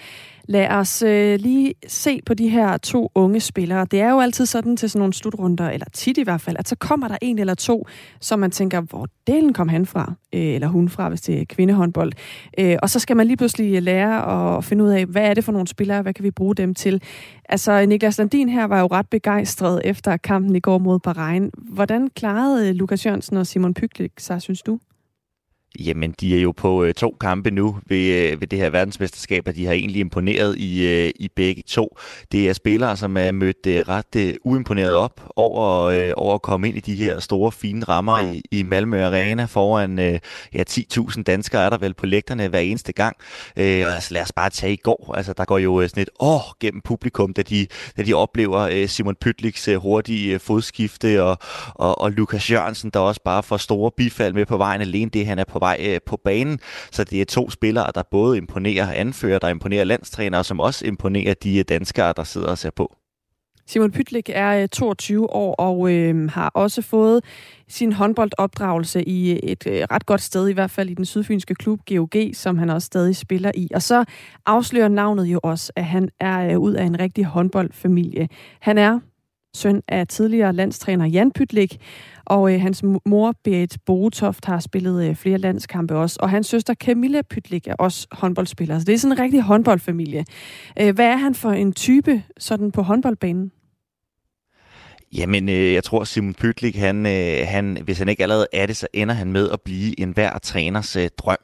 Lad 0.48 0.68
os 0.68 1.02
øh, 1.02 1.40
lige 1.40 1.74
se 1.88 2.20
på 2.26 2.34
de 2.34 2.50
her 2.50 2.78
to 2.78 3.12
unge 3.16 3.40
spillere. 3.40 3.86
Det 3.92 4.02
er 4.02 4.10
jo 4.10 4.20
altid 4.20 4.46
sådan 4.46 4.78
til 4.78 4.90
sådan 4.90 5.00
nogle 5.00 5.14
slutrunder, 5.14 5.70
eller 5.70 5.86
tit 5.94 6.18
i 6.18 6.22
hvert 6.22 6.42
fald, 6.42 6.56
at 6.60 6.68
så 6.68 6.76
kommer 6.76 7.08
der 7.08 7.18
en 7.22 7.40
eller 7.40 7.54
to, 7.54 7.88
som 8.20 8.40
man 8.40 8.52
tænker, 8.52 8.82
hvor 8.82 9.08
delen 9.28 9.54
kom 9.54 9.70
han 9.70 9.86
fra, 9.86 10.14
øh, 10.34 10.42
eller 10.42 10.68
hun 10.68 10.90
fra, 10.90 11.10
hvis 11.10 11.22
det 11.22 11.42
er 11.42 11.46
kvindehåndbold. 11.50 12.12
Øh, 12.60 12.78
og 12.82 12.90
så 12.90 13.00
skal 13.00 13.18
man 13.18 13.28
lige 13.28 13.38
pludselig 13.38 13.76
øh, 13.76 13.84
lære 13.84 14.58
at 14.58 14.64
finde 14.64 14.84
ud 14.84 14.90
af, 14.90 15.06
hvad 15.06 15.24
er 15.24 15.34
det 15.34 15.44
for 15.44 15.52
nogle 15.52 15.68
spillere, 15.68 16.02
hvad 16.02 16.14
kan 16.14 16.24
vi 16.24 16.32
bruge 16.32 16.56
dem 16.56 16.76
til. 16.76 17.02
Altså, 17.50 17.86
Niklas 17.86 18.18
Landin 18.18 18.50
her 18.50 18.66
var 18.66 18.80
jo 18.80 18.88
ret 18.88 19.10
begejstret 19.10 19.82
efter 19.84 20.18
kampen 20.18 20.56
i 20.56 20.60
går 20.60 20.78
mod 20.78 21.00
Bahrain. 21.00 21.52
Hvordan 21.58 22.10
klarede 22.10 22.70
øh, 22.70 22.76
Lukas 22.76 23.06
Jørgensen 23.06 23.38
og 23.38 23.48
Simon 23.48 23.74
Pyklik 23.74 24.12
sig, 24.18 24.42
synes 24.42 24.62
du? 24.62 24.80
Jamen, 25.80 26.16
de 26.22 26.38
er 26.38 26.42
jo 26.42 26.52
på 26.52 26.84
øh, 26.84 26.94
to 26.94 27.18
kampe 27.22 27.52
nu 27.52 27.78
ved, 27.88 28.32
øh, 28.32 28.42
ved 28.42 28.48
det 28.48 28.60
her 28.60 28.70
verdensmesterskab, 28.70 29.48
og 29.48 29.56
de 29.56 29.66
har 29.66 29.74
egentlig 29.74 30.00
imponeret 30.00 30.58
i, 30.58 30.88
øh, 30.88 31.12
i 31.16 31.30
begge 31.36 31.64
to. 31.68 31.98
Det 32.32 32.50
er 32.50 32.54
spillere, 32.54 32.98
som 32.98 33.18
er 33.18 33.32
mødt 33.32 33.66
øh, 33.68 33.84
ret 33.88 34.16
øh, 34.16 34.34
uimponeret 34.44 34.94
op 34.94 35.22
over, 35.36 35.84
øh, 35.84 36.12
over 36.16 36.36
at 36.36 36.42
komme 36.42 36.68
ind 36.68 36.78
i 36.78 36.80
de 36.80 36.96
her 36.96 37.20
store, 37.20 37.52
fine 37.52 37.84
rammer 37.84 38.34
i, 38.34 38.42
i 38.52 38.64
Malmø 38.64 39.04
Arena 39.06 39.46
foran 39.46 40.00
øh, 40.00 40.20
ja, 40.54 40.64
10.000 40.70 41.24
danskere 41.24 41.66
er 41.66 41.70
der 41.70 41.78
vel 41.78 41.94
på 41.94 42.06
lægterne 42.06 42.48
hver 42.48 42.60
eneste 42.60 42.94
gang. 42.94 43.18
Øh, 43.58 43.96
altså, 43.96 44.14
lad 44.14 44.22
os 44.22 44.32
bare 44.32 44.50
tage 44.50 44.74
i 44.74 44.80
går. 44.84 45.14
Altså, 45.18 45.34
der 45.34 45.46
går 45.46 45.58
jo 45.58 45.82
øh, 45.82 45.90
sådan 45.90 46.02
et 46.02 46.10
åh 46.20 46.42
gennem 46.60 46.82
publikum, 46.82 47.34
da 47.34 47.42
de, 47.42 47.68
da 47.98 48.04
de 48.04 48.14
oplever 48.14 48.60
øh, 48.60 48.88
Simon 48.88 49.16
Pytliks 49.16 49.68
øh, 49.68 49.78
hurtige 49.78 50.34
øh, 50.34 50.40
fodskifte, 50.40 51.24
og, 51.24 51.38
og, 51.76 52.02
og 52.02 52.12
Lukas 52.12 52.52
Jørgensen, 52.52 52.90
der 52.90 53.00
også 53.00 53.22
bare 53.26 53.44
får 53.44 53.58
store 53.58 53.92
bifald 53.98 54.34
med 54.34 54.46
på 54.46 54.58
vejen 54.58 54.82
alene 54.82 55.10
det, 55.10 55.26
han 55.26 55.40
er 55.40 55.44
på 55.44 55.60
vej 55.64 55.78
øh, 55.90 56.00
på 56.06 56.18
banen. 56.18 56.60
Så 56.92 57.04
det 57.04 57.22
er 57.22 57.26
to 57.26 57.50
spillere, 57.50 57.92
der 57.96 58.04
både 58.12 58.38
imponerer 58.38 58.92
anfører, 58.92 59.40
der 59.40 59.48
imponerer 59.48 59.84
landstrænere, 59.84 60.44
som 60.44 60.60
også 60.60 60.86
imponerer 60.86 61.34
de 61.34 61.58
øh, 61.58 61.66
danskere, 61.70 62.14
der 62.18 62.24
sidder 62.24 62.48
og 62.48 62.58
ser 62.58 62.72
på. 62.76 62.96
Simon 63.68 63.92
Pytlik 63.92 64.30
er 64.34 64.62
øh, 64.62 64.68
22 64.68 65.34
år 65.34 65.56
og 65.56 65.92
øh, 65.92 66.30
har 66.30 66.50
også 66.50 66.82
fået 66.82 67.24
sin 67.68 67.94
håndboldopdragelse 67.94 69.04
i 69.04 69.32
øh, 69.32 69.40
et 69.44 69.68
øh, 69.68 69.82
ret 69.92 70.06
godt 70.06 70.22
sted, 70.22 70.48
i 70.50 70.54
hvert 70.54 70.72
fald 70.72 70.90
i 70.90 70.94
den 70.94 71.06
sydfynske 71.06 71.56
klub 71.56 71.80
GOG, 71.90 72.16
som 72.34 72.58
han 72.58 72.70
også 72.70 72.86
stadig 72.86 73.16
spiller 73.16 73.52
i. 73.56 73.68
Og 73.76 73.82
så 73.82 74.06
afslører 74.46 74.88
navnet 74.88 75.26
jo 75.26 75.40
også, 75.44 75.72
at 75.76 75.86
han 75.86 76.10
er 76.20 76.52
øh, 76.52 76.60
ud 76.60 76.74
af 76.74 76.84
en 76.84 77.00
rigtig 77.00 77.26
håndboldfamilie. 77.26 78.28
Han 78.60 78.78
er 78.78 79.00
søn 79.56 79.82
af 79.88 80.08
tidligere 80.08 80.54
landstræner 80.54 81.06
Jan 81.06 81.32
Pytlik, 81.32 81.78
og 82.26 82.54
øh, 82.54 82.62
hans 82.62 82.84
mor, 83.06 83.36
Berit 83.44 83.78
Botoft, 83.86 84.46
har 84.46 84.60
spillet 84.60 85.10
øh, 85.10 85.16
flere 85.16 85.38
landskampe 85.38 85.96
også. 85.96 86.18
Og 86.20 86.30
hans 86.30 86.48
søster 86.48 86.74
Camilla 86.74 87.22
Pytlik 87.22 87.68
er 87.68 87.76
også 87.80 88.08
håndboldspiller. 88.12 88.80
Så 88.80 88.86
det 88.86 88.94
er 88.94 88.98
sådan 88.98 89.18
en 89.18 89.24
rigtig 89.24 89.42
håndboldfamilie. 89.42 90.26
Øh, 90.82 90.96
hvad 90.96 91.06
er 91.06 91.18
han 91.18 91.36
for 91.36 91.50
en 91.50 91.74
type 91.74 92.24
sådan 92.38 92.72
på 92.72 92.82
håndboldbanen? 92.82 93.52
Jamen, 95.16 95.50
øh, 95.50 95.74
jeg 95.74 95.84
tror, 95.84 96.04
Simon 96.04 96.34
Pytlik, 96.34 96.76
han, 96.76 97.06
øh, 97.06 97.48
han, 97.48 97.78
hvis 97.84 97.98
han 97.98 98.10
ikke 98.10 98.24
allerede 98.24 98.48
er 98.54 98.66
det, 98.66 98.78
så 98.78 98.88
ender 98.94 99.16
han 99.16 99.32
med 99.32 99.50
at 99.50 99.62
blive 99.62 100.00
en 100.00 100.12
hver 100.12 100.38
træners 100.38 100.96
øh, 100.96 101.10
drøm. 101.18 101.38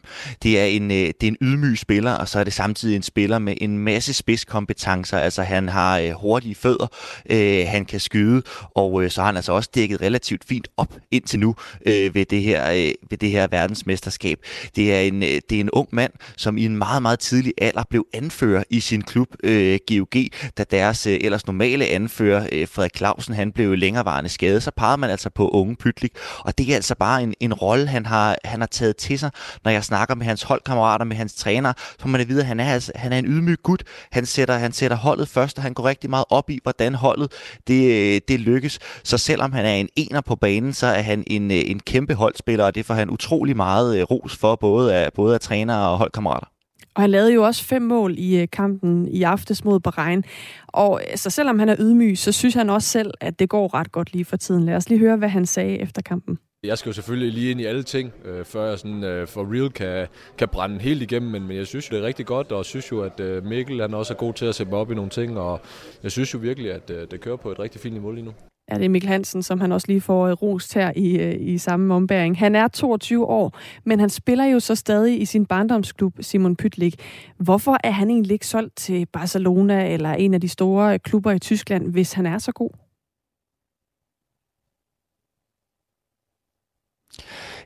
Det 0.44 0.60
er, 0.60 0.66
en, 0.66 0.92
øh, 0.92 0.98
det 0.98 1.24
er 1.24 1.28
en 1.28 1.38
ydmyg 1.42 1.78
spiller, 1.78 2.12
og 2.12 2.28
så 2.28 2.40
er 2.40 2.44
det 2.44 2.54
samtidig 2.54 2.96
en 2.96 3.04
spiller 3.04 3.40
med 3.40 3.54
en 3.62 3.78
masse 3.78 4.14
spidskompetencer. 4.14 5.18
Altså, 5.18 5.44
han 5.44 5.70
har 5.70 6.00
øh, 6.00 6.12
hurtige 6.12 6.56
fødder, 6.56 6.88
øh, 7.30 7.68
han 7.68 7.86
kan 7.86 8.00
skyde, 8.00 8.42
og 8.76 9.04
øh, 9.04 9.12
så 9.12 9.22
har 9.22 9.26
han 9.26 9.36
altså 9.36 9.52
også 9.52 9.70
dækket 9.76 10.02
relativt 10.02 10.46
fint 10.48 10.68
op 10.78 10.96
indtil 11.12 11.40
nu 11.40 11.56
øh, 11.86 12.16
ved, 12.16 12.26
det 12.26 12.42
her, 12.42 12.72
øh, 12.72 12.92
ved 13.10 13.18
det 13.18 13.32
her 13.32 13.48
verdensmesterskab. 13.52 14.40
Det 14.76 14.94
er, 14.96 15.00
en, 15.00 15.24
øh, 15.24 15.30
det 15.50 15.52
er 15.52 15.60
en 15.60 15.70
ung 15.70 15.90
mand, 15.92 16.12
som 16.38 16.58
i 16.58 16.66
en 16.66 16.78
meget, 16.78 17.02
meget 17.02 17.20
tidlig 17.20 17.54
alder 17.58 17.84
blev 17.90 18.06
anfører 18.14 18.64
i 18.70 18.80
sin 18.80 19.02
klub 19.02 19.28
øh, 19.44 19.80
GOG, 19.88 20.24
da 20.58 20.64
deres 20.72 21.08
øh, 21.08 21.18
ellers 21.22 21.48
normale 21.48 21.86
anfører, 21.86 22.48
øh, 22.52 22.68
Frederik 22.68 22.98
Clausen, 22.98 23.34
han 23.34 23.52
blev 23.60 23.78
længerevarende 23.78 24.30
skade, 24.30 24.62
så 24.62 24.72
pegede 24.78 24.98
man 24.98 25.10
altså 25.10 25.30
på 25.30 25.50
unge 25.50 25.76
Pytlik. 25.76 26.12
Og 26.40 26.58
det 26.58 26.72
er 26.72 26.76
altså 26.76 26.96
bare 26.96 27.24
en, 27.24 27.34
en 27.40 27.54
rolle, 27.54 27.88
han 27.88 28.06
har, 28.06 28.38
han 28.46 28.60
har 28.60 28.68
taget 28.68 28.98
til 28.98 29.20
sig. 29.20 29.32
Når 29.64 29.72
jeg 29.72 29.84
snakker 29.84 30.16
med 30.16 30.26
hans 30.26 30.44
holdkammerater, 30.44 31.06
med 31.06 31.16
hans 31.16 31.34
træner, 31.34 31.74
så 32.00 32.08
man 32.08 32.28
vide, 32.28 32.40
at 32.40 32.46
han 32.46 32.60
er, 32.60 32.74
altså, 32.74 32.92
han 32.96 33.14
er 33.14 33.18
en 33.18 33.26
ydmyg 33.26 33.58
gut. 33.64 33.84
Han 34.12 34.26
sætter, 34.26 34.58
han 34.58 34.72
sætter 34.72 34.98
holdet 34.98 35.28
først, 35.28 35.58
og 35.58 35.64
han 35.64 35.74
går 35.74 35.86
rigtig 35.86 36.10
meget 36.10 36.26
op 36.30 36.50
i, 36.50 36.60
hvordan 36.64 36.96
holdet 36.96 37.32
det, 37.68 38.28
det 38.28 38.40
lykkes. 38.40 38.80
Så 39.04 39.18
selvom 39.18 39.52
han 39.52 39.66
er 39.66 39.74
en 39.74 39.90
ener 39.96 40.22
på 40.22 40.36
banen, 40.36 40.74
så 40.74 40.88
er 40.88 41.02
han 41.02 41.24
en, 41.28 41.52
en 41.52 41.80
kæmpe 41.80 42.14
holdspiller, 42.14 42.66
og 42.66 42.76
det 42.76 42.86
får 42.86 42.94
han 42.94 43.10
utrolig 43.10 43.58
meget 43.58 43.98
øh, 43.98 44.04
ros 44.04 44.36
for, 44.36 44.56
både 44.56 44.96
af, 44.96 45.14
både 45.14 45.34
af 45.34 45.40
trænere 45.40 45.90
og 45.90 45.98
holdkammerater. 45.98 46.59
Og 46.96 47.02
han 47.02 47.10
lavede 47.10 47.34
jo 47.34 47.44
også 47.44 47.64
fem 47.64 47.82
mål 47.82 48.16
i 48.18 48.42
øh, 48.42 48.48
kampen 48.52 49.08
i 49.08 49.24
aftes 49.24 49.64
mod 49.64 49.80
Bahrain. 49.80 50.24
Og 50.68 51.10
altså, 51.10 51.30
selvom 51.30 51.60
han 51.60 51.70
er 51.70 51.76
ydmyg, 51.80 52.18
så 52.18 52.32
synes 52.32 52.54
han 52.54 52.70
også 52.70 52.88
selv, 52.88 53.12
at 53.22 53.40
det 53.40 53.50
går 53.50 53.74
ret 53.74 53.92
godt 53.92 54.14
lige 54.14 54.26
for 54.26 54.38
tiden. 54.38 54.64
Lad 54.64 54.76
os 54.76 54.90
lige 54.90 55.00
høre, 55.00 55.18
hvad 55.18 55.30
han 55.30 55.46
sagde 55.46 55.80
efter 55.80 56.02
kampen. 56.02 56.40
Jeg 56.64 56.78
skal 56.78 56.90
jo 56.90 56.94
selvfølgelig 56.94 57.34
lige 57.34 57.52
ind 57.52 57.62
i 57.62 57.66
alle 57.66 57.84
ting, 57.84 58.14
øh, 58.26 58.46
før 58.46 58.70
jeg 58.70 58.80
sådan, 58.80 59.04
øh, 59.04 59.28
for 59.28 59.54
real 59.54 59.70
kan, 59.70 60.08
kan 60.38 60.48
brænde 60.48 60.80
helt 60.80 61.02
igennem, 61.02 61.32
men, 61.32 61.48
men 61.48 61.58
jeg 61.58 61.68
synes 61.68 61.92
jo, 61.92 61.96
det 61.96 62.04
er 62.04 62.08
rigtig 62.08 62.26
godt, 62.26 62.52
og 62.52 62.66
synes 62.66 62.92
jo, 62.92 63.02
at 63.02 63.20
øh, 63.20 63.46
Mikkel 63.46 63.82
han 63.82 63.94
også 63.94 64.14
er 64.14 64.18
god 64.18 64.34
til 64.34 64.46
at 64.46 64.56
sætte 64.56 64.70
mig 64.70 64.80
op 64.80 64.92
i 64.92 64.96
nogle 64.96 65.10
ting, 65.10 65.40
og 65.40 65.62
jeg 66.04 66.12
synes 66.12 66.34
jo 66.34 66.40
virkelig, 66.40 66.72
at 66.72 66.90
øh, 66.90 67.08
det 67.12 67.22
kører 67.22 67.36
på 67.36 67.52
et 67.52 67.60
rigtig 67.60 67.82
fint 67.82 67.94
niveau 67.94 68.12
lige 68.12 68.26
nu 68.26 68.34
er 68.72 68.78
det 68.78 68.92
Mikkel 68.92 69.10
Hansen, 69.10 69.44
som 69.44 69.62
han 69.62 69.72
også 69.72 69.88
lige 69.88 70.02
får 70.02 70.28
øh, 70.28 70.34
rost 70.34 70.74
her 70.74 70.92
i, 70.96 71.20
øh, 71.20 71.36
i 71.40 71.58
samme 71.58 71.94
ombæring. 71.94 72.38
Han 72.38 72.56
er 72.56 72.68
22 72.68 73.26
år, 73.26 73.58
men 73.84 74.00
han 74.00 74.10
spiller 74.10 74.46
jo 74.46 74.60
så 74.60 74.76
stadig 74.76 75.22
i 75.22 75.26
sin 75.26 75.46
barndomsklub, 75.46 76.14
Simon 76.22 76.56
Pytlik. 76.56 76.96
Hvorfor 77.38 77.78
er 77.84 77.92
han 77.92 78.10
egentlig 78.10 78.34
ikke 78.34 78.48
solgt 78.48 78.76
til 78.76 79.06
Barcelona 79.06 79.94
eller 79.94 80.14
en 80.14 80.34
af 80.34 80.42
de 80.42 80.50
store 80.50 81.00
klubber 81.00 81.32
i 81.32 81.40
Tyskland, 81.40 81.92
hvis 81.92 82.14
han 82.14 82.26
er 82.26 82.38
så 82.38 82.52
god? 82.52 82.89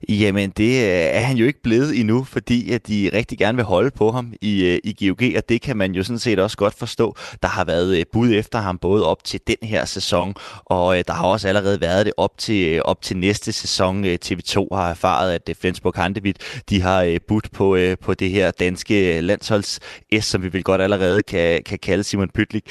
Jamen, 0.10 0.50
det 0.50 0.84
øh, 0.84 0.90
er 0.90 1.20
han 1.20 1.38
jo 1.38 1.46
ikke 1.46 1.62
blevet 1.62 2.00
endnu, 2.00 2.24
fordi 2.24 2.72
at 2.72 2.88
de 2.88 3.10
rigtig 3.14 3.38
gerne 3.38 3.56
vil 3.56 3.66
holde 3.66 3.92
på 3.92 4.12
ham 4.12 4.34
i, 4.42 4.66
øh, 4.66 4.80
i 4.84 5.08
GOG, 5.08 5.38
og 5.38 5.50
det 5.50 5.62
kan 5.62 5.78
man 5.78 5.92
jo 5.92 6.04
sådan 6.04 6.20
set 6.20 6.40
også 6.40 6.58
godt 6.58 6.74
forstå. 6.74 7.16
Der 7.42 7.48
har 7.48 7.66
været 7.66 7.98
øh, 7.98 8.06
bud 8.14 8.34
efter 8.34 8.60
ham 8.60 8.78
både 8.78 9.08
op 9.08 9.24
til 9.24 9.40
den 9.48 9.56
her 9.62 9.86
sæson, 9.86 10.36
og 10.66 10.96
der 11.08 11.14
har 11.14 11.26
også 11.26 11.48
allerede 11.48 11.82
været 11.82 12.06
det 12.06 12.14
op 12.18 12.38
til, 12.38 12.84
op 12.84 13.02
til 13.02 13.18
næste 13.18 13.52
sæson. 13.52 14.06
TV2 14.06 14.68
har 14.72 14.90
erfaret, 14.90 15.34
at 15.34 15.58
Flensburg 15.62 15.94
Handevit, 15.96 16.62
de 16.70 16.82
har 16.82 17.18
budt 17.28 17.52
på, 17.52 17.78
på 18.02 18.14
det 18.14 18.30
her 18.30 18.52
danske 18.52 19.22
landsholds 19.22 19.80
S, 20.20 20.26
som 20.26 20.44
vi 20.44 20.48
vil 20.48 20.64
godt 20.64 20.82
allerede 20.82 21.24
kan, 21.24 21.64
kan 21.64 21.80
kalde 21.80 22.04
Simon 22.04 22.30
Pytlik. 22.30 22.64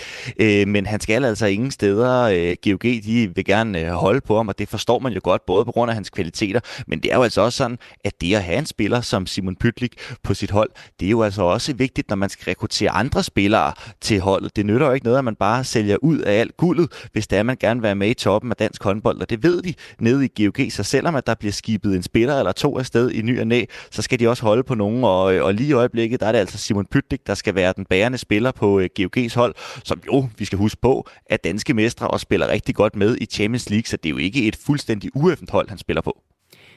Men 0.67 0.87
han 0.87 1.01
skal 1.01 1.25
altså 1.25 1.47
ingen 1.47 1.71
steder. 1.71 2.55
GOG, 2.65 2.83
de 2.83 3.31
vil 3.35 3.45
gerne 3.45 3.91
holde 3.91 4.21
på 4.21 4.37
ham, 4.37 4.49
og 4.49 4.59
det 4.59 4.69
forstår 4.69 4.99
man 4.99 5.13
jo 5.13 5.21
godt, 5.25 5.47
både 5.47 5.65
på 5.65 5.73
grund 5.73 5.91
af 5.91 5.95
hans 5.95 6.11
kvaliteter, 6.11 6.61
men 6.87 7.01
det 7.01 7.13
er 7.13 7.22
jo 7.23 7.25
altså 7.25 7.41
også 7.41 7.57
sådan, 7.57 7.79
at 8.05 8.21
det 8.21 8.35
at 8.35 8.43
have 8.43 8.59
en 8.59 8.67
spiller 8.67 9.01
som 9.01 9.27
Simon 9.27 9.57
Pytlik 9.57 9.95
på 10.23 10.35
sit 10.35 10.51
hold, 10.51 10.71
det 11.01 11.07
er 11.07 11.11
jo 11.11 11.23
altså 11.23 11.43
også 11.43 11.73
vigtigt, 11.73 12.09
når 12.09 12.17
man 12.17 12.29
skal 12.29 12.45
rekruttere 12.45 12.91
andre 12.91 13.23
spillere 13.23 13.73
til 14.01 14.21
holdet. 14.21 14.57
Det 14.57 14.67
nytter 14.67 14.87
jo 14.87 14.93
ikke 14.93 15.05
noget, 15.05 15.19
at 15.19 15.25
man 15.25 15.37
bare 15.37 15.65
sælger 15.65 15.97
ud 16.03 16.19
af 16.19 16.41
alt 16.41 16.57
guldet, 16.57 17.09
hvis 17.13 17.27
det 17.27 17.37
er, 17.37 17.41
at 17.41 17.47
man 17.47 17.57
gerne 17.61 17.81
vil 17.81 17.83
være 17.83 17.95
med 17.95 18.09
i 18.09 18.15
toppen 18.15 18.51
af 18.51 18.57
dansk 18.57 18.83
håndbold. 18.83 19.21
Og 19.21 19.31
det 19.31 19.43
ved 19.43 19.63
de 19.63 19.75
nede 20.01 20.25
i 20.25 20.45
GOG, 20.45 20.73
så 20.73 20.83
selvom 20.83 21.15
at 21.15 21.27
der 21.27 21.35
bliver 21.35 21.53
skibet 21.53 21.97
en 21.97 22.03
spiller 22.03 22.39
eller 22.39 22.53
to 22.53 22.79
afsted 22.79 23.11
i 23.11 23.23
ny 23.23 23.41
og 23.41 23.47
næ, 23.47 23.65
så 23.91 24.03
skal 24.03 24.21
de 24.21 24.29
også 24.29 24.43
holde 24.43 24.63
på 24.63 24.75
nogen. 24.75 25.05
Og, 25.05 25.25
og 25.25 25.55
lige 25.55 25.69
i 25.69 25.73
øjeblikket, 25.73 26.21
der 26.21 26.27
er 26.27 26.33
det 26.33 26.39
altså 26.39 26.59
Simon 26.59 26.87
Pytlik, 26.87 27.27
der 27.27 27.35
skal 27.35 27.55
være 27.55 27.73
den 27.77 27.85
bærende 27.85 28.19
spiller 28.19 28.53
på 28.53 28.81
øh, 28.81 28.89
GOG's 29.01 29.35
hold, 29.35 29.55
som 29.85 30.01
jo, 30.07 30.29
vi 30.39 30.45
skal 30.45 30.59
huske 30.59 30.81
på, 30.81 31.09
at 31.27 31.45
danske 31.45 31.75
mestre 31.75 32.09
og 32.09 32.21
spiller 32.21 32.49
rigtig 32.49 32.75
godt 32.75 32.97
med 32.97 33.17
i 33.21 33.27
Champions 33.27 33.71
League, 33.71 33.87
så 33.87 33.97
det 33.97 34.07
er 34.07 34.11
jo 34.11 34.17
ikke 34.17 34.49
et 34.49 34.57
fuldstændig 34.57 35.11
uøffent 35.15 35.51
hold, 35.51 35.69
han 35.69 35.79
spiller 35.79 36.01
på. 36.03 36.32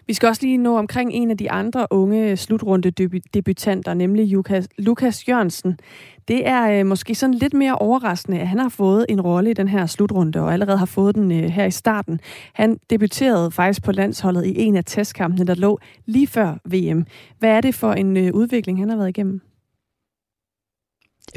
Vi 0.07 0.13
skal 0.13 0.29
også 0.29 0.41
lige 0.41 0.57
nå 0.57 0.77
omkring 0.77 1.13
en 1.13 1.31
af 1.31 1.37
de 1.37 1.51
andre 1.51 1.87
unge 1.89 2.37
slutrunde 2.37 2.91
debutanter, 3.33 3.93
nemlig 3.93 4.27
Lukas, 4.27 4.67
Lukas 4.77 5.27
Jørgensen. 5.27 5.79
Det 6.27 6.47
er 6.47 6.79
øh, 6.79 6.85
måske 6.85 7.15
sådan 7.15 7.33
lidt 7.33 7.53
mere 7.53 7.75
overraskende, 7.75 8.39
at 8.39 8.47
han 8.47 8.59
har 8.59 8.69
fået 8.69 9.05
en 9.09 9.21
rolle 9.21 9.51
i 9.51 9.53
den 9.53 9.67
her 9.67 9.85
slutrunde, 9.85 10.39
og 10.39 10.53
allerede 10.53 10.77
har 10.77 10.85
fået 10.85 11.15
den 11.15 11.31
øh, 11.31 11.49
her 11.49 11.65
i 11.65 11.71
starten. 11.71 12.19
Han 12.53 12.77
debuterede 12.89 13.51
faktisk 13.51 13.83
på 13.83 13.91
landsholdet 13.91 14.45
i 14.45 14.61
en 14.61 14.75
af 14.75 14.85
testkampene, 14.85 15.47
der 15.47 15.55
lå 15.55 15.79
lige 16.05 16.27
før 16.27 16.57
VM. 16.65 17.05
Hvad 17.39 17.49
er 17.49 17.61
det 17.61 17.75
for 17.75 17.93
en 17.93 18.17
øh, 18.17 18.33
udvikling, 18.33 18.79
han 18.79 18.89
har 18.89 18.97
været 18.97 19.09
igennem? 19.09 19.41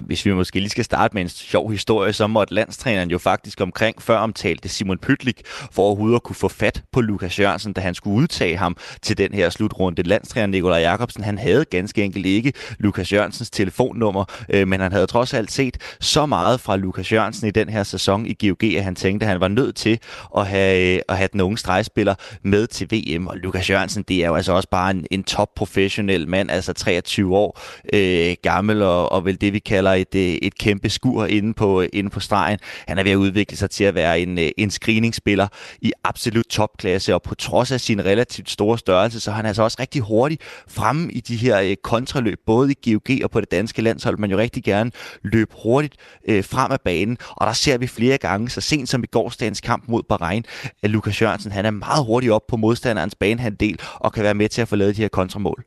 Hvis 0.03 0.27
vi 0.27 0.33
måske 0.33 0.61
lige 0.61 0.71
skal 0.71 0.85
starte 0.85 1.15
med 1.15 1.23
en 1.23 1.29
sjov 1.29 1.71
historie, 1.71 2.13
så 2.13 2.27
måtte 2.27 2.55
landstræneren 2.55 3.11
jo 3.11 3.19
faktisk 3.19 3.61
omkring 3.61 4.03
før 4.03 4.19
omtalte 4.19 4.69
Simon 4.69 4.99
Pytlik 4.99 5.43
for 5.73 5.83
overhovedet 5.83 6.17
at 6.17 6.23
kunne 6.23 6.37
få 6.37 6.49
fat 6.49 6.83
på 6.93 7.01
Lukas 7.01 7.39
Jørgensen, 7.39 7.73
da 7.73 7.81
han 7.81 7.95
skulle 7.95 8.17
udtage 8.17 8.57
ham 8.57 8.77
til 9.03 9.19
den 9.19 9.35
her 9.35 9.51
slutrunde. 9.51 10.03
Landstræner 10.03 10.47
Nikolaj 10.47 10.81
Jakobsen, 10.81 11.25
han 11.25 11.39
havde 11.39 11.65
ganske 11.65 12.05
enkelt 12.05 12.27
ikke 12.27 12.53
Lukas 12.79 13.13
Jørgensens 13.13 13.51
telefonnummer, 13.51 14.25
øh, 14.49 14.69
men 14.69 14.81
han 14.81 14.93
havde 14.93 15.07
trods 15.07 15.35
alt 15.35 15.53
set 15.53 15.77
så 16.01 16.27
meget 16.27 16.61
fra 16.61 16.77
Lukas 16.77 17.13
Jørgensen 17.13 17.49
i 17.49 17.51
den 17.51 17.69
her 17.69 17.83
sæson 17.83 18.27
i 18.27 18.47
GOG, 18.47 18.65
at 18.65 18.85
han 18.85 18.95
tænkte, 18.95 19.25
at 19.25 19.31
han 19.31 19.41
var 19.41 19.49
nødt 19.49 19.77
til 19.77 19.99
at 20.37 20.47
have, 20.47 20.95
øh, 20.97 21.03
at 21.09 21.17
have 21.17 21.29
den 21.33 21.41
unge 21.41 21.59
stregspiller 21.59 22.15
med 22.43 22.67
til 22.67 22.89
VM. 22.93 23.27
Og 23.27 23.37
Lukas 23.37 23.71
Jørgensen, 23.71 24.03
det 24.03 24.25
er 24.25 24.29
jo 24.29 24.35
altså 24.35 24.53
også 24.53 24.69
bare 24.71 24.91
en, 24.91 25.07
en 25.11 25.25
top 25.25 25.49
professionel 25.57 26.29
mand, 26.29 26.51
altså 26.51 26.73
23 26.73 27.37
år 27.37 27.61
øh, 27.93 28.37
gammel, 28.43 28.83
og, 28.83 29.13
og 29.13 29.25
vel 29.25 29.41
det, 29.41 29.53
vi 29.53 29.59
kalder 29.79 29.93
et, 29.93 30.15
øh, 30.15 30.39
et 30.43 30.59
kæmpe 30.59 30.89
skur 30.91 31.27
inde 31.27 31.55
på, 31.55 31.83
øh, 31.83 31.89
inde 31.93 32.11
på 32.11 32.21
stregen. 32.21 32.59
Han 32.89 32.99
er 32.99 33.03
ved 33.03 33.13
at 33.13 33.17
udvikle 33.17 33.57
sig 33.57 33.71
til 33.71 33.85
at 33.85 33.95
være 33.95 34.21
en, 34.21 34.39
øh, 34.39 34.51
en 34.57 34.71
screeningspiller 34.71 35.49
i 35.83 35.93
absolut 36.05 36.47
topklasse, 36.47 37.15
og 37.15 37.23
på 37.23 37.35
trods 37.35 37.73
af 37.73 37.81
sin 37.81 38.05
relativt 38.05 38.51
store 38.51 38.79
størrelse, 38.79 39.21
så 39.21 39.31
er 39.31 39.35
han 39.35 39.47
altså 39.47 39.63
også 39.63 39.77
rigtig 39.81 40.03
hurtigt 40.03 40.43
fremme 40.69 41.13
i 41.13 41.21
de 41.21 41.37
her 41.37 41.75
kontraløb, 41.83 42.39
både 42.47 42.73
i 42.73 42.91
GOG 42.93 43.25
og 43.25 43.31
på 43.31 43.41
det 43.41 43.51
danske 43.51 43.83
landshold. 43.83 44.19
Man 44.19 44.31
jo 44.31 44.39
rigtig 44.39 44.65
gerne 44.65 44.91
løb 45.23 45.53
hurtigt 45.63 45.95
øh, 46.29 46.45
frem 46.45 46.73
af 46.73 46.81
banen, 46.81 47.19
og 47.31 47.47
der 47.47 47.53
ser 47.53 47.79
vi 47.79 47.87
flere 47.87 48.19
gange, 48.19 48.51
så 48.51 48.61
sent 48.61 48.89
som 48.89 49.05
i 49.05 49.07
gårsdagens 49.07 49.61
kamp 49.61 49.85
mod 49.89 50.03
Bahrain, 50.03 50.45
at 50.83 50.91
Lukas 50.91 51.23
Jørgensen 51.23 51.53
han 51.53 51.67
er 51.67 51.71
meget 51.71 52.07
hurtigt 52.07 52.33
op 52.33 52.47
på 52.49 52.57
modstanderens 52.57 53.15
banehandel 53.15 53.81
og 53.95 54.13
kan 54.13 54.23
være 54.23 54.35
med 54.35 54.49
til 54.49 54.63
at 54.63 54.69
få 54.69 54.77
lavet 54.77 54.97
de 54.97 55.03
her 55.03 55.09
kontramål. 55.09 55.65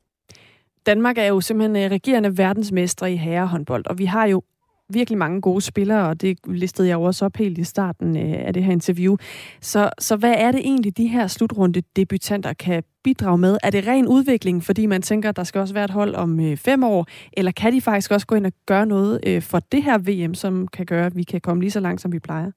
Danmark 0.86 1.18
er 1.18 1.26
jo 1.26 1.42
simpelthen 1.42 1.86
øh, 1.86 1.92
regerende 1.92 2.38
verdensmestre 2.38 3.14
i 3.14 3.16
herrehåndbold, 3.16 3.88
og 3.88 3.98
vi 3.98 4.06
har 4.06 4.26
jo 4.26 4.42
virkelig 4.94 5.18
mange 5.18 5.42
gode 5.42 5.62
spillere, 5.62 6.08
og 6.08 6.22
det 6.22 6.38
listede 6.48 6.88
jeg 6.88 6.96
jo 6.96 7.02
også 7.02 7.26
op 7.26 7.38
helt 7.38 7.58
i 7.58 7.64
starten 7.64 8.18
øh, 8.18 8.48
af 8.48 8.54
det 8.54 8.64
her 8.64 8.72
interview. 8.72 9.18
Så, 9.62 9.90
så 10.00 10.16
hvad 10.16 10.34
er 10.38 10.52
det 10.52 10.60
egentlig, 10.60 10.98
de 10.98 11.08
her 11.08 11.28
slutrunde 11.28 11.82
debutanter 11.96 12.54
kan 12.54 12.84
bidrage 13.04 13.38
med? 13.38 13.58
Er 13.64 13.70
det 13.70 13.88
ren 13.88 14.08
udvikling, 14.08 14.64
fordi 14.64 14.86
man 14.86 15.02
tænker, 15.02 15.30
at 15.30 15.36
der 15.36 15.44
skal 15.44 15.62
også 15.62 15.74
være 15.74 15.86
et 15.86 15.92
hold 15.92 16.16
om 16.16 16.40
øh, 16.40 16.58
fem 16.58 16.84
år, 16.84 17.08
eller 17.34 17.52
kan 17.52 17.74
de 17.74 17.82
faktisk 17.82 18.12
også 18.12 18.28
gå 18.28 18.36
ind 18.36 18.46
og 18.46 18.54
gøre 18.66 18.86
noget 18.86 19.20
øh, 19.28 19.42
for 19.42 19.60
det 19.60 19.84
her 19.84 19.98
VM, 19.98 20.34
som 20.34 20.68
kan 20.68 20.86
gøre, 20.86 21.06
at 21.06 21.16
vi 21.16 21.24
kan 21.24 21.42
komme 21.42 21.62
lige 21.62 21.72
så 21.72 21.80
langt, 21.80 22.02
som 22.02 22.12
vi 22.12 22.20
plejer? 22.20 22.52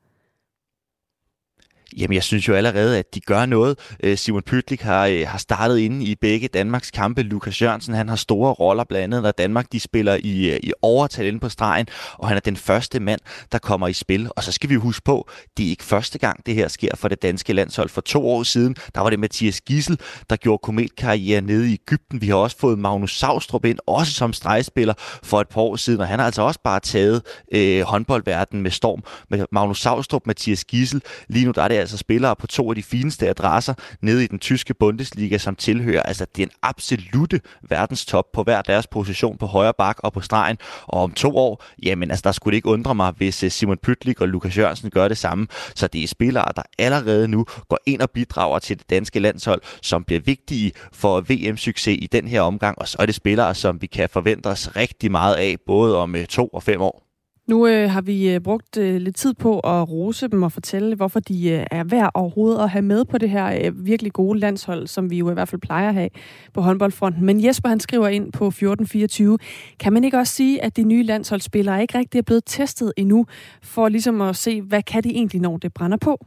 Jamen, 1.96 2.14
jeg 2.14 2.22
synes 2.22 2.48
jo 2.48 2.54
allerede, 2.54 2.98
at 2.98 3.14
de 3.14 3.20
gør 3.20 3.46
noget. 3.46 3.78
Øh, 4.02 4.18
Simon 4.18 4.42
Pytlik 4.42 4.80
har, 4.80 5.06
øh, 5.06 5.26
har 5.28 5.38
startet 5.38 5.78
inde 5.78 6.04
i 6.04 6.14
begge 6.14 6.48
Danmarks 6.48 6.90
kampe. 6.90 7.22
Lukas 7.22 7.62
Jørgensen, 7.62 7.94
han 7.94 8.08
har 8.08 8.16
store 8.16 8.52
roller, 8.52 8.84
blandt 8.84 9.04
andet, 9.04 9.22
når 9.22 9.30
Danmark 9.30 9.72
de 9.72 9.80
spiller 9.80 10.18
i, 10.24 10.50
øh, 10.50 10.60
i 10.62 10.72
overtal 10.82 11.26
inde 11.26 11.40
på 11.40 11.48
stregen, 11.48 11.86
og 12.12 12.28
han 12.28 12.36
er 12.36 12.40
den 12.40 12.56
første 12.56 13.00
mand, 13.00 13.20
der 13.52 13.58
kommer 13.58 13.88
i 13.88 13.92
spil. 13.92 14.28
Og 14.36 14.44
så 14.44 14.52
skal 14.52 14.70
vi 14.70 14.74
huske 14.74 15.04
på, 15.04 15.28
det 15.56 15.66
er 15.66 15.70
ikke 15.70 15.84
første 15.84 16.18
gang, 16.18 16.46
det 16.46 16.54
her 16.54 16.68
sker 16.68 16.96
for 16.96 17.08
det 17.08 17.22
danske 17.22 17.52
landshold. 17.52 17.88
For 17.88 18.00
to 18.00 18.28
år 18.28 18.42
siden, 18.42 18.76
der 18.94 19.00
var 19.00 19.10
det 19.10 19.18
Mathias 19.18 19.60
Gissel, 19.60 20.00
der 20.30 20.36
gjorde 20.36 20.58
kometkarriere 20.62 21.40
nede 21.40 21.70
i 21.70 21.72
Ægypten. 21.72 22.20
Vi 22.20 22.28
har 22.28 22.36
også 22.36 22.56
fået 22.58 22.78
Magnus 22.78 23.18
Savstrup 23.18 23.64
ind, 23.64 23.78
også 23.86 24.12
som 24.12 24.32
stregspiller 24.32 24.94
for 25.22 25.40
et 25.40 25.48
par 25.48 25.60
år 25.60 25.76
siden, 25.76 26.00
og 26.00 26.06
han 26.06 26.18
har 26.18 26.26
altså 26.26 26.42
også 26.42 26.60
bare 26.64 26.80
taget 26.80 27.22
øh, 27.52 27.82
håndboldverdenen 27.82 28.62
med 28.62 28.70
storm. 28.70 29.02
Med 29.30 29.46
Magnus 29.52 29.80
Savstrup, 29.80 30.26
Mathias 30.26 30.64
Gissel, 30.64 31.02
lige 31.28 31.46
nu 31.46 31.52
der 31.54 31.62
er 31.62 31.68
det 31.68 31.73
altså 31.80 31.96
spillere 31.96 32.36
på 32.36 32.46
to 32.46 32.70
af 32.70 32.74
de 32.74 32.82
fineste 32.82 33.28
adresser 33.28 33.74
nede 34.00 34.24
i 34.24 34.26
den 34.26 34.38
tyske 34.38 34.74
Bundesliga, 34.74 35.38
som 35.38 35.56
tilhører. 35.56 36.02
Altså, 36.02 36.26
det 36.36 36.42
er 36.42 36.46
en 36.46 36.52
absolute 36.62 37.40
verdenstop 37.68 38.32
på 38.32 38.42
hver 38.42 38.62
deres 38.62 38.86
position 38.86 39.38
på 39.38 39.46
højre 39.46 39.72
bak 39.78 39.96
og 39.98 40.12
på 40.12 40.20
stregen. 40.20 40.58
Og 40.86 41.02
om 41.02 41.12
to 41.12 41.36
år, 41.36 41.64
jamen 41.82 42.10
altså, 42.10 42.22
der 42.24 42.32
skulle 42.32 42.52
det 42.52 42.56
ikke 42.56 42.68
undre 42.68 42.94
mig, 42.94 43.12
hvis 43.16 43.42
øh, 43.42 43.50
Simon 43.50 43.78
Pytlik 43.82 44.20
og 44.20 44.28
Lukas 44.28 44.58
Jørgensen 44.58 44.90
gør 44.90 45.08
det 45.08 45.18
samme. 45.18 45.46
Så 45.74 45.86
det 45.86 46.02
er 46.02 46.08
spillere, 46.08 46.52
der 46.56 46.62
allerede 46.78 47.28
nu 47.28 47.46
går 47.68 47.78
ind 47.86 48.00
og 48.00 48.10
bidrager 48.10 48.58
til 48.58 48.78
det 48.78 48.90
danske 48.90 49.20
landshold, 49.20 49.62
som 49.82 50.04
bliver 50.04 50.20
vigtige 50.20 50.72
for 50.92 51.20
VM-succes 51.20 51.98
i 52.02 52.08
den 52.12 52.28
her 52.28 52.40
omgang. 52.40 52.78
Og 52.78 52.88
så 52.88 52.96
er 53.00 53.06
det 53.06 53.14
spillere, 53.14 53.54
som 53.54 53.82
vi 53.82 53.86
kan 53.86 54.08
forvente 54.08 54.46
os 54.46 54.76
rigtig 54.76 55.10
meget 55.10 55.34
af, 55.34 55.56
både 55.66 55.98
om 55.98 56.16
øh, 56.16 56.26
to 56.26 56.48
og 56.48 56.62
fem 56.62 56.80
år. 56.80 57.03
Nu 57.46 57.66
øh, 57.66 57.90
har 57.90 58.00
vi 58.00 58.30
øh, 58.30 58.40
brugt 58.40 58.76
øh, 58.76 58.96
lidt 58.96 59.16
tid 59.16 59.34
på 59.34 59.60
at 59.60 59.90
rose 59.90 60.28
dem 60.28 60.42
og 60.42 60.52
fortælle, 60.52 60.96
hvorfor 60.96 61.20
de 61.20 61.50
øh, 61.50 61.66
er 61.70 61.84
værd 61.84 62.10
overhovedet 62.14 62.62
at 62.62 62.70
have 62.70 62.82
med 62.82 63.04
på 63.04 63.18
det 63.18 63.30
her 63.30 63.58
øh, 63.64 63.86
virkelig 63.86 64.12
gode 64.12 64.38
landshold, 64.38 64.86
som 64.86 65.10
vi 65.10 65.18
jo 65.18 65.30
i 65.30 65.34
hvert 65.34 65.48
fald 65.48 65.60
plejer 65.60 65.88
at 65.88 65.94
have 65.94 66.10
på 66.54 66.60
håndboldfronten. 66.60 67.24
Men 67.24 67.44
Jesper 67.44 67.68
han 67.68 67.80
skriver 67.80 68.08
ind 68.08 68.32
på 68.32 68.46
1424, 68.46 69.38
kan 69.78 69.92
man 69.92 70.04
ikke 70.04 70.18
også 70.18 70.32
sige, 70.32 70.64
at 70.64 70.76
de 70.76 70.82
nye 70.82 71.02
landsholdsspillere 71.02 71.82
ikke 71.82 71.98
rigtig 71.98 72.18
er 72.18 72.22
blevet 72.22 72.42
testet 72.46 72.92
endnu, 72.96 73.26
for 73.62 73.88
ligesom 73.88 74.20
at 74.20 74.36
se, 74.36 74.62
hvad 74.62 74.82
kan 74.82 75.04
de 75.04 75.10
egentlig, 75.10 75.40
når 75.40 75.56
det 75.56 75.74
brænder 75.74 75.96
på? 75.96 76.26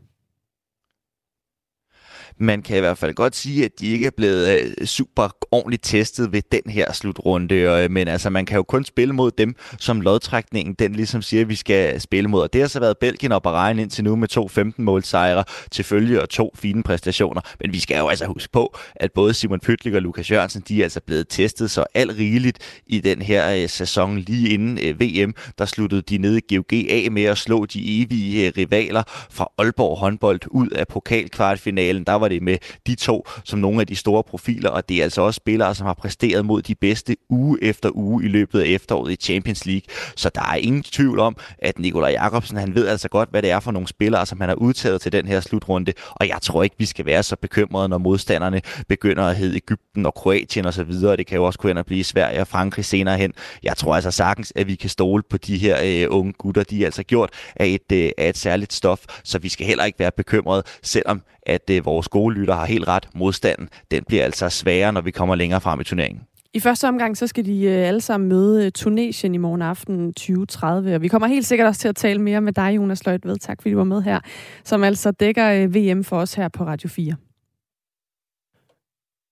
Man 2.40 2.62
kan 2.62 2.78
i 2.78 2.80
hvert 2.80 2.98
fald 2.98 3.14
godt 3.14 3.36
sige, 3.36 3.66
at 3.66 3.72
de 3.80 3.88
ikke 3.88 4.06
er 4.06 4.12
blevet 4.18 4.60
øh, 4.60 4.86
super 4.86 5.30
ordentligt 5.52 5.84
testet 5.84 6.32
ved 6.32 6.42
den 6.52 6.72
her 6.72 6.94
slutrunde, 6.94 7.56
øh, 7.56 7.92
men 7.92 8.08
altså 8.08 8.30
man 8.30 8.46
kan 8.46 8.56
jo 8.56 8.64
kun 8.64 8.84
spille 8.84 9.14
mod 9.14 9.32
dem, 9.32 9.56
som 9.80 10.02
lodtrækningen 10.02 10.74
den 10.74 10.94
ligesom 10.94 11.22
siger, 11.22 11.42
at 11.42 11.50
vi 11.50 11.56
skal 11.56 12.02
spille 12.02 12.30
mod. 12.30 12.42
Og 12.42 12.54
det 12.54 12.62
har 12.62 12.68
så 12.68 12.80
været 12.80 12.98
Belgien 12.98 13.32
og 13.32 13.44
Bahrain 13.44 13.80
indtil 13.80 14.04
nu 14.04 14.16
med 14.16 14.28
to 14.28 14.48
15 14.48 14.86
målsejre 14.86 15.44
til 15.72 15.86
følge 15.86 16.22
og 16.22 16.30
to 16.30 16.52
fine 16.56 16.84
præstationer. 16.84 17.42
Men 17.60 17.74
vi 17.74 17.80
skal 17.80 17.98
jo 17.98 18.08
altså 18.08 18.26
huske 18.26 18.52
på, 18.52 18.78
at 18.96 19.12
både 19.12 19.34
Simon 19.34 19.60
Pytlik 19.60 19.94
og 19.94 20.02
Lukas 20.02 20.32
Jørgensen, 20.32 20.64
de 20.68 20.80
er 20.80 20.84
altså 20.84 21.02
blevet 21.02 21.28
testet 21.30 21.72
så 21.72 21.86
alt 21.94 22.18
rigeligt 22.18 22.82
i 22.88 23.00
den 23.00 23.22
her 23.22 23.64
øh, 23.64 23.70
sæson 23.70 24.20
lige 24.20 24.50
inden 24.50 24.80
øh, 24.84 25.02
VM. 25.02 25.34
Der 25.58 25.66
sluttede 25.66 26.02
de 26.02 26.18
nede 26.18 26.38
i 26.38 26.56
GOG 26.56 26.74
af 26.74 27.08
med 27.12 27.24
at 27.24 27.38
slå 27.38 27.66
de 27.66 28.02
evige 28.02 28.50
rivaler 28.58 29.04
fra 29.08 29.48
Aalborg 29.58 29.98
håndbold 29.98 30.40
ud 30.48 30.70
af 30.70 30.88
pokalkvartfinalen. 30.88 32.04
Der 32.04 32.14
var 32.14 32.27
arbejde 32.28 32.46
med 32.46 32.58
de 32.88 32.96
to 32.96 33.28
som 33.44 33.60
nogle 33.60 33.82
af 33.82 33.88
de 33.88 33.96
store 33.96 34.24
profiler, 34.24 34.70
og 34.70 34.90
det 34.90 34.98
er 34.98 35.04
altså 35.04 35.22
også 35.22 35.38
spillere, 35.38 35.76
som 35.76 35.88
har 35.88 35.94
præsteret 35.94 36.46
mod 36.46 36.62
de 36.62 36.76
bedste 36.76 37.16
uge 37.30 37.58
efter 37.64 37.90
uge 37.94 38.26
i 38.26 38.28
løbet 38.28 38.60
af 38.60 38.66
efteråret 38.66 39.12
i 39.12 39.16
Champions 39.16 39.66
League. 39.66 39.82
Så 40.16 40.30
der 40.36 40.42
er 40.42 40.56
ingen 40.56 40.84
tvivl 40.84 41.20
om, 41.20 41.38
at 41.60 41.80
Nikolaj 41.80 42.12
Jakobsen, 42.12 42.58
han 42.58 42.76
ved 42.76 42.88
altså 42.88 43.10
godt, 43.10 43.30
hvad 43.30 43.42
det 43.42 43.52
er 43.52 43.60
for 43.60 43.72
nogle 43.72 43.88
spillere, 43.88 44.26
som 44.26 44.40
han 44.40 44.50
har 44.50 44.56
udtaget 44.56 45.02
til 45.02 45.12
den 45.12 45.28
her 45.28 45.40
slutrunde, 45.40 45.94
og 46.12 46.28
jeg 46.28 46.38
tror 46.42 46.64
ikke, 46.64 46.76
vi 46.80 46.86
skal 46.86 47.06
være 47.06 47.24
så 47.24 47.36
bekymrede, 47.36 47.90
når 47.90 47.98
modstanderne 47.98 48.62
begynder 48.88 49.24
at 49.24 49.36
hedde 49.36 49.56
Ægypten 49.56 50.06
og 50.06 50.14
Kroatien 50.14 50.66
og 50.66 50.74
så 50.74 50.84
videre. 50.84 51.18
Det 51.18 51.28
kan 51.28 51.38
jo 51.38 51.44
også 51.44 51.60
kunne 51.60 51.84
blive 51.84 52.04
Sverige 52.04 52.42
og 52.42 52.48
Frankrig 52.48 52.86
senere 52.86 53.18
hen. 53.18 53.34
Jeg 53.64 53.78
tror 53.78 53.96
altså 53.96 54.12
sagtens, 54.12 54.54
at 54.56 54.68
vi 54.68 54.76
kan 54.76 54.90
stole 54.90 55.24
på 55.30 55.38
de 55.38 55.58
her 55.58 55.78
øh, 55.84 56.18
unge 56.18 56.34
gutter. 56.34 56.64
De 56.64 56.82
er 56.82 56.86
altså 56.86 57.04
gjort 57.04 57.30
af 57.56 57.66
et, 57.66 57.92
øh, 57.94 58.12
af 58.18 58.30
et 58.30 58.38
særligt 58.38 58.74
stof, 58.74 59.00
så 59.24 59.40
vi 59.40 59.50
skal 59.50 59.66
heller 59.66 59.86
ikke 59.86 60.00
være 60.00 60.12
bekymrede, 60.18 60.64
selvom 60.84 61.22
at 61.48 61.70
øh, 61.72 61.86
vores 61.86 62.08
gode 62.08 62.36
lytter 62.36 62.54
har 62.54 62.66
helt 62.66 62.88
ret. 62.88 63.10
Modstanden, 63.16 63.70
den 63.92 64.04
bliver 64.08 64.24
altså 64.24 64.50
sværere, 64.50 64.94
når 64.94 65.02
vi 65.02 65.12
kommer 65.12 65.36
længere 65.36 65.62
frem 65.62 65.82
i 65.82 65.84
turneringen. 65.84 66.24
I 66.54 66.60
første 66.60 66.88
omgang, 66.88 67.18
så 67.18 67.28
skal 67.28 67.46
de 67.46 67.64
øh, 67.64 67.88
alle 67.88 68.02
sammen 68.02 68.30
møde 68.30 68.66
øh, 68.66 68.72
Tunesien 68.72 69.36
i 69.36 69.38
morgen 69.38 69.62
aften 69.62 70.14
2030, 70.14 70.96
og 70.96 71.02
vi 71.02 71.08
kommer 71.08 71.28
helt 71.28 71.46
sikkert 71.46 71.68
også 71.68 71.82
til 71.82 71.88
at 71.88 71.96
tale 71.96 72.22
mere 72.22 72.42
med 72.42 72.54
dig, 72.54 72.76
Jonas 72.76 73.06
Løjtved. 73.06 73.38
Tak 73.38 73.62
fordi 73.62 73.72
du 73.72 73.78
var 73.78 73.84
med 73.84 74.02
her, 74.02 74.20
som 74.64 74.84
altså 74.84 75.12
dækker 75.12 75.52
øh, 75.52 75.76
VM 75.76 76.04
for 76.04 76.18
os 76.18 76.34
her 76.34 76.48
på 76.48 76.64
Radio 76.64 76.90
4. 76.90 77.16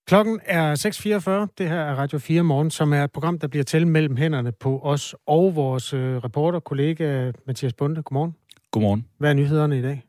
Klokken 0.06 0.40
er 0.44 0.74
6.44. 1.46 1.54
Det 1.58 1.68
her 1.68 1.80
er 1.80 1.94
Radio 1.94 2.18
4 2.18 2.42
Morgen, 2.42 2.70
som 2.70 2.92
er 2.92 3.04
et 3.04 3.12
program, 3.12 3.38
der 3.38 3.48
bliver 3.48 3.64
til 3.64 3.86
mellem 3.86 4.16
hænderne 4.16 4.52
på 4.52 4.80
os 4.82 5.14
og 5.26 5.56
vores 5.56 5.94
reporter, 5.94 6.60
kollega 6.60 7.32
Mathias 7.46 7.72
Bunde. 7.72 8.02
Godmorgen. 8.02 8.34
Godmorgen. 8.70 9.06
Hvad 9.18 9.30
er 9.30 9.34
nyhederne 9.34 9.78
i 9.78 9.82
dag? 9.82 10.05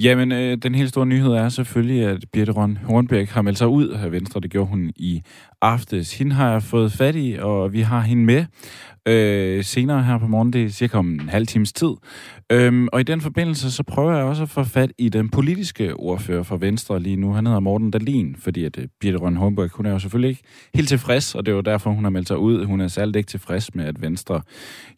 Jamen, 0.00 0.32
øh, 0.32 0.56
den 0.56 0.74
helt 0.74 0.88
store 0.88 1.06
nyhed 1.06 1.32
er 1.32 1.48
selvfølgelig, 1.48 2.04
at 2.04 2.24
Birte 2.32 2.52
Røn 2.52 2.78
Hornbæk 2.84 3.28
har 3.28 3.42
meldt 3.42 3.58
sig 3.58 3.68
ud 3.68 3.88
af 3.88 4.12
Venstre. 4.12 4.40
Det 4.40 4.50
gjorde 4.50 4.68
hun 4.68 4.92
i 4.96 5.22
aftes. 5.62 6.18
Hende 6.18 6.34
har 6.34 6.50
jeg 6.50 6.62
fået 6.62 6.92
fat 6.92 7.16
i, 7.16 7.36
og 7.40 7.72
vi 7.72 7.80
har 7.80 8.00
hende 8.00 8.24
med 8.24 8.44
øh, 9.06 9.64
senere 9.64 10.02
her 10.02 10.18
på 10.18 10.26
morgen. 10.26 10.52
Det 10.52 10.64
er 10.64 10.68
cirka 10.68 10.98
om 10.98 11.06
en 11.06 11.28
halv 11.28 11.46
times 11.46 11.72
tid. 11.72 11.90
Øhm, 12.52 12.88
og 12.92 13.00
i 13.00 13.02
den 13.02 13.20
forbindelse, 13.20 13.70
så 13.70 13.82
prøver 13.82 14.16
jeg 14.16 14.24
også 14.24 14.42
at 14.42 14.48
få 14.48 14.64
fat 14.64 14.92
i 14.98 15.08
den 15.08 15.28
politiske 15.28 15.94
ordfører 15.94 16.42
for 16.42 16.56
Venstre 16.56 17.00
lige 17.00 17.16
nu. 17.16 17.32
Han 17.32 17.46
hedder 17.46 17.60
Morten 17.60 17.90
Dalin, 17.90 18.36
fordi 18.38 18.64
at 18.64 18.78
øh, 18.78 18.88
Birte 19.00 19.18
Røn 19.18 19.36
Hornbæk, 19.36 19.70
hun 19.70 19.86
er 19.86 19.90
jo 19.90 19.98
selvfølgelig 19.98 20.28
ikke 20.28 20.42
helt 20.74 20.88
tilfreds, 20.88 21.34
og 21.34 21.46
det 21.46 21.52
er 21.52 21.56
jo 21.56 21.62
derfor, 21.62 21.90
hun 21.90 22.04
har 22.04 22.10
meldt 22.10 22.28
sig 22.28 22.38
ud. 22.38 22.64
Hun 22.64 22.80
er 22.80 22.88
særligt 22.88 23.16
ikke 23.16 23.28
tilfreds 23.28 23.74
med, 23.74 23.84
at 23.84 24.02
Venstre 24.02 24.42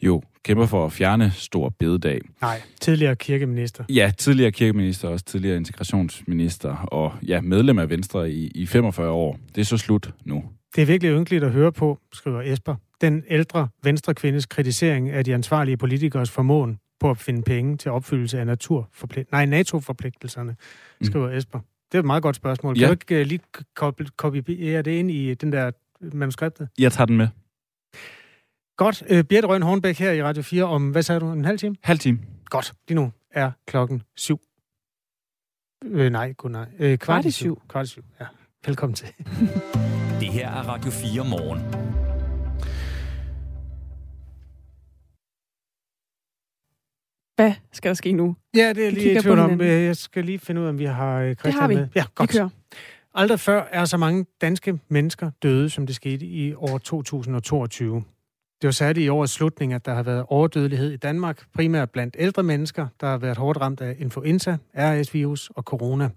jo 0.03 0.23
kæmper 0.45 0.67
for 0.67 0.87
at 0.87 0.93
fjerne 0.93 1.33
stor 1.35 1.69
bededag. 1.79 2.21
Nej, 2.41 2.63
tidligere 2.81 3.17
kirkeminister. 3.17 3.85
Ja, 3.89 4.13
tidligere 4.19 4.42
kirkeminister, 4.51 5.09
også 5.09 5.25
tidligere 5.25 5.57
integrationsminister, 5.57 6.77
og 6.77 7.13
ja, 7.23 7.41
medlem 7.41 7.79
af 7.79 7.91
Venstre 7.91 8.31
i, 8.31 8.47
i 8.55 8.67
45 8.67 9.11
år. 9.11 9.39
Det 9.55 9.61
er 9.61 9.65
så 9.65 9.77
slut 9.77 10.15
nu. 10.25 10.45
Det 10.77 10.83
er 10.83 10.87
virkelig 10.87 11.13
ynkeligt 11.13 11.45
at 11.45 11.51
høre 11.51 11.73
på, 11.73 11.99
skriver 12.13 12.43
Esper. 12.43 12.75
Den 13.01 13.25
ældre 13.29 13.69
venstre 13.83 14.15
kvindes 14.15 14.47
kritisering 14.47 15.11
af 15.11 15.25
de 15.25 15.35
ansvarlige 15.35 15.77
politikers 15.77 16.31
formåen 16.31 16.79
på 17.01 17.11
at 17.11 17.19
finde 17.19 17.43
penge 17.43 17.77
til 17.77 17.91
opfyldelse 17.91 18.41
af 18.41 18.47
naturforpligt- 18.47 19.33
nej, 19.33 19.47
NATO-forpligtelserne, 19.47 20.57
mm. 21.01 21.07
skriver 21.07 21.31
mm. 21.31 21.37
Esper. 21.37 21.59
Det 21.59 21.99
er 21.99 21.99
et 21.99 22.07
meget 22.07 22.23
godt 22.23 22.37
spørgsmål. 22.37 22.79
Ja. 22.79 22.81
Kan 22.81 22.89
du 22.89 22.93
ikke 22.93 23.21
uh, 23.21 23.27
lige 23.27 24.11
kopiere 24.17 24.83
det 24.83 24.91
ind 24.91 25.11
i 25.11 25.35
den 25.35 25.53
der 25.53 25.71
manuskriptet? 26.13 26.69
Jeg 26.79 26.93
tager 26.93 27.07
den 27.07 27.17
med. 27.17 27.29
Godt. 28.77 29.03
Uh, 29.11 29.21
Birte 29.21 29.47
Røn 29.47 29.63
Hornbæk 29.63 29.99
her 29.99 30.13
i 30.13 30.23
Radio 30.23 30.43
4 30.43 30.65
om, 30.65 30.91
hvad 30.91 31.03
sagde 31.03 31.21
du, 31.21 31.33
en 31.33 31.45
halv 31.45 31.59
time? 31.59 31.77
Halv 31.83 31.99
time. 31.99 32.19
Godt. 32.45 32.73
Lige 32.89 32.97
nu 32.97 33.13
er 33.33 33.51
klokken 33.67 34.03
syv. 34.17 34.41
Øh, 35.85 36.11
nej, 36.13 36.33
god 36.33 36.51
nej. 36.51 36.69
Øh, 36.79 36.99
kvart 36.99 37.25
i 37.25 37.31
syv. 37.31 37.63
Kvart 37.69 37.87
i 37.87 37.89
syv, 37.89 38.05
ja. 38.21 38.27
Velkommen 38.67 38.95
til. 38.95 39.09
det 40.21 40.29
her 40.29 40.49
er 40.49 40.63
Radio 40.69 40.91
4 40.91 41.25
morgen. 41.25 41.61
Hvad 47.37 47.53
skal 47.73 47.89
der 47.89 47.95
ske 47.95 48.13
nu? 48.13 48.37
Ja, 48.57 48.73
det 48.73 48.87
er 48.87 48.91
lige 48.91 49.21
tvivl 49.21 49.39
om. 49.39 49.61
Jeg 49.61 49.97
skal 49.97 50.25
lige 50.25 50.39
finde 50.39 50.61
ud 50.61 50.67
af, 50.67 50.71
om 50.71 50.79
vi 50.79 50.85
har 50.85 51.23
Christian 51.23 51.53
det 51.53 51.61
har 51.61 51.69
vi. 51.69 51.75
med. 51.75 51.89
Ja, 51.95 52.05
godt. 52.15 52.33
Vi 52.33 52.39
kører. 52.39 52.49
Aldrig 53.15 53.41
før 53.41 53.69
er 53.71 53.85
så 53.85 53.97
mange 53.97 54.27
danske 54.41 54.81
mennesker 54.89 55.31
døde, 55.43 55.71
som 55.71 55.87
det 55.87 55.97
skete 55.97 56.27
i 56.27 56.55
år 56.55 56.79
2022. 56.79 58.05
Det 58.63 58.69
var 58.69 58.73
særligt 58.73 59.05
i 59.05 59.09
årets 59.09 59.33
slutning, 59.33 59.73
at 59.73 59.87
der 59.87 59.95
har 59.95 60.03
været 60.03 60.25
overdødelighed 60.29 60.93
i 60.93 60.97
Danmark, 60.97 61.43
primært 61.55 61.91
blandt 61.91 62.17
ældre 62.19 62.43
mennesker, 62.43 62.87
der 63.01 63.07
har 63.07 63.19
været 63.19 63.37
hårdt 63.37 63.61
ramt 63.61 63.81
af 63.81 63.97
influenza, 63.99 64.57
RS-virus 64.75 65.51
og 65.55 65.63
corona. 65.63 66.11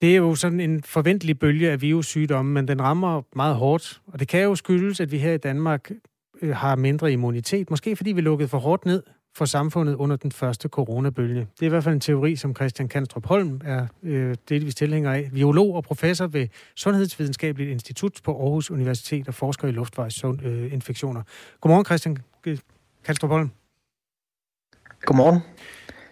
Det 0.00 0.12
er 0.12 0.16
jo 0.16 0.34
sådan 0.34 0.60
en 0.60 0.82
forventelig 0.82 1.38
bølge 1.38 1.70
af 1.70 1.82
virussygdomme, 1.82 2.52
men 2.52 2.68
den 2.68 2.82
rammer 2.82 3.22
meget 3.36 3.56
hårdt. 3.56 4.00
Og 4.06 4.20
det 4.20 4.28
kan 4.28 4.42
jo 4.42 4.54
skyldes, 4.54 5.00
at 5.00 5.12
vi 5.12 5.18
her 5.18 5.32
i 5.32 5.38
Danmark 5.38 5.90
øh, 6.42 6.56
har 6.56 6.76
mindre 6.76 7.12
immunitet. 7.12 7.70
Måske 7.70 7.96
fordi 7.96 8.12
vi 8.12 8.20
lukkede 8.20 8.48
for 8.48 8.58
hårdt 8.58 8.84
ned 8.84 9.02
for 9.38 9.44
samfundet 9.44 9.94
under 9.94 10.16
den 10.16 10.32
første 10.32 10.68
coronabølge. 10.68 11.40
Det 11.40 11.62
er 11.62 11.66
i 11.66 11.68
hvert 11.68 11.84
fald 11.84 11.94
en 11.94 12.00
teori, 12.00 12.36
som 12.36 12.54
Christian 12.54 12.88
Kanstrup 12.88 13.26
Holm 13.26 13.60
er 13.64 13.86
øh, 14.02 14.36
delvis 14.48 14.74
tilhænger 14.74 15.12
af. 15.12 15.30
Biolog 15.34 15.74
og 15.74 15.84
professor 15.84 16.26
ved 16.26 16.48
Sundhedsvidenskabeligt 16.76 17.70
Institut 17.70 18.20
på 18.24 18.42
Aarhus 18.42 18.70
Universitet 18.70 19.28
og 19.28 19.34
forsker 19.34 19.68
i 19.68 19.70
luftvejsinfektioner. 19.70 21.22
Godmorgen, 21.60 21.84
Christian 21.84 22.16
Kanstrup 23.04 23.30
Holm. 23.30 23.50
Godmorgen. 25.00 25.40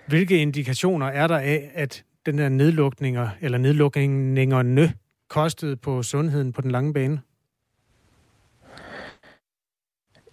Hvilke 0.09 0.39
indikationer 0.39 1.07
er 1.07 1.27
der 1.27 1.39
af, 1.39 1.71
at 1.75 2.05
den 2.27 2.39
der 2.39 2.49
nedlukninger, 2.49 3.29
eller 3.41 3.59
nedlukningerne, 3.59 4.93
kostede 5.29 5.77
på 5.77 6.03
sundheden 6.03 6.53
på 6.53 6.61
den 6.61 6.71
lange 6.71 6.93
bane? 6.93 7.21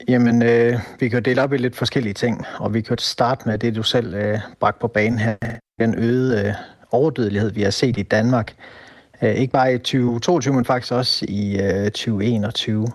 Jamen, 0.08 0.42
øh, 0.42 0.80
vi 1.00 1.10
kan 1.10 1.24
dele 1.24 1.42
op 1.44 1.54
i 1.54 1.58
lidt 1.58 1.76
forskellige 1.76 2.14
ting, 2.14 2.46
og 2.60 2.74
vi 2.74 2.82
kan 2.82 2.98
starte 2.98 3.50
med 3.50 3.58
det, 3.58 3.76
du 3.76 3.84
selv 3.84 4.14
øh, 4.14 4.40
bragte 4.60 4.80
på 4.80 4.88
banen 4.88 5.20
her. 5.20 5.36
Den 5.80 5.96
øgede 5.96 6.48
øh, 6.48 6.54
overdødelighed, 6.92 7.52
vi 7.52 7.62
har 7.62 7.72
set 7.72 7.98
i 7.98 8.04
Danmark. 8.04 8.56
Øh, 9.22 9.34
ikke 9.36 9.52
bare 9.52 9.74
i 9.74 9.78
2022, 9.78 10.54
men 10.54 10.66
faktisk 10.66 10.94
også 10.94 11.26
i 11.30 11.62
øh, 11.62 11.84
2021. 11.84 12.88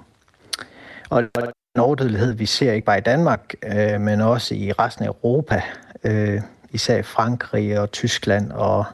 Og 1.10 1.22
den 1.34 1.80
overdødelighed, 1.80 2.32
vi 2.32 2.46
ser 2.46 2.72
ikke 2.72 2.84
bare 2.84 2.98
i 2.98 3.00
Danmark, 3.00 3.54
øh, 3.64 4.00
men 4.00 4.20
også 4.20 4.54
i 4.54 4.72
resten 4.72 5.04
af 5.04 5.08
Europa. 5.08 5.62
Øh, 6.04 6.40
især 6.70 7.02
Frankrig 7.02 7.80
og 7.80 7.90
Tyskland 7.92 8.52
og, 8.52 8.84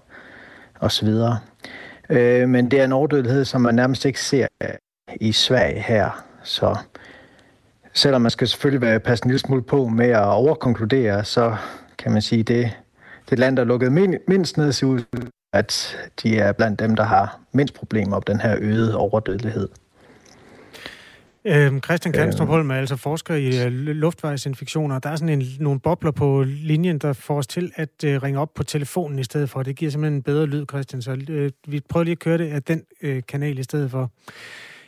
og 0.81 0.93
så 0.93 1.05
videre. 1.05 1.39
Øh, 2.11 2.49
men 2.49 2.71
det 2.71 2.81
er 2.81 2.85
en 2.85 2.93
overdødelighed, 2.93 3.45
som 3.45 3.61
man 3.61 3.75
nærmest 3.75 4.05
ikke 4.05 4.21
ser 4.21 4.47
øh, 4.63 4.69
i 5.21 5.33
Sverige 5.33 5.81
her. 5.81 6.25
Så 6.43 6.77
selvom 7.95 8.23
man 8.23 8.31
skal 8.31 8.49
selvfølgelig 8.49 8.81
være 8.81 9.01
passe 9.01 9.25
en 9.25 9.31
lille 9.31 9.39
smule 9.39 9.63
på 9.63 9.89
med 9.89 10.09
at 10.09 10.25
overkonkludere, 10.25 11.25
så 11.25 11.57
kan 11.99 12.13
man 12.13 12.23
sige, 12.23 12.43
det 12.43 12.71
det 13.31 13.39
land, 13.39 13.57
der 13.57 13.63
er 13.63 13.67
lukket 13.67 13.93
mindst 14.29 14.57
ned, 14.57 14.73
ser 14.73 14.87
ud, 14.87 15.01
at 15.53 15.97
de 16.23 16.39
er 16.39 16.53
blandt 16.53 16.81
dem, 16.81 16.97
der 16.97 17.05
har 17.05 17.41
mindst 17.53 17.75
problemer 17.75 18.17
op 18.17 18.27
den 18.27 18.41
her 18.41 18.57
øgede 18.61 18.97
overdødelighed. 18.97 19.69
Øhm, 21.47 21.83
Christian 21.83 22.13
Kanstrup 22.13 22.49
Holm 22.49 22.71
er 22.71 22.75
altså 22.75 22.97
forsker 22.97 23.35
i 23.35 23.67
uh, 23.67 23.73
luftvejsinfektioner. 23.73 24.99
Der 24.99 25.09
er 25.09 25.17
sådan 25.17 25.41
en, 25.41 25.47
nogle 25.61 25.81
bobler 25.81 26.11
på 26.11 26.45
linjen, 26.47 26.99
der 26.99 27.13
får 27.13 27.39
os 27.39 27.47
til 27.47 27.73
at 27.77 27.89
uh, 28.05 28.23
ringe 28.23 28.41
op 28.41 28.55
på 28.55 28.63
telefonen 28.63 29.19
i 29.19 29.25
stedet 29.25 29.51
for. 29.51 29.63
Det 29.63 29.77
giver 29.77 29.91
simpelthen 29.91 30.17
en 30.17 30.23
bedre 30.23 30.47
lyd, 30.47 30.67
Christian, 30.71 31.03
så 31.03 31.13
uh, 31.13 31.73
vi 31.73 31.81
prøver 31.89 32.05
lige 32.05 32.13
at 32.13 32.19
køre 32.19 32.39
det 32.39 32.51
af 32.51 32.63
den 32.63 32.83
kanal 33.29 33.59
i 33.59 33.63
stedet 33.63 33.91
for. 33.91 34.11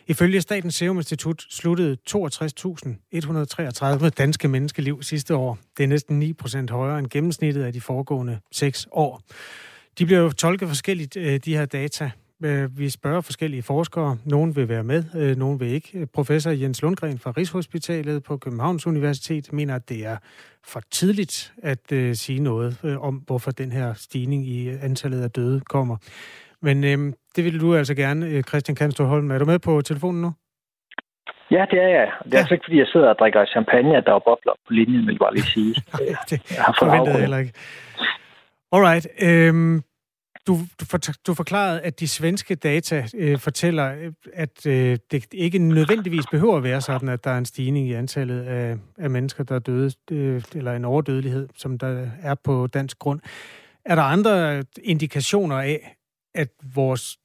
Ifølge 0.09 0.41
Statens 0.41 0.75
Serum 0.75 0.97
Institut 0.97 1.47
sluttede 1.51 1.97
62.133 2.11 4.09
danske 4.09 4.49
menneskeliv 4.49 5.03
sidste 5.03 5.37
år. 5.37 5.59
Det 5.77 5.85
er 5.85 5.89
næsten 5.89 6.19
9 6.19 6.33
procent 6.33 6.71
højere 6.71 6.99
end 6.99 7.07
gennemsnittet 7.11 7.63
af 7.63 7.73
de 7.73 7.81
foregående 7.81 8.39
6 8.53 8.89
år. 8.93 9.23
De 9.99 10.07
bliver 10.07 10.21
jo 10.21 10.31
tolket 10.31 10.69
forskelligt, 10.69 11.17
øh, 11.17 11.41
de 11.45 11.57
her 11.57 11.65
data. 11.65 12.11
Øh, 12.45 12.79
vi 12.79 12.91
spørger 12.91 13.21
forskellige 13.21 13.63
forskere. 13.63 14.19
Nogle 14.25 14.55
vil 14.55 14.69
være 14.69 14.85
med, 14.85 15.05
øh, 15.15 15.21
nogen 15.21 15.39
nogle 15.39 15.59
vil 15.59 15.69
ikke. 15.69 16.07
Professor 16.07 16.51
Jens 16.51 16.83
Lundgren 16.83 17.19
fra 17.19 17.33
Rigshospitalet 17.37 18.23
på 18.23 18.37
Københavns 18.37 18.87
Universitet 18.87 19.53
mener, 19.53 19.75
at 19.75 19.89
det 19.89 20.07
er 20.07 20.17
for 20.65 20.83
tidligt 20.91 21.53
at 21.63 21.93
sige 22.19 22.41
noget 22.41 22.99
om, 23.01 23.15
hvorfor 23.15 23.51
den 23.51 23.73
her 23.73 23.95
stigning 23.95 24.49
i 24.49 24.69
antallet 24.69 25.23
af 25.23 25.31
døde 25.31 25.61
kommer. 25.61 25.97
Men 26.69 26.77
uh, 26.85 27.13
det 27.37 27.45
vil 27.45 27.61
du 27.61 27.75
altså 27.75 27.95
gerne, 27.95 28.43
Christian 28.43 28.77
Kanstrup 28.77 29.09
Holm. 29.09 29.31
Er 29.31 29.39
du 29.39 29.45
med 29.45 29.59
på 29.59 29.83
telefonen 29.83 30.21
nu? 30.23 30.31
Ja, 31.51 31.65
det 31.71 31.79
er 31.87 31.89
jeg. 31.89 32.09
Det 32.25 32.35
er 32.35 32.37
ja. 32.37 32.39
altså 32.39 32.55
ikke, 32.55 32.65
fordi 32.67 32.79
jeg 32.79 32.87
sidder 32.87 33.09
og 33.09 33.19
drikker 33.19 33.47
champagne, 33.47 33.97
at 33.97 34.05
der 34.07 34.15
er 34.15 34.19
bobler 34.19 34.53
på 34.67 34.73
linjen, 34.73 35.07
vil 35.07 35.13
jeg 35.13 35.19
bare 35.19 35.35
lige 35.35 35.51
sige. 35.57 35.75
det 36.31 36.57
jeg 36.57 36.63
har 36.65 36.77
forventet 36.79 37.13
jeg 37.13 37.21
heller 37.21 37.39
ikke. 37.39 37.53
Alright. 38.73 39.07
Øhm, 39.23 39.83
du, 40.47 40.53
du, 40.81 40.85
for, 40.91 40.99
du 41.27 41.35
forklarede, 41.35 41.81
at 41.81 42.01
de 42.01 42.09
svenske 42.09 42.55
data 42.55 43.05
øh, 43.17 43.39
fortæller, 43.39 43.95
øh, 44.01 44.13
at 44.35 44.67
øh, 44.67 44.97
det 45.11 45.27
ikke 45.33 45.59
nødvendigvis 45.59 46.27
behøver 46.31 46.57
at 46.57 46.63
være 46.63 46.81
sådan, 46.81 47.09
at 47.09 47.25
der 47.25 47.31
er 47.31 47.39
en 47.39 47.45
stigning 47.45 47.89
i 47.89 47.93
antallet 47.93 48.43
af, 48.43 48.77
af 48.99 49.11
mennesker, 49.11 49.45
der 49.45 49.55
er 49.55 49.59
døde, 49.59 49.91
øh, 50.11 50.43
eller 50.55 50.73
en 50.73 50.85
overdødelighed, 50.85 51.49
som 51.57 51.79
der 51.79 52.07
er 52.23 52.35
på 52.45 52.67
dansk 52.67 52.99
grund. 52.99 53.21
Er 53.85 53.95
der 53.95 54.03
andre 54.03 54.65
indikationer 54.83 55.57
af, 55.57 55.97
at 56.37 56.49
vores 56.75 57.19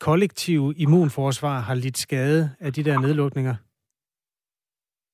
kollektive 0.00 0.74
immunforsvar 0.76 1.60
har 1.60 1.74
lidt 1.74 1.98
skade 1.98 2.50
af 2.60 2.72
de 2.72 2.84
der 2.84 3.00
nedlukninger? 3.00 3.54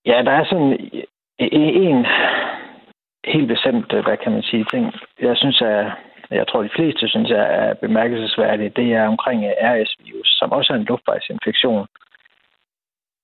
Ja, 0.07 0.23
der 0.23 0.33
er 0.33 0.45
sådan 0.45 0.91
en 1.39 2.07
helt 3.25 3.49
bestemt, 3.49 3.93
øh, 3.93 4.05
hvad 4.05 4.17
kan 4.17 4.33
man 4.33 4.43
sige, 4.43 4.65
ting. 4.71 4.93
Jeg 5.21 5.37
synes, 5.37 5.61
er, 5.61 5.91
jeg 6.31 6.49
tror, 6.49 6.63
de 6.63 6.77
fleste 6.77 7.09
synes, 7.09 7.31
er 7.31 7.75
bemærkelsesværdigt, 7.75 8.77
det 8.77 8.93
er 8.93 9.07
omkring 9.07 9.45
øh, 9.45 9.53
RS-virus, 9.73 10.29
som 10.39 10.53
også 10.53 10.73
er 10.73 10.77
en 10.77 10.85
luftvejsinfektion. 10.85 11.87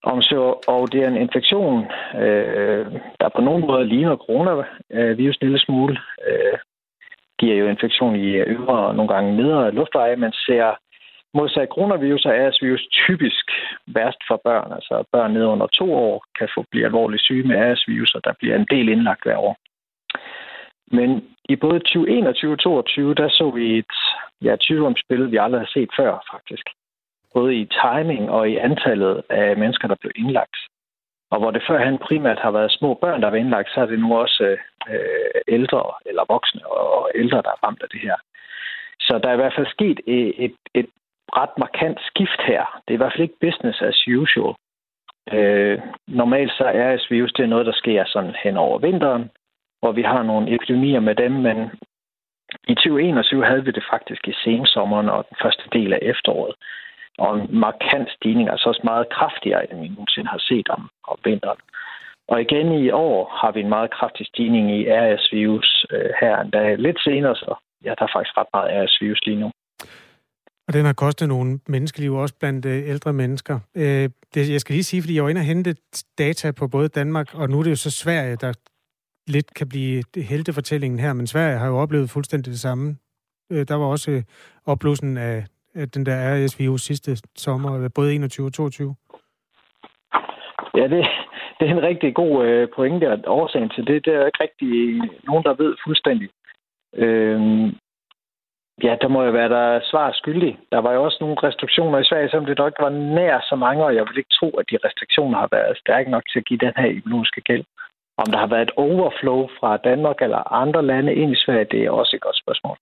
Om 0.03 0.22
så, 0.22 0.43
og 0.66 0.93
det 0.93 1.03
er 1.03 1.09
en 1.09 1.22
infektion, 1.26 1.84
øh, 2.24 2.86
der 3.20 3.28
på 3.36 3.41
nogen 3.41 3.66
måde 3.66 3.84
ligner 3.86 4.16
coronavirus 4.16 5.36
en 5.36 5.47
lille 5.47 5.59
smule. 5.59 5.99
Øh, 6.28 6.59
giver 7.41 7.57
jo 7.57 7.66
infektion 7.68 8.16
i 8.16 8.26
øvre 8.55 8.78
og 8.86 8.95
nogle 8.95 9.14
gange 9.14 9.36
nedre 9.36 9.70
luftveje, 9.70 10.16
men 10.16 10.32
ser 10.32 10.66
modsat 11.34 11.68
coronavirus 11.74 12.24
og 12.24 12.32
RS-virus 12.32 12.84
typisk 13.07 13.45
værst 13.86 14.20
for 14.28 14.41
børn. 14.45 14.72
Altså 14.72 15.05
børn 15.12 15.32
ned 15.32 15.45
under 15.45 15.66
to 15.66 15.95
år 15.95 16.24
kan 16.38 16.49
få 16.55 16.64
blive 16.70 16.84
alvorligt 16.84 17.22
syge 17.22 17.49
med 17.49 17.57
RS-virus, 17.57 18.14
og 18.14 18.24
der 18.24 18.32
bliver 18.38 18.57
en 18.57 18.66
del 18.70 18.88
indlagt 18.88 19.22
hver 19.24 19.36
år. 19.36 19.57
Men 20.93 21.24
i 21.49 21.57
både 21.57 21.78
2021 21.78 22.53
og 22.53 22.59
2022, 22.59 23.14
der 23.14 23.28
så 23.28 23.51
vi 23.51 23.78
et 23.78 23.97
ja, 24.43 24.57
sygdomsbillede, 24.61 25.30
vi 25.30 25.36
aldrig 25.36 25.61
har 25.61 25.70
set 25.72 25.91
før, 25.97 26.12
faktisk. 26.32 26.66
Både 27.34 27.55
i 27.57 27.70
timing 27.82 28.30
og 28.30 28.51
i 28.51 28.57
antallet 28.57 29.22
af 29.30 29.57
mennesker, 29.57 29.88
der 29.88 29.95
blev 30.01 30.12
indlagt. 30.16 30.57
Og 31.30 31.38
hvor 31.38 31.51
det 31.51 31.62
førhen 31.68 31.99
primært 31.99 32.38
har 32.38 32.51
været 32.51 32.72
små 32.78 32.95
børn, 32.95 33.22
der 33.22 33.30
var 33.30 33.36
indlagt, 33.36 33.68
så 33.70 33.80
er 33.80 33.86
det 33.86 33.99
nu 33.99 34.16
også 34.16 34.45
øh, 34.45 34.59
øh, 34.88 35.40
ældre 35.48 35.82
eller 36.06 36.24
voksne 36.28 36.66
og 36.66 37.10
ældre, 37.14 37.42
der 37.42 37.50
er 37.50 37.64
ramt 37.66 37.82
af 37.82 37.88
det 37.88 38.00
her. 38.00 38.16
Så 39.00 39.18
der 39.22 39.28
er 39.28 39.32
i 39.32 39.42
hvert 39.42 39.56
fald 39.56 39.66
sket 39.66 40.00
et, 40.06 40.34
et, 40.44 40.56
et 40.74 40.88
ret 41.36 41.54
markant 41.58 41.98
skift 42.00 42.40
her. 42.50 42.80
Det 42.88 42.94
er 42.94 42.98
i 42.98 43.02
hvert 43.02 43.12
fald 43.12 43.28
ikke 43.28 43.42
business 43.46 43.82
as 43.82 44.08
usual. 44.08 44.54
Øh, 45.32 45.78
normalt 46.06 46.52
så 46.52 46.64
er 46.64 47.06
virus 47.10 47.32
det 47.32 47.42
er 47.42 47.54
noget, 47.54 47.66
der 47.66 47.72
sker 47.72 48.04
sådan 48.04 48.34
hen 48.44 48.56
over 48.56 48.78
vinteren, 48.78 49.30
hvor 49.80 49.92
vi 49.92 50.02
har 50.02 50.22
nogle 50.22 50.54
epidemier 50.54 51.00
med 51.00 51.14
dem, 51.14 51.32
men 51.32 51.70
i 52.68 52.74
2021 52.74 53.44
havde 53.44 53.64
vi 53.64 53.70
det 53.70 53.84
faktisk 53.90 54.28
i 54.28 54.34
sensommeren 54.44 55.08
og 55.08 55.26
den 55.28 55.36
første 55.42 55.62
del 55.72 55.92
af 55.92 55.98
efteråret. 56.02 56.54
Og 57.18 57.38
en 57.38 57.46
markant 57.50 58.10
stigning, 58.10 58.50
altså 58.50 58.68
også 58.68 58.80
meget 58.84 59.08
kraftigere, 59.08 59.72
end 59.72 59.80
vi 59.80 59.88
nogensinde 59.88 60.28
har 60.28 60.38
set 60.38 60.68
om, 60.68 60.90
om 61.08 61.18
vinteren. 61.24 61.58
Og 62.30 62.40
igen 62.40 62.72
i 62.72 62.90
år 62.90 63.18
har 63.40 63.52
vi 63.52 63.60
en 63.60 63.68
meget 63.68 63.90
kraftig 63.90 64.26
stigning 64.26 64.70
i 64.78 64.80
RS-virus 64.88 65.86
øh, 65.90 66.10
her 66.20 66.40
endda 66.40 66.74
lidt 66.74 67.00
senere, 67.00 67.34
så 67.34 67.54
ja, 67.84 67.90
der 67.98 68.04
er 68.04 68.12
faktisk 68.16 68.36
ret 68.38 68.50
meget 68.54 68.70
RS-virus 68.84 69.20
lige 69.26 69.40
nu. 69.40 69.50
Og 70.68 70.74
den 70.74 70.84
har 70.84 70.92
kostet 70.92 71.28
nogle 71.28 71.60
menneskeliv, 71.68 72.14
også 72.14 72.34
blandt 72.40 72.66
øh, 72.66 72.88
ældre 72.88 73.12
mennesker. 73.12 73.58
Øh, 73.76 74.08
det, 74.34 74.52
jeg 74.52 74.60
skal 74.60 74.72
lige 74.72 74.84
sige, 74.84 75.02
fordi 75.02 75.14
jeg 75.14 75.24
var 75.24 75.30
inde 75.30 75.38
og 75.38 75.44
hente 75.44 75.74
data 76.18 76.52
på 76.52 76.68
både 76.68 76.88
Danmark, 76.88 77.34
og 77.34 77.48
nu 77.50 77.58
er 77.58 77.62
det 77.62 77.70
jo 77.70 77.76
så 77.76 77.90
Sverige, 77.90 78.36
der 78.36 78.52
lidt 79.28 79.54
kan 79.54 79.68
blive 79.68 80.02
heltefortællingen 80.16 81.00
her, 81.00 81.12
men 81.12 81.26
Sverige 81.26 81.58
har 81.58 81.66
jo 81.66 81.76
oplevet 81.78 82.10
fuldstændig 82.10 82.50
det 82.50 82.60
samme. 82.60 82.96
Øh, 83.52 83.68
der 83.68 83.74
var 83.74 83.86
også 83.86 84.10
øh, 84.10 84.22
opblussen 84.66 85.16
af, 85.16 85.44
af 85.74 85.88
den 85.88 86.06
der 86.06 86.16
RS-virus 86.34 86.82
sidste 86.82 87.16
sommer, 87.36 87.88
både 87.94 88.14
21 88.14 88.46
og 88.46 88.52
22. 88.52 88.94
Ja, 90.74 90.88
det, 90.88 91.06
det 91.61 91.68
er 91.68 91.74
en 91.74 91.82
rigtig 91.82 92.14
god 92.14 92.46
øh, 92.46 92.68
pointe, 92.76 93.12
og 93.12 93.38
årsagen 93.38 93.70
til 93.70 93.86
det, 93.86 94.04
det 94.04 94.14
er 94.14 94.26
ikke 94.26 94.42
rigtig 94.42 94.72
nogen, 95.28 95.44
der 95.44 95.54
ved 95.54 95.76
fuldstændig. 95.84 96.28
Øh, 96.94 97.40
ja, 98.82 98.96
der 99.02 99.08
må 99.08 99.22
jo 99.22 99.30
være 99.30 99.48
der 99.48 99.80
svar 99.90 100.12
skyldig. 100.12 100.58
Der 100.72 100.78
var 100.78 100.92
jo 100.92 101.04
også 101.04 101.18
nogle 101.20 101.36
restriktioner 101.42 101.98
i 101.98 102.04
Sverige, 102.04 102.30
som 102.30 102.46
det 102.46 102.58
nok 102.58 102.72
var 102.80 102.90
nær 102.90 103.40
så 103.48 103.56
mange, 103.56 103.84
og 103.84 103.94
jeg 103.94 104.04
vil 104.04 104.18
ikke 104.18 104.36
tro, 104.38 104.50
at 104.50 104.66
de 104.70 104.78
restriktioner 104.84 105.38
har 105.38 105.48
været 105.52 105.78
stærke 105.78 106.11
nok 106.11 106.22
til 106.32 106.38
at 106.38 106.44
give 106.44 106.64
den 106.66 106.72
her 106.76 106.86
immunologiske 106.86 107.40
gæld. 107.40 107.64
Om 108.22 108.26
der 108.32 108.38
har 108.38 108.46
været 108.46 108.62
et 108.62 108.76
overflow 108.76 109.48
fra 109.58 109.76
Danmark 109.76 110.22
eller 110.22 110.52
andre 110.52 110.82
lande 110.82 111.14
ind 111.14 111.32
i 111.32 111.42
Sverige, 111.44 111.72
det 111.72 111.80
er 111.84 111.90
også 111.90 112.16
et 112.16 112.22
godt 112.22 112.38
spørgsmål. 112.42 112.76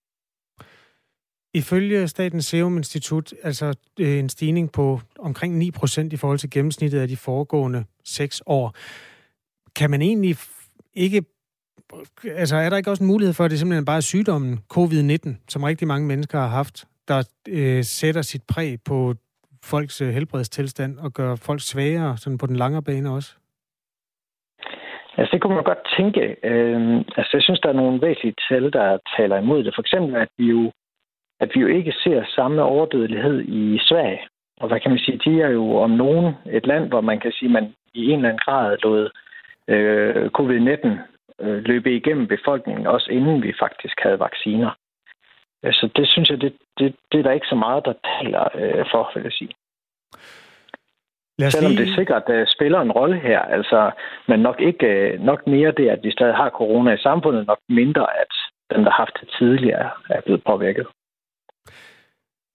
Ifølge 1.53 2.07
Statens 2.07 2.45
Serum 2.45 2.77
Institut, 2.77 3.33
altså 3.43 3.65
øh, 3.99 4.19
en 4.19 4.29
stigning 4.29 4.71
på 4.71 4.99
omkring 5.19 5.57
9 5.57 5.71
procent 5.71 6.13
i 6.13 6.17
forhold 6.17 6.39
til 6.39 6.49
gennemsnittet 6.49 6.99
af 6.99 7.07
de 7.07 7.17
foregående 7.17 7.85
seks 8.03 8.43
år. 8.45 8.73
Kan 9.75 9.89
man 9.89 10.01
egentlig 10.01 10.35
ikke... 10.93 11.23
Altså, 12.25 12.55
er 12.55 12.69
der 12.69 12.77
ikke 12.77 12.91
også 12.91 13.03
en 13.03 13.07
mulighed 13.07 13.33
for, 13.33 13.43
at 13.43 13.51
det 13.51 13.59
simpelthen 13.59 13.85
bare 13.85 13.97
er 13.97 14.01
sygdommen 14.01 14.59
covid-19, 14.73 15.29
som 15.47 15.63
rigtig 15.63 15.87
mange 15.87 16.07
mennesker 16.07 16.39
har 16.39 16.47
haft, 16.47 16.85
der 17.07 17.29
øh, 17.49 17.83
sætter 17.83 18.21
sit 18.21 18.43
præg 18.53 18.77
på 18.85 19.13
folks 19.63 20.01
øh, 20.01 20.09
helbredstilstand 20.09 20.99
og 20.99 21.13
gør 21.13 21.35
folk 21.35 21.61
svagere 21.61 22.17
sådan 22.17 22.37
på 22.37 22.47
den 22.47 22.55
lange 22.55 22.83
bane 22.83 23.09
også? 23.09 23.35
Altså, 25.17 25.31
det 25.33 25.41
kunne 25.41 25.55
man 25.55 25.63
godt 25.63 25.83
tænke. 25.97 26.21
Øh, 26.43 26.97
altså, 27.17 27.31
jeg 27.33 27.43
synes, 27.43 27.59
der 27.59 27.69
er 27.69 27.79
nogle 27.81 28.01
væsentlige 28.01 28.35
tal, 28.49 28.73
der 28.73 28.97
taler 29.17 29.37
imod 29.37 29.63
det. 29.63 29.75
For 29.75 29.81
eksempel, 29.81 30.15
at 30.15 30.29
vi 30.37 30.45
jo, 30.45 30.71
at 31.39 31.51
vi 31.55 31.59
jo 31.59 31.67
ikke 31.67 31.93
ser 32.03 32.23
samme 32.35 32.63
overdødelighed 32.63 33.41
i 33.41 33.79
Sverige. 33.81 34.21
Og 34.59 34.67
hvad 34.67 34.79
kan 34.79 34.91
man 34.91 34.99
sige? 34.99 35.21
De 35.25 35.41
er 35.41 35.49
jo 35.49 35.77
om 35.77 35.91
nogen 35.91 36.35
et 36.51 36.67
land, 36.67 36.87
hvor 36.87 37.01
man 37.01 37.19
kan 37.19 37.31
sige, 37.31 37.49
at 37.49 37.51
man 37.51 37.73
i 37.93 38.05
en 38.05 38.15
eller 38.15 38.29
anden 38.29 38.45
grad 38.45 38.77
lod 38.83 39.09
øh, 39.67 40.29
covid-19 40.37 40.87
øh, 41.39 41.63
løbe 41.63 41.95
igennem 41.95 42.27
befolkningen, 42.27 42.87
også 42.87 43.11
inden 43.11 43.43
vi 43.43 43.53
faktisk 43.59 43.95
havde 44.03 44.19
vacciner. 44.19 44.71
Så 45.63 45.89
det 45.95 46.07
synes 46.07 46.29
jeg, 46.29 46.41
det, 46.41 46.53
det, 46.77 46.95
det 47.11 47.19
er 47.19 47.23
der 47.23 47.31
ikke 47.31 47.47
så 47.47 47.55
meget, 47.55 47.85
der 47.85 47.93
taler 47.93 48.47
øh, 48.55 48.85
for, 48.91 49.11
vil 49.15 49.23
jeg 49.23 49.31
sige. 49.31 49.51
Selvom 51.49 51.71
lige... 51.71 51.85
det 51.85 51.95
sikkert 51.95 52.23
uh, 52.29 52.43
spiller 52.47 52.79
en 52.81 52.91
rolle 52.91 53.19
her, 53.19 53.39
altså, 53.39 53.91
men 54.27 54.39
nok 54.39 54.61
ikke 54.61 55.13
uh, 55.13 55.25
nok 55.25 55.47
mere 55.47 55.71
det, 55.71 55.89
at 55.89 55.99
vi 56.03 56.11
stadig 56.11 56.35
har 56.35 56.49
corona 56.49 56.93
i 56.93 56.97
samfundet, 56.97 57.47
nok 57.47 57.59
mindre, 57.69 58.05
at 58.21 58.33
den, 58.71 58.83
der 58.83 58.91
har 58.91 58.97
haft 59.05 59.17
det 59.21 59.29
tidligere, 59.39 59.89
er 60.09 60.21
blevet 60.21 60.43
påvirket. 60.43 60.87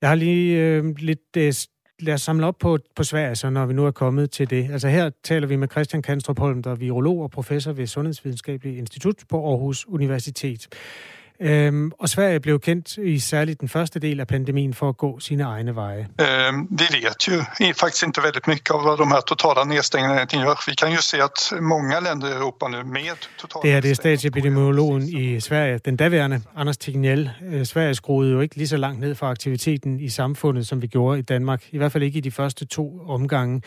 Jeg 0.04 0.10
har 0.10 0.16
lige 0.16 0.58
øh, 0.58 0.84
lidt... 0.98 1.36
Øh, 1.36 1.52
lad 2.00 2.14
os 2.14 2.22
samle 2.22 2.46
op 2.46 2.58
på, 2.58 2.78
på 2.96 3.04
Sverige, 3.04 3.34
så 3.34 3.50
når 3.50 3.66
vi 3.66 3.74
nu 3.74 3.86
er 3.86 3.90
kommet 3.90 4.30
til 4.30 4.50
det. 4.50 4.68
Altså 4.72 4.88
her 4.88 5.10
taler 5.22 5.46
vi 5.46 5.56
med 5.56 5.68
Christian 5.70 6.02
Kanstrup 6.02 6.38
Holm, 6.38 6.62
der 6.62 6.70
er 6.70 6.74
virolog 6.74 7.22
og 7.22 7.30
professor 7.30 7.72
ved 7.72 7.86
Sundhedsvidenskabelig 7.86 8.78
Institut 8.78 9.14
på 9.28 9.50
Aarhus 9.50 9.86
Universitet. 9.88 10.68
Øhm, 11.40 11.92
og 11.98 12.08
Sverige 12.08 12.40
blev 12.40 12.60
kendt 12.60 12.96
i 12.96 13.18
særligt 13.18 13.60
den 13.60 13.68
første 13.68 13.98
del 13.98 14.20
af 14.20 14.26
pandemien 14.26 14.74
for 14.74 14.88
at 14.88 14.96
gå 14.96 15.20
sine 15.20 15.42
egne 15.42 15.74
veje. 15.74 16.08
Øhm, 16.20 16.68
vi 16.70 16.84
vet 16.92 17.28
ju 17.28 17.42
faktiskt 17.74 18.02
inte 18.02 18.20
väldigt 18.22 18.46
mycket 18.46 18.70
av 18.70 18.84
vad 18.84 18.98
de 18.98 19.10
här 19.10 19.20
totala 19.20 19.64
nedstängningarna 19.64 20.26
gör. 20.32 20.58
Vi 20.66 20.74
kan 20.74 20.90
ju 20.90 20.96
se 20.96 21.20
att 21.20 21.52
många 21.60 22.00
länder 22.00 22.28
i 22.28 22.32
Europa 22.32 22.68
nu 22.68 22.84
med 22.84 23.16
totala 23.38 23.62
Det 23.62 23.72
her 23.72 23.80
det 23.80 23.90
er 23.90 23.94
statsepidemiologen 23.94 25.02
i 25.02 25.40
Sverige, 25.40 25.78
den 25.78 25.96
daværende 25.96 26.42
Anders 26.56 26.76
Tegnell. 26.76 27.30
Øh, 27.52 27.66
Sverige 27.66 27.94
skruede 27.94 28.32
jo 28.32 28.40
ikke 28.40 28.56
lige 28.56 28.68
så 28.68 28.76
langt 28.76 29.00
ned 29.00 29.14
for 29.14 29.26
aktiviteten 29.26 30.00
i 30.00 30.08
samfundet, 30.08 30.66
som 30.66 30.82
vi 30.82 30.86
gjorde 30.86 31.18
i 31.18 31.22
Danmark. 31.22 31.64
I 31.70 31.78
hvert 31.78 31.92
fald 31.92 32.04
ikke 32.04 32.18
i 32.18 32.20
de 32.20 32.30
første 32.30 32.64
to 32.64 33.00
omgange. 33.08 33.62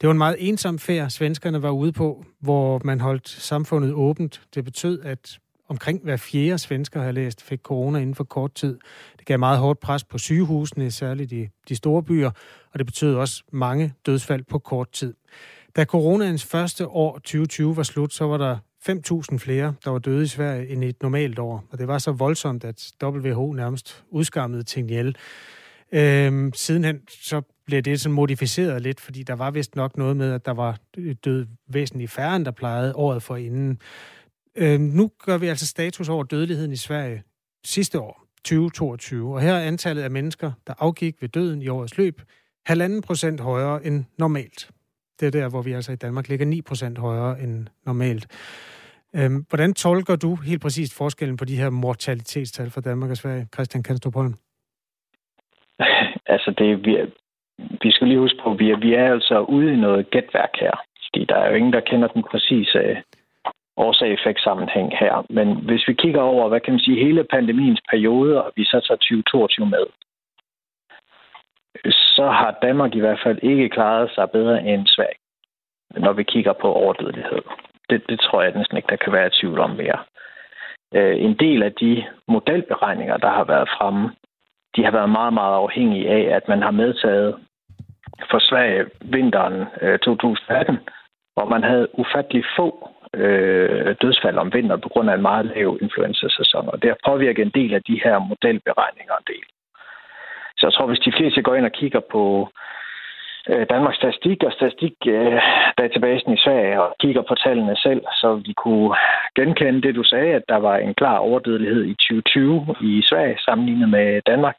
Det 0.00 0.06
var 0.06 0.10
en 0.10 0.18
meget 0.18 0.36
ensom 0.38 0.78
færd, 0.78 1.10
svenskerne 1.10 1.62
var 1.62 1.70
ude 1.70 1.92
på, 1.92 2.24
hvor 2.40 2.80
man 2.84 3.00
holdt 3.00 3.28
samfundet 3.28 3.92
åbent. 3.92 4.40
Det 4.54 4.64
betød, 4.64 5.00
at 5.02 5.38
omkring 5.70 6.00
hver 6.02 6.16
fjerde 6.16 6.58
svensker, 6.58 7.02
har 7.02 7.12
læst, 7.12 7.42
fik 7.42 7.60
corona 7.62 7.98
inden 7.98 8.14
for 8.14 8.24
kort 8.24 8.54
tid. 8.54 8.78
Det 9.18 9.26
gav 9.26 9.38
meget 9.38 9.58
hårdt 9.58 9.80
pres 9.80 10.04
på 10.04 10.18
sygehusene, 10.18 10.90
særligt 10.90 11.32
i 11.32 11.48
de 11.68 11.76
store 11.76 12.02
byer, 12.02 12.30
og 12.72 12.78
det 12.78 12.86
betød 12.86 13.14
også 13.14 13.42
mange 13.52 13.94
dødsfald 14.06 14.44
på 14.44 14.58
kort 14.58 14.90
tid. 14.92 15.14
Da 15.76 15.84
coronaens 15.84 16.44
første 16.44 16.86
år 16.86 17.12
2020 17.18 17.76
var 17.76 17.82
slut, 17.82 18.12
så 18.12 18.24
var 18.24 18.36
der 18.36 18.58
5.000 19.32 19.38
flere, 19.38 19.74
der 19.84 19.90
var 19.90 19.98
døde 19.98 20.24
i 20.24 20.26
Sverige 20.26 20.68
end 20.68 20.84
i 20.84 20.88
et 20.88 21.02
normalt 21.02 21.38
år. 21.38 21.64
Og 21.70 21.78
det 21.78 21.88
var 21.88 21.98
så 21.98 22.12
voldsomt, 22.12 22.64
at 22.64 22.92
WHO 23.02 23.52
nærmest 23.52 24.04
udskammede 24.10 24.62
Tegnell. 24.62 25.16
Øhm, 25.92 26.52
sidenhen 26.54 27.00
så 27.08 27.42
blev 27.66 27.82
det 27.82 28.00
sådan 28.00 28.14
modificeret 28.14 28.82
lidt, 28.82 29.00
fordi 29.00 29.22
der 29.22 29.34
var 29.34 29.50
vist 29.50 29.76
nok 29.76 29.96
noget 29.96 30.16
med, 30.16 30.32
at 30.32 30.46
der 30.46 30.52
var 30.52 30.78
død 31.24 31.46
væsentligt 31.68 32.10
færre, 32.10 32.36
end 32.36 32.44
der 32.44 32.50
plejede 32.50 32.96
året 32.96 33.22
for 33.22 33.36
inden. 33.36 33.78
Øh, 34.58 34.80
nu 34.80 35.10
gør 35.26 35.38
vi 35.38 35.46
altså 35.46 35.66
status 35.66 36.08
over 36.08 36.24
dødeligheden 36.24 36.72
i 36.72 36.76
Sverige 36.76 37.22
sidste 37.64 38.00
år, 38.00 38.24
2022. 38.44 39.34
Og 39.34 39.40
her 39.40 39.52
er 39.52 39.66
antallet 39.66 40.02
af 40.02 40.10
mennesker, 40.10 40.52
der 40.66 40.74
afgik 40.78 41.14
ved 41.22 41.28
døden 41.28 41.62
i 41.62 41.68
årets 41.68 41.98
løb, 41.98 42.20
halvanden 42.66 43.02
procent 43.02 43.40
højere 43.40 43.86
end 43.86 44.04
normalt. 44.18 44.70
Det 45.20 45.26
er 45.26 45.30
der, 45.30 45.48
hvor 45.50 45.62
vi 45.62 45.72
altså 45.72 45.92
i 45.92 45.96
Danmark 45.96 46.28
ligger 46.28 46.46
9 46.46 46.62
procent 46.62 46.98
højere 46.98 47.40
end 47.40 47.66
normalt. 47.86 48.26
Øhm, 49.16 49.44
hvordan 49.48 49.74
tolker 49.74 50.16
du 50.16 50.34
helt 50.34 50.62
præcist 50.62 50.98
forskellen 50.98 51.36
på 51.36 51.44
de 51.44 51.56
her 51.56 51.70
mortalitetstal 51.70 52.70
for 52.70 52.80
Danmark 52.80 53.10
og 53.10 53.16
Sverige, 53.16 53.46
Christian 53.54 53.82
Kanstrup 53.82 54.14
Holm? 54.14 54.34
Altså, 56.26 56.54
det, 56.58 56.86
vi, 56.86 56.96
vi 57.82 57.90
skal 57.90 58.08
lige 58.08 58.18
huske 58.18 58.38
på, 58.42 58.52
at 58.52 58.58
vi 58.58 58.70
er, 58.70 58.76
vi 58.76 58.94
er 58.94 59.12
altså 59.12 59.40
ude 59.40 59.72
i 59.72 59.76
noget 59.76 60.10
gætværk 60.10 60.54
her. 60.60 60.74
Fordi 61.04 61.24
der 61.24 61.36
er 61.36 61.48
jo 61.48 61.54
ingen, 61.54 61.72
der 61.72 61.80
kender 61.80 62.08
den 62.08 62.22
præcise 62.30 62.78
årsag-effekt-sammenhæng 63.86 64.88
her. 65.02 65.14
Men 65.30 65.48
hvis 65.68 65.88
vi 65.88 65.94
kigger 66.02 66.22
over, 66.22 66.48
hvad 66.48 66.60
kan 66.60 66.72
man 66.72 66.80
sige, 66.80 67.04
hele 67.04 67.24
pandemiens 67.24 67.82
periode, 67.90 68.44
og 68.44 68.52
vi 68.56 68.64
så 68.64 68.80
tager 68.86 68.98
2022 68.98 69.66
med, 69.66 69.84
så 72.16 72.26
har 72.26 72.58
Danmark 72.62 72.94
i 72.94 73.00
hvert 73.00 73.20
fald 73.24 73.38
ikke 73.42 73.68
klaret 73.68 74.10
sig 74.14 74.30
bedre 74.30 74.62
end 74.62 74.86
Sverige, 74.86 75.20
når 75.90 76.12
vi 76.12 76.22
kigger 76.22 76.52
på 76.52 76.72
overdødelighed. 76.72 77.42
Det, 77.90 78.02
det 78.08 78.20
tror 78.20 78.42
jeg 78.42 78.52
næsten 78.56 78.76
ikke, 78.76 78.90
der 78.90 79.04
kan 79.04 79.12
være 79.12 79.26
i 79.26 79.36
tvivl 79.40 79.58
om 79.58 79.70
mere. 79.70 79.98
Øh, 80.94 81.24
en 81.24 81.34
del 81.34 81.62
af 81.62 81.72
de 81.72 82.04
modelberegninger, 82.28 83.16
der 83.16 83.30
har 83.30 83.44
været 83.44 83.68
fremme, 83.78 84.10
de 84.76 84.84
har 84.84 84.90
været 84.90 85.10
meget, 85.10 85.32
meget 85.32 85.54
afhængige 85.54 86.08
af, 86.08 86.36
at 86.36 86.48
man 86.48 86.62
har 86.62 86.70
medtaget 86.70 87.36
for 88.30 88.38
Sverige 88.38 88.84
vinteren 89.00 89.64
øh, 89.82 89.98
2018, 89.98 90.78
hvor 91.34 91.44
man 91.44 91.62
havde 91.62 91.98
ufattelig 91.98 92.44
få 92.56 92.88
øh, 93.14 93.96
dødsfald 94.02 94.38
om 94.38 94.52
vinteren 94.52 94.80
på 94.80 94.88
grund 94.88 95.10
af 95.10 95.14
en 95.14 95.22
meget 95.22 95.46
lav 95.46 95.78
influenza-sæson, 95.80 96.68
og 96.68 96.82
det 96.82 96.90
har 96.90 97.10
påvirket 97.10 97.42
en 97.42 97.52
del 97.54 97.74
af 97.74 97.82
de 97.82 98.00
her 98.04 98.18
modelberegninger 98.18 99.14
en 99.16 99.28
del. 99.34 99.46
Så 100.56 100.66
jeg 100.66 100.72
tror, 100.72 100.86
hvis 100.86 101.06
de 101.06 101.12
fleste 101.18 101.42
går 101.42 101.54
ind 101.54 101.64
og 101.64 101.72
kigger 101.72 102.00
på 102.00 102.48
øh, 103.48 103.66
Danmarks 103.70 103.96
Statistik 103.96 104.42
og 104.42 104.52
Statistik-databasen 104.52 106.30
øh, 106.30 106.36
i 106.38 106.42
Sverige 106.44 106.82
og 106.82 106.94
kigger 107.00 107.22
på 107.22 107.34
tallene 107.34 107.76
selv, 107.76 108.02
så 108.20 108.28
vi 108.46 108.52
kunne 108.52 108.96
genkende 109.36 109.82
det, 109.82 109.94
du 109.94 110.02
sagde, 110.02 110.34
at 110.34 110.42
der 110.48 110.56
var 110.56 110.76
en 110.76 110.94
klar 110.94 111.18
overdødelighed 111.18 111.84
i 111.84 111.94
2020 111.94 112.74
i 112.80 113.02
Sverige 113.10 113.38
sammenlignet 113.38 113.88
med 113.88 114.20
Danmark. 114.26 114.56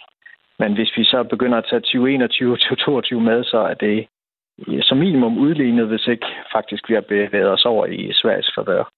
Men 0.60 0.74
hvis 0.74 0.92
vi 0.98 1.04
så 1.04 1.24
begynder 1.24 1.58
at 1.58 1.68
tage 1.70 1.80
2021 1.80 2.54
og 2.54 2.60
2022 2.60 3.22
med, 3.22 3.44
så 3.44 3.58
er 3.58 3.74
det 3.74 4.08
som 4.82 4.98
minimum 4.98 5.38
udlignet, 5.38 5.88
hvis 5.88 6.08
ikke 6.08 6.26
faktisk 6.56 6.90
vi 6.90 6.94
har 6.94 7.06
bevæget 7.10 7.52
os 7.52 7.66
over 7.66 7.86
i 7.86 8.10
Sveriges 8.14 8.52
favør. 8.58 8.92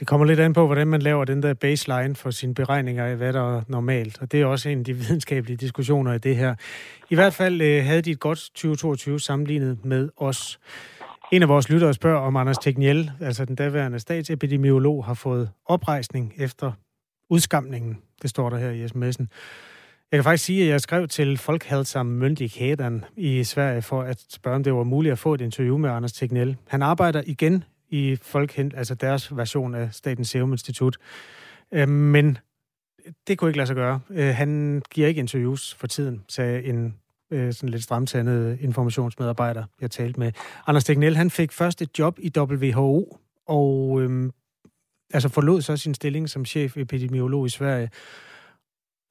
Det 0.00 0.08
kommer 0.08 0.26
lidt 0.26 0.40
an 0.40 0.52
på, 0.52 0.66
hvordan 0.66 0.86
man 0.88 1.02
laver 1.02 1.24
den 1.24 1.42
der 1.42 1.54
baseline 1.54 2.14
for 2.14 2.30
sine 2.30 2.54
beregninger 2.54 3.04
af, 3.04 3.16
hvad 3.16 3.32
der 3.32 3.56
er 3.56 3.62
normalt. 3.68 4.22
Og 4.22 4.32
det 4.32 4.40
er 4.40 4.46
også 4.46 4.68
en 4.68 4.78
af 4.78 4.84
de 4.84 4.94
videnskabelige 4.94 5.56
diskussioner 5.56 6.12
i 6.12 6.18
det 6.18 6.36
her. 6.36 6.54
I 7.10 7.14
hvert 7.14 7.32
fald 7.32 7.60
øh, 7.60 7.84
havde 7.84 8.02
de 8.02 8.10
et 8.10 8.20
godt 8.20 8.38
2022 8.38 9.20
sammenlignet 9.20 9.84
med 9.84 10.08
os. 10.16 10.60
En 11.32 11.42
af 11.42 11.48
vores 11.48 11.70
lyttere 11.70 11.94
spørger, 11.94 12.20
om 12.20 12.36
Anders 12.36 12.58
Tegniel, 12.58 13.10
altså 13.20 13.44
den 13.44 13.56
daværende 13.56 13.98
statsepidemiolog, 13.98 15.04
har 15.04 15.14
fået 15.14 15.50
oprejsning 15.66 16.34
efter 16.38 16.72
udskamningen. 17.30 17.98
Det 18.22 18.30
står 18.30 18.50
der 18.50 18.58
her 18.58 18.70
i 18.70 18.84
sms'en. 18.84 19.26
Jeg 20.12 20.18
kan 20.18 20.24
faktisk 20.24 20.44
sige, 20.44 20.62
at 20.62 20.68
jeg 20.68 20.80
skrev 20.80 21.08
til 21.08 21.36
Folkhälsomyndigheten 21.36 23.04
i 23.16 23.44
Sverige 23.44 23.82
for 23.82 24.02
at 24.02 24.24
spørge, 24.28 24.56
om 24.56 24.64
det 24.64 24.74
var 24.74 24.84
muligt 24.84 25.12
at 25.12 25.18
få 25.18 25.34
et 25.34 25.40
interview 25.40 25.76
med 25.76 25.90
Anders 25.90 26.12
Tegnell. 26.12 26.56
Han 26.68 26.82
arbejder 26.82 27.22
igen 27.26 27.64
i 27.88 28.16
Folkhent, 28.22 28.74
altså 28.76 28.94
deres 28.94 29.36
version 29.36 29.74
af 29.74 29.88
Statens 29.92 30.28
Serum 30.28 30.52
Institut. 30.52 30.96
Øh, 31.72 31.88
men 31.88 32.38
det 33.26 33.38
kunne 33.38 33.50
ikke 33.50 33.56
lade 33.56 33.66
sig 33.66 33.76
gøre. 33.76 34.00
Øh, 34.10 34.34
han 34.34 34.82
giver 34.90 35.08
ikke 35.08 35.18
interviews 35.18 35.74
for 35.74 35.86
tiden, 35.86 36.24
sagde 36.28 36.62
en 36.62 36.94
øh, 37.30 37.52
sådan 37.52 37.68
lidt 37.68 37.82
stramtandet 37.82 38.58
informationsmedarbejder, 38.60 39.64
jeg 39.80 39.90
talte 39.90 40.20
med. 40.20 40.32
Anders 40.66 40.84
Tegnell, 40.84 41.16
han 41.16 41.30
fik 41.30 41.52
først 41.52 41.82
et 41.82 41.98
job 41.98 42.18
i 42.18 42.32
WHO, 42.36 43.18
og 43.46 44.00
øhm, 44.02 44.30
altså 45.14 45.28
forlod 45.28 45.62
så 45.62 45.76
sin 45.76 45.94
stilling 45.94 46.30
som 46.30 46.44
chef 46.44 46.76
epidemiolog 46.76 47.46
i 47.46 47.48
Sverige, 47.48 47.90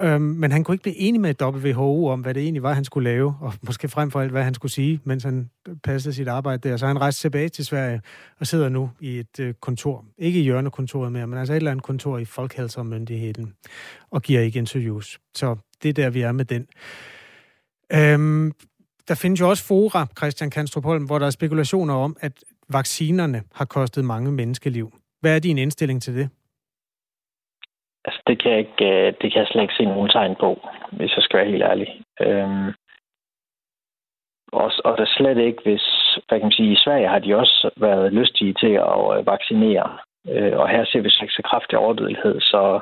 Øhm, 0.02 0.22
men 0.22 0.52
han 0.52 0.64
kunne 0.64 0.76
ikke 0.76 0.84
blive 0.84 0.98
enig 0.98 1.22
med 1.22 1.42
WHO 1.42 2.08
om, 2.08 2.22
hvad 2.22 2.34
det 2.34 2.44
egentlig 2.44 2.64
var, 2.64 2.74
han 2.74 2.86
skulle 2.86 3.10
lave, 3.10 3.36
og 3.42 3.54
måske 3.62 3.88
frem 3.90 4.12
for 4.12 4.22
alt, 4.22 4.32
hvad 4.32 4.44
han 4.44 4.54
skulle 4.54 4.72
sige, 4.72 5.00
mens 5.04 5.24
han 5.24 5.50
passede 5.84 6.16
sit 6.16 6.28
arbejde 6.28 6.70
der. 6.70 6.78
Så 6.78 6.88
han 6.88 7.02
rejste 7.02 7.22
tilbage 7.22 7.50
til 7.50 7.66
Sverige 7.66 8.02
og 8.40 8.48
sidder 8.48 8.70
nu 8.70 8.90
i 9.00 9.20
et 9.20 9.40
øh, 9.40 9.54
kontor. 9.54 10.06
Ikke 10.18 10.40
i 10.40 10.44
hjørnekontoret 10.44 11.12
mere, 11.12 11.28
men 11.28 11.40
altså 11.40 11.54
et 11.54 11.58
eller 11.58 11.72
andet 11.72 11.84
kontor 11.84 12.18
i 12.18 12.24
Folkhälsomyndigheden, 12.24 13.54
og 14.12 14.22
giver 14.22 14.42
ikke 14.42 14.60
interviews. 14.60 15.20
Så 15.36 15.56
det 15.84 15.90
er 15.90 15.94
der, 15.94 16.10
vi 16.10 16.22
er 16.22 16.32
med 16.32 16.46
den. 16.46 16.68
Øhm, 17.94 18.52
der 19.08 19.16
findes 19.16 19.40
jo 19.40 19.50
også 19.50 19.64
fora, 19.64 20.08
Christian 20.18 20.50
Kanstrup 20.50 20.84
Holm, 20.84 21.06
hvor 21.06 21.20
der 21.20 21.26
er 21.26 21.30
spekulationer 21.30 21.94
om, 21.94 22.18
at 22.20 22.34
vaccinerne 22.70 23.44
har 23.54 23.66
kostet 23.66 24.06
mange 24.06 24.32
menneskeliv. 24.32 24.94
Hvad 25.22 25.36
er 25.36 25.40
din 25.40 25.58
indstilling 25.58 26.02
til 26.02 26.16
det? 26.16 26.30
Altså, 28.06 28.22
det 28.28 28.42
kan 28.42 28.52
jeg 28.52 28.60
ikke, 28.60 28.86
øh, 28.92 29.14
det 29.22 29.32
kan 29.32 29.40
jeg 29.42 29.48
slet 29.48 29.62
ikke 29.62 29.74
se 29.78 29.86
nogen 29.86 30.10
tegn 30.10 30.36
på, 30.36 30.68
hvis 30.92 31.16
jeg 31.16 31.24
skal 31.24 31.38
være 31.40 31.52
helt 31.52 31.64
ærlig. 31.64 32.02
Øhm, 32.22 32.68
og, 34.52 34.72
og 34.86 34.98
der 34.98 35.06
slet 35.06 35.38
ikke, 35.38 35.62
hvis, 35.64 35.86
hvad 36.28 36.40
kan 36.40 36.46
man 36.50 36.52
sige, 36.52 36.72
i 36.72 36.84
Sverige 36.84 37.08
har 37.08 37.20
de 37.20 37.36
også 37.36 37.70
været 37.78 38.14
lystige 38.14 38.54
til 38.54 38.74
at 38.94 39.18
øh, 39.18 39.26
vaccinere. 39.26 39.98
Øh, 40.28 40.58
og 40.60 40.70
her 40.70 40.86
ser 40.86 41.02
vi 41.02 41.10
slet 41.10 41.26
ikke 41.26 41.40
så 41.40 41.42
kraftig 41.52 41.78
overdødelighed, 41.78 42.42
så 42.42 42.80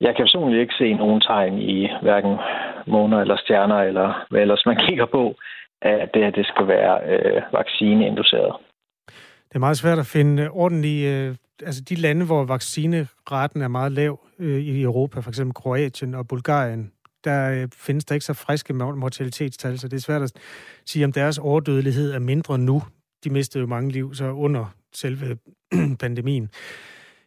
jeg 0.00 0.16
kan 0.16 0.24
personligt 0.24 0.60
ikke 0.60 0.74
se 0.78 0.92
nogen 0.94 1.20
tegn 1.20 1.58
i 1.58 1.88
hverken 2.02 2.36
måner 2.86 3.20
eller 3.20 3.36
stjerner, 3.36 3.78
eller 3.78 4.26
hvad 4.30 4.40
ellers 4.40 4.66
man 4.66 4.76
kigger 4.86 5.06
på, 5.06 5.34
at 5.82 6.14
det 6.14 6.24
her 6.24 6.30
det 6.30 6.46
skal 6.46 6.68
være 6.68 6.94
øh, 7.12 7.42
vaccineinduceret. 7.52 8.54
Det 9.48 9.54
er 9.54 9.66
meget 9.66 9.76
svært 9.76 9.98
at 9.98 10.06
finde 10.06 10.50
ordentlige 10.50 11.04
øh, 11.16 11.34
altså 11.66 11.80
de 11.80 11.94
lande, 11.94 12.26
hvor 12.26 12.44
vaccineraten 12.44 13.62
er 13.62 13.68
meget 13.68 13.92
lav 13.92 14.20
øh, 14.38 14.60
i 14.60 14.82
Europa, 14.82 15.20
for 15.20 15.30
eksempel 15.30 15.54
Kroatien 15.54 16.14
og 16.14 16.28
Bulgarien, 16.28 16.92
der 17.24 17.50
øh, 17.50 17.68
findes 17.74 18.04
der 18.04 18.14
ikke 18.14 18.26
så 18.26 18.34
friske 18.34 18.74
mortalitetstal, 18.74 19.78
så 19.78 19.88
det 19.88 19.96
er 19.96 20.00
svært 20.00 20.22
at 20.22 20.32
sige, 20.86 21.04
om 21.04 21.12
deres 21.12 21.38
overdødelighed 21.38 22.12
er 22.12 22.18
mindre 22.18 22.58
nu. 22.58 22.82
De 23.24 23.30
mistede 23.30 23.60
jo 23.60 23.66
mange 23.66 23.90
liv 23.90 24.14
så 24.14 24.24
under 24.24 24.74
selve 24.92 25.38
pandemien. 26.00 26.50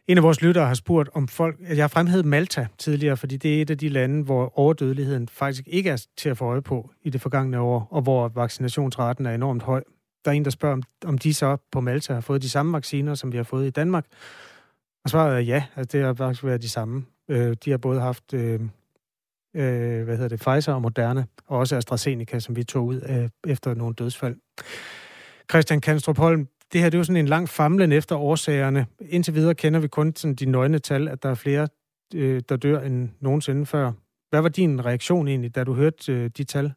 En 0.08 0.16
af 0.16 0.22
vores 0.22 0.42
lyttere 0.42 0.66
har 0.66 0.74
spurgt 0.74 1.08
om 1.14 1.28
folk... 1.28 1.56
Jeg 1.68 1.82
har 1.82 1.88
fremhævet 1.88 2.24
Malta 2.24 2.66
tidligere, 2.78 3.16
fordi 3.16 3.36
det 3.36 3.58
er 3.58 3.62
et 3.62 3.70
af 3.70 3.78
de 3.78 3.88
lande, 3.88 4.24
hvor 4.24 4.58
overdødeligheden 4.58 5.28
faktisk 5.28 5.64
ikke 5.66 5.90
er 5.90 6.06
til 6.16 6.28
at 6.28 6.38
få 6.38 6.44
øje 6.44 6.62
på 6.62 6.90
i 7.02 7.10
det 7.10 7.20
forgangne 7.20 7.60
år, 7.60 7.88
og 7.90 8.02
hvor 8.02 8.28
vaccinationsraten 8.28 9.26
er 9.26 9.34
enormt 9.34 9.62
høj. 9.62 9.82
Der 10.26 10.32
er 10.32 10.36
en, 10.36 10.44
der 10.44 10.50
spørger, 10.50 10.72
om, 10.72 10.82
om 11.04 11.18
de 11.18 11.34
så 11.34 11.56
på 11.72 11.80
Malta 11.80 12.14
har 12.14 12.20
fået 12.20 12.42
de 12.42 12.50
samme 12.50 12.72
vacciner, 12.72 13.14
som 13.14 13.32
vi 13.32 13.36
har 13.36 13.44
fået 13.44 13.66
i 13.66 13.70
Danmark. 13.70 14.06
Og 15.04 15.10
svaret 15.10 15.34
er 15.34 15.38
ja, 15.38 15.64
altså 15.76 15.98
det 15.98 16.06
har 16.06 16.14
faktisk 16.14 16.44
været 16.44 16.62
de 16.62 16.68
samme. 16.68 17.04
Øh, 17.28 17.56
de 17.64 17.70
har 17.70 17.78
både 17.78 18.00
haft 18.00 18.34
øh, 18.34 18.60
øh, 19.56 20.04
hvad 20.04 20.16
hedder 20.16 20.28
det, 20.28 20.40
Pfizer 20.40 20.72
og 20.72 20.82
Moderna, 20.82 21.24
og 21.46 21.58
også 21.58 21.76
AstraZeneca, 21.76 22.38
som 22.38 22.56
vi 22.56 22.64
tog 22.64 22.86
ud 22.86 23.00
af, 23.00 23.30
efter 23.46 23.74
nogle 23.74 23.94
dødsfald. 23.94 24.36
Christian 25.50 25.80
Kanstrup 25.80 26.18
Holm, 26.18 26.48
det 26.72 26.80
her 26.80 26.90
det 26.90 26.94
er 26.94 26.98
jo 26.98 27.04
sådan 27.04 27.16
en 27.16 27.28
lang 27.28 27.48
famlen 27.48 27.92
efter 27.92 28.16
årsagerne. 28.16 28.86
Indtil 29.00 29.34
videre 29.34 29.54
kender 29.54 29.80
vi 29.80 29.88
kun 29.88 30.12
sådan 30.16 30.34
de 30.34 30.46
nøgne 30.46 30.78
tal, 30.78 31.08
at 31.08 31.22
der 31.22 31.28
er 31.28 31.34
flere, 31.34 31.68
øh, 32.14 32.42
der 32.48 32.56
dør 32.56 32.80
end 32.80 33.08
nogensinde 33.20 33.66
før. 33.66 33.92
Hvad 34.30 34.40
var 34.40 34.48
din 34.48 34.84
reaktion 34.84 35.28
egentlig, 35.28 35.54
da 35.54 35.64
du 35.64 35.74
hørte 35.74 36.12
øh, 36.12 36.30
de 36.36 36.44
tal? 36.44 36.72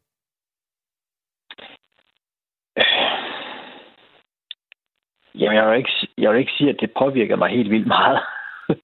Jamen, 5.39 5.57
jeg 5.57 5.69
vil 5.69 5.77
ikke, 5.77 6.07
jeg 6.17 6.31
vil 6.31 6.39
ikke 6.39 6.57
sige, 6.57 6.69
at 6.69 6.79
det 6.79 6.91
påvirker 6.99 7.35
mig 7.35 7.49
helt 7.49 7.71
vildt 7.71 7.87
meget. 7.87 8.19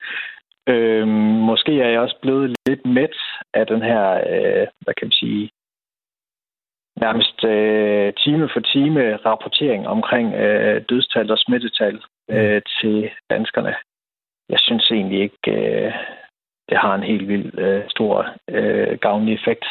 øhm, 0.74 1.10
måske 1.50 1.82
er 1.82 1.90
jeg 1.90 2.00
også 2.00 2.18
blevet 2.22 2.56
lidt 2.68 2.86
mæt 2.86 3.18
af 3.54 3.68
den 3.68 3.82
her, 3.82 4.04
øh, 4.14 4.68
hvad 4.82 4.94
kan 4.94 5.08
man 5.08 5.12
sige, 5.12 5.50
nærmest 7.02 7.44
øh, 7.44 8.14
time 8.14 8.50
for 8.54 8.60
time 8.60 9.16
rapportering 9.16 9.88
omkring 9.88 10.34
øh, 10.34 10.84
dødstal 10.90 11.32
og 11.32 11.38
smittetal 11.38 12.02
øh, 12.30 12.62
til 12.82 13.10
danskerne. 13.30 13.76
Jeg 14.50 14.60
synes 14.60 14.92
egentlig 14.92 15.20
ikke, 15.22 15.52
øh, 15.52 15.94
det 16.70 16.78
har 16.78 16.96
en 16.96 17.04
helt 17.04 17.28
vildt 17.28 17.60
øh, 17.60 17.90
stor 17.90 18.36
øh, 18.50 18.98
gavnlig 18.98 19.34
effekt, 19.34 19.66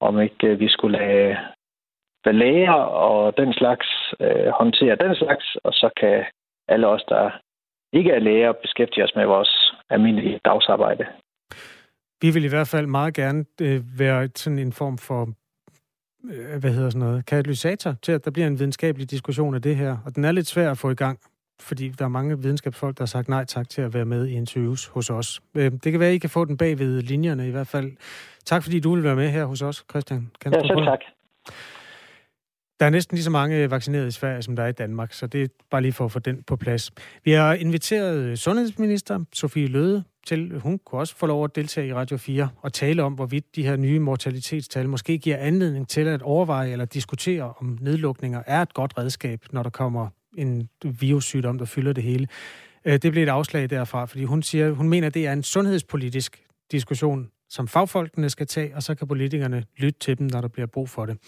om 0.00 0.20
ikke 0.20 0.46
øh, 0.46 0.60
vi 0.60 0.68
skulle 0.68 0.98
lade 0.98 1.36
hvad 2.22 2.32
læger 2.32 2.72
og 2.72 3.36
den 3.36 3.52
slags 3.52 3.86
øh, 4.20 4.46
håndtere 4.60 4.96
den 4.96 5.14
slags, 5.14 5.56
og 5.64 5.72
så 5.72 5.90
kan 6.00 6.24
alle 6.68 6.86
os, 6.86 7.04
der 7.08 7.30
ikke 7.92 8.10
er 8.10 8.18
læger, 8.18 8.52
beskæftige 8.52 9.04
os 9.04 9.12
med 9.16 9.26
vores 9.26 9.72
almindelige 9.90 10.40
dagsarbejde. 10.44 11.06
Vi 12.22 12.30
vil 12.30 12.44
i 12.44 12.48
hvert 12.48 12.68
fald 12.68 12.86
meget 12.86 13.14
gerne 13.14 13.44
øh, 13.60 13.80
være 13.98 14.28
sådan 14.34 14.58
en 14.58 14.72
form 14.72 14.98
for 14.98 15.22
øh, 16.32 16.60
hvad 16.60 16.70
hedder 16.70 16.90
sådan 16.90 17.06
noget, 17.08 17.26
katalysator 17.26 17.94
til, 18.02 18.12
at 18.12 18.24
der 18.24 18.30
bliver 18.30 18.46
en 18.46 18.58
videnskabelig 18.58 19.10
diskussion 19.10 19.54
af 19.54 19.62
det 19.62 19.76
her. 19.76 19.96
Og 20.06 20.16
den 20.16 20.24
er 20.24 20.32
lidt 20.32 20.46
svær 20.46 20.70
at 20.70 20.78
få 20.78 20.90
i 20.90 20.94
gang, 20.94 21.18
fordi 21.60 21.88
der 21.88 22.04
er 22.04 22.08
mange 22.08 22.38
videnskabsfolk, 22.38 22.98
der 22.98 23.02
har 23.02 23.06
sagt 23.06 23.28
nej 23.28 23.44
tak 23.44 23.68
til 23.68 23.82
at 23.82 23.94
være 23.94 24.04
med 24.04 24.26
i 24.26 24.32
interviews 24.32 24.86
hos 24.86 25.10
os. 25.10 25.40
Øh, 25.56 25.72
det 25.72 25.92
kan 25.92 26.00
være, 26.00 26.08
at 26.08 26.14
I 26.14 26.18
kan 26.18 26.30
få 26.30 26.44
den 26.44 26.56
bag 26.56 26.78
ved 26.78 27.02
linjerne 27.02 27.48
i 27.48 27.50
hvert 27.50 27.66
fald. 27.66 27.92
Tak 28.44 28.62
fordi 28.62 28.80
du 28.80 28.94
vil 28.94 29.04
være 29.04 29.16
med 29.16 29.28
her 29.28 29.44
hos 29.44 29.62
os, 29.62 29.84
Christian. 29.90 30.30
Kan 30.40 30.52
ja, 30.54 30.60
selv 30.60 30.84
tak. 30.84 31.00
Der 32.82 32.86
er 32.86 32.90
næsten 32.90 33.14
lige 33.14 33.24
så 33.24 33.30
mange 33.30 33.56
øh, 33.56 33.70
vaccinerede 33.70 34.08
i 34.08 34.10
Sverige, 34.10 34.42
som 34.42 34.56
der 34.56 34.62
er 34.62 34.68
i 34.68 34.72
Danmark, 34.72 35.12
så 35.12 35.26
det 35.26 35.42
er 35.42 35.46
bare 35.70 35.82
lige 35.82 35.92
for 35.92 36.04
at 36.04 36.12
få 36.12 36.18
den 36.18 36.42
på 36.46 36.56
plads. 36.56 36.90
Vi 37.24 37.32
har 37.32 37.54
inviteret 37.54 38.16
øh, 38.16 38.36
sundhedsminister 38.36 39.24
Sofie 39.32 39.66
Løde 39.66 40.04
til, 40.26 40.60
hun 40.60 40.78
kunne 40.78 41.00
også 41.00 41.16
få 41.16 41.26
lov 41.26 41.44
at 41.44 41.56
deltage 41.56 41.86
i 41.88 41.94
Radio 41.94 42.16
4 42.16 42.48
og 42.62 42.72
tale 42.72 43.02
om, 43.02 43.12
hvorvidt 43.12 43.56
de 43.56 43.62
her 43.62 43.76
nye 43.76 43.98
mortalitetstal 43.98 44.88
måske 44.88 45.18
giver 45.18 45.36
anledning 45.36 45.88
til 45.88 46.00
at 46.00 46.22
overveje 46.22 46.70
eller 46.70 46.84
diskutere, 46.84 47.52
om 47.60 47.78
nedlukninger 47.80 48.42
er 48.46 48.62
et 48.62 48.74
godt 48.74 48.98
redskab, 48.98 49.40
når 49.52 49.62
der 49.62 49.70
kommer 49.70 50.08
en 50.36 50.68
virussygdom, 50.84 51.58
der 51.58 51.64
fylder 51.64 51.92
det 51.92 52.04
hele. 52.04 52.28
Øh, 52.84 52.98
det 52.98 53.12
blev 53.12 53.22
et 53.22 53.28
afslag 53.28 53.70
derfra, 53.70 54.04
fordi 54.04 54.24
hun 54.24 54.42
siger, 54.42 54.70
hun 54.70 54.88
mener, 54.88 55.06
at 55.06 55.14
det 55.14 55.26
er 55.26 55.32
en 55.32 55.42
sundhedspolitisk 55.42 56.42
diskussion, 56.72 57.30
som 57.50 57.68
fagfolkene 57.68 58.30
skal 58.30 58.46
tage, 58.46 58.76
og 58.76 58.82
så 58.82 58.94
kan 58.94 59.08
politikerne 59.08 59.64
lytte 59.76 59.98
til 59.98 60.18
dem, 60.18 60.26
når 60.26 60.40
der 60.40 60.48
bliver 60.48 60.66
brug 60.66 60.88
for 60.88 61.06
det. 61.06 61.18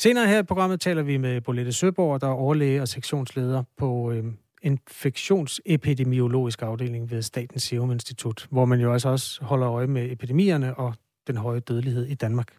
Senere 0.00 0.28
her 0.28 0.38
i 0.38 0.42
programmet 0.42 0.80
taler 0.80 1.02
vi 1.02 1.16
med 1.16 1.40
Bolette 1.40 1.72
Søborg, 1.72 2.20
der 2.20 2.26
er 2.26 2.32
overlæge 2.32 2.82
og 2.82 2.88
sektionsleder 2.88 3.62
på 3.78 4.12
øh, 4.12 4.24
infektionsepidemiologisk 4.62 6.62
afdeling 6.62 7.10
ved 7.10 7.22
Statens 7.22 7.62
Serum 7.62 7.90
Institut, 7.90 8.46
hvor 8.50 8.64
man 8.64 8.80
jo 8.80 8.92
altså 8.92 9.08
også 9.08 9.44
holder 9.44 9.70
øje 9.70 9.86
med 9.86 10.12
epidemierne 10.12 10.74
og 10.74 10.94
den 11.26 11.36
høje 11.36 11.60
dødelighed 11.60 12.06
i 12.06 12.14
Danmark. 12.14 12.52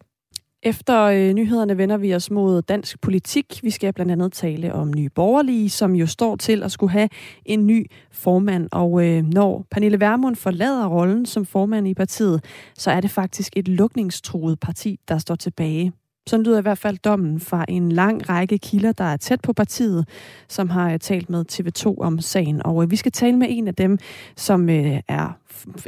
Efter 0.62 1.02
øh, 1.02 1.32
nyhederne 1.32 1.78
vender 1.78 1.96
vi 1.96 2.14
os 2.14 2.30
mod 2.30 2.62
dansk 2.62 3.00
politik. 3.00 3.60
Vi 3.62 3.70
skal 3.70 3.92
blandt 3.92 4.12
andet 4.12 4.32
tale 4.32 4.74
om 4.74 4.92
nye 4.96 5.08
borgerlige, 5.08 5.70
som 5.70 5.94
jo 5.94 6.06
står 6.06 6.36
til 6.36 6.62
at 6.62 6.72
skulle 6.72 6.92
have 6.92 7.08
en 7.44 7.66
ny 7.66 7.90
formand. 8.12 8.68
Og 8.72 9.06
øh, 9.06 9.24
når 9.24 9.66
Pernille 9.70 10.00
Vermund 10.00 10.36
forlader 10.36 10.86
rollen 10.86 11.26
som 11.26 11.46
formand 11.46 11.88
i 11.88 11.94
partiet, 11.94 12.44
så 12.74 12.90
er 12.90 13.00
det 13.00 13.10
faktisk 13.10 13.52
et 13.56 13.68
lukningstruet 13.68 14.60
parti, 14.60 15.00
der 15.08 15.18
står 15.18 15.34
tilbage. 15.34 15.92
Sådan 16.28 16.44
lyder 16.44 16.58
i 16.58 16.62
hvert 16.62 16.78
fald 16.78 16.98
dommen 16.98 17.40
fra 17.40 17.64
en 17.68 17.92
lang 17.92 18.28
række 18.28 18.58
kilder, 18.58 18.92
der 18.92 19.04
er 19.04 19.16
tæt 19.16 19.40
på 19.40 19.52
partiet, 19.52 20.08
som 20.48 20.70
har 20.70 20.92
øh, 20.92 20.98
talt 20.98 21.30
med 21.30 21.44
TV2 21.52 21.94
om 22.00 22.20
sagen. 22.20 22.66
Og 22.66 22.82
øh, 22.82 22.90
vi 22.90 22.96
skal 22.96 23.12
tale 23.12 23.36
med 23.36 23.46
en 23.50 23.68
af 23.68 23.74
dem, 23.74 23.98
som 24.36 24.70
øh, 24.70 25.00
er 25.08 25.38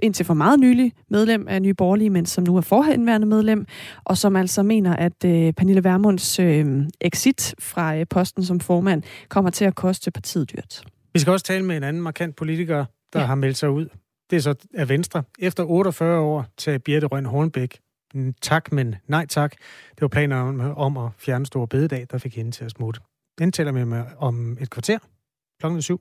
indtil 0.02 0.26
for 0.26 0.34
meget 0.34 0.60
nylig 0.60 0.92
medlem 1.10 1.48
af 1.48 1.62
Nye 1.62 1.74
Borgerlige, 1.74 2.10
men 2.10 2.26
som 2.26 2.44
nu 2.44 2.56
er 2.56 2.60
forhenværende 2.60 3.26
medlem, 3.26 3.66
og 4.04 4.18
som 4.18 4.36
altså 4.36 4.62
mener, 4.62 4.96
at 4.96 5.14
Pernille 5.56 5.84
Vermunds 5.84 6.40
exit 7.00 7.54
fra 7.58 8.04
posten 8.04 8.44
som 8.44 8.60
formand 8.60 9.02
kommer 9.28 9.50
til 9.50 9.64
at 9.64 9.74
koste 9.74 10.10
partiet 10.10 10.52
dyrt. 10.52 10.82
Vi 11.14 11.20
skal 11.20 11.32
også 11.32 11.44
tale 11.44 11.64
med 11.64 11.76
en 11.76 11.82
anden 11.82 12.02
markant 12.02 12.36
politiker, 12.36 12.84
der 13.12 13.20
ja. 13.20 13.26
har 13.26 13.34
meldt 13.34 13.56
sig 13.56 13.70
ud. 13.70 13.86
Det 14.30 14.36
er 14.36 14.40
så 14.40 14.54
af 14.74 14.88
Venstre. 14.88 15.22
Efter 15.38 15.64
48 15.64 16.20
år 16.20 16.46
til 16.56 16.78
Birte 16.78 17.06
Røn 17.06 17.26
Hornbæk 17.26 17.78
Mm, 18.14 18.34
tak, 18.42 18.72
men 18.72 18.94
nej 19.06 19.26
tak. 19.26 19.52
Det 19.90 20.00
var 20.00 20.08
planer 20.08 20.36
om, 20.36 20.60
om 20.60 20.96
at 20.96 21.10
fjerne 21.18 21.46
store 21.46 21.68
bededag, 21.68 22.06
der 22.10 22.18
fik 22.18 22.36
hende 22.36 22.50
til 22.50 22.64
at 22.64 22.70
smutte. 22.70 23.00
Den 23.38 23.52
taler 23.52 23.72
vi 23.72 23.84
med 23.84 24.04
om 24.18 24.58
et 24.60 24.70
kvarter 24.70 24.98
klokken 25.60 25.82
syv. 25.82 26.00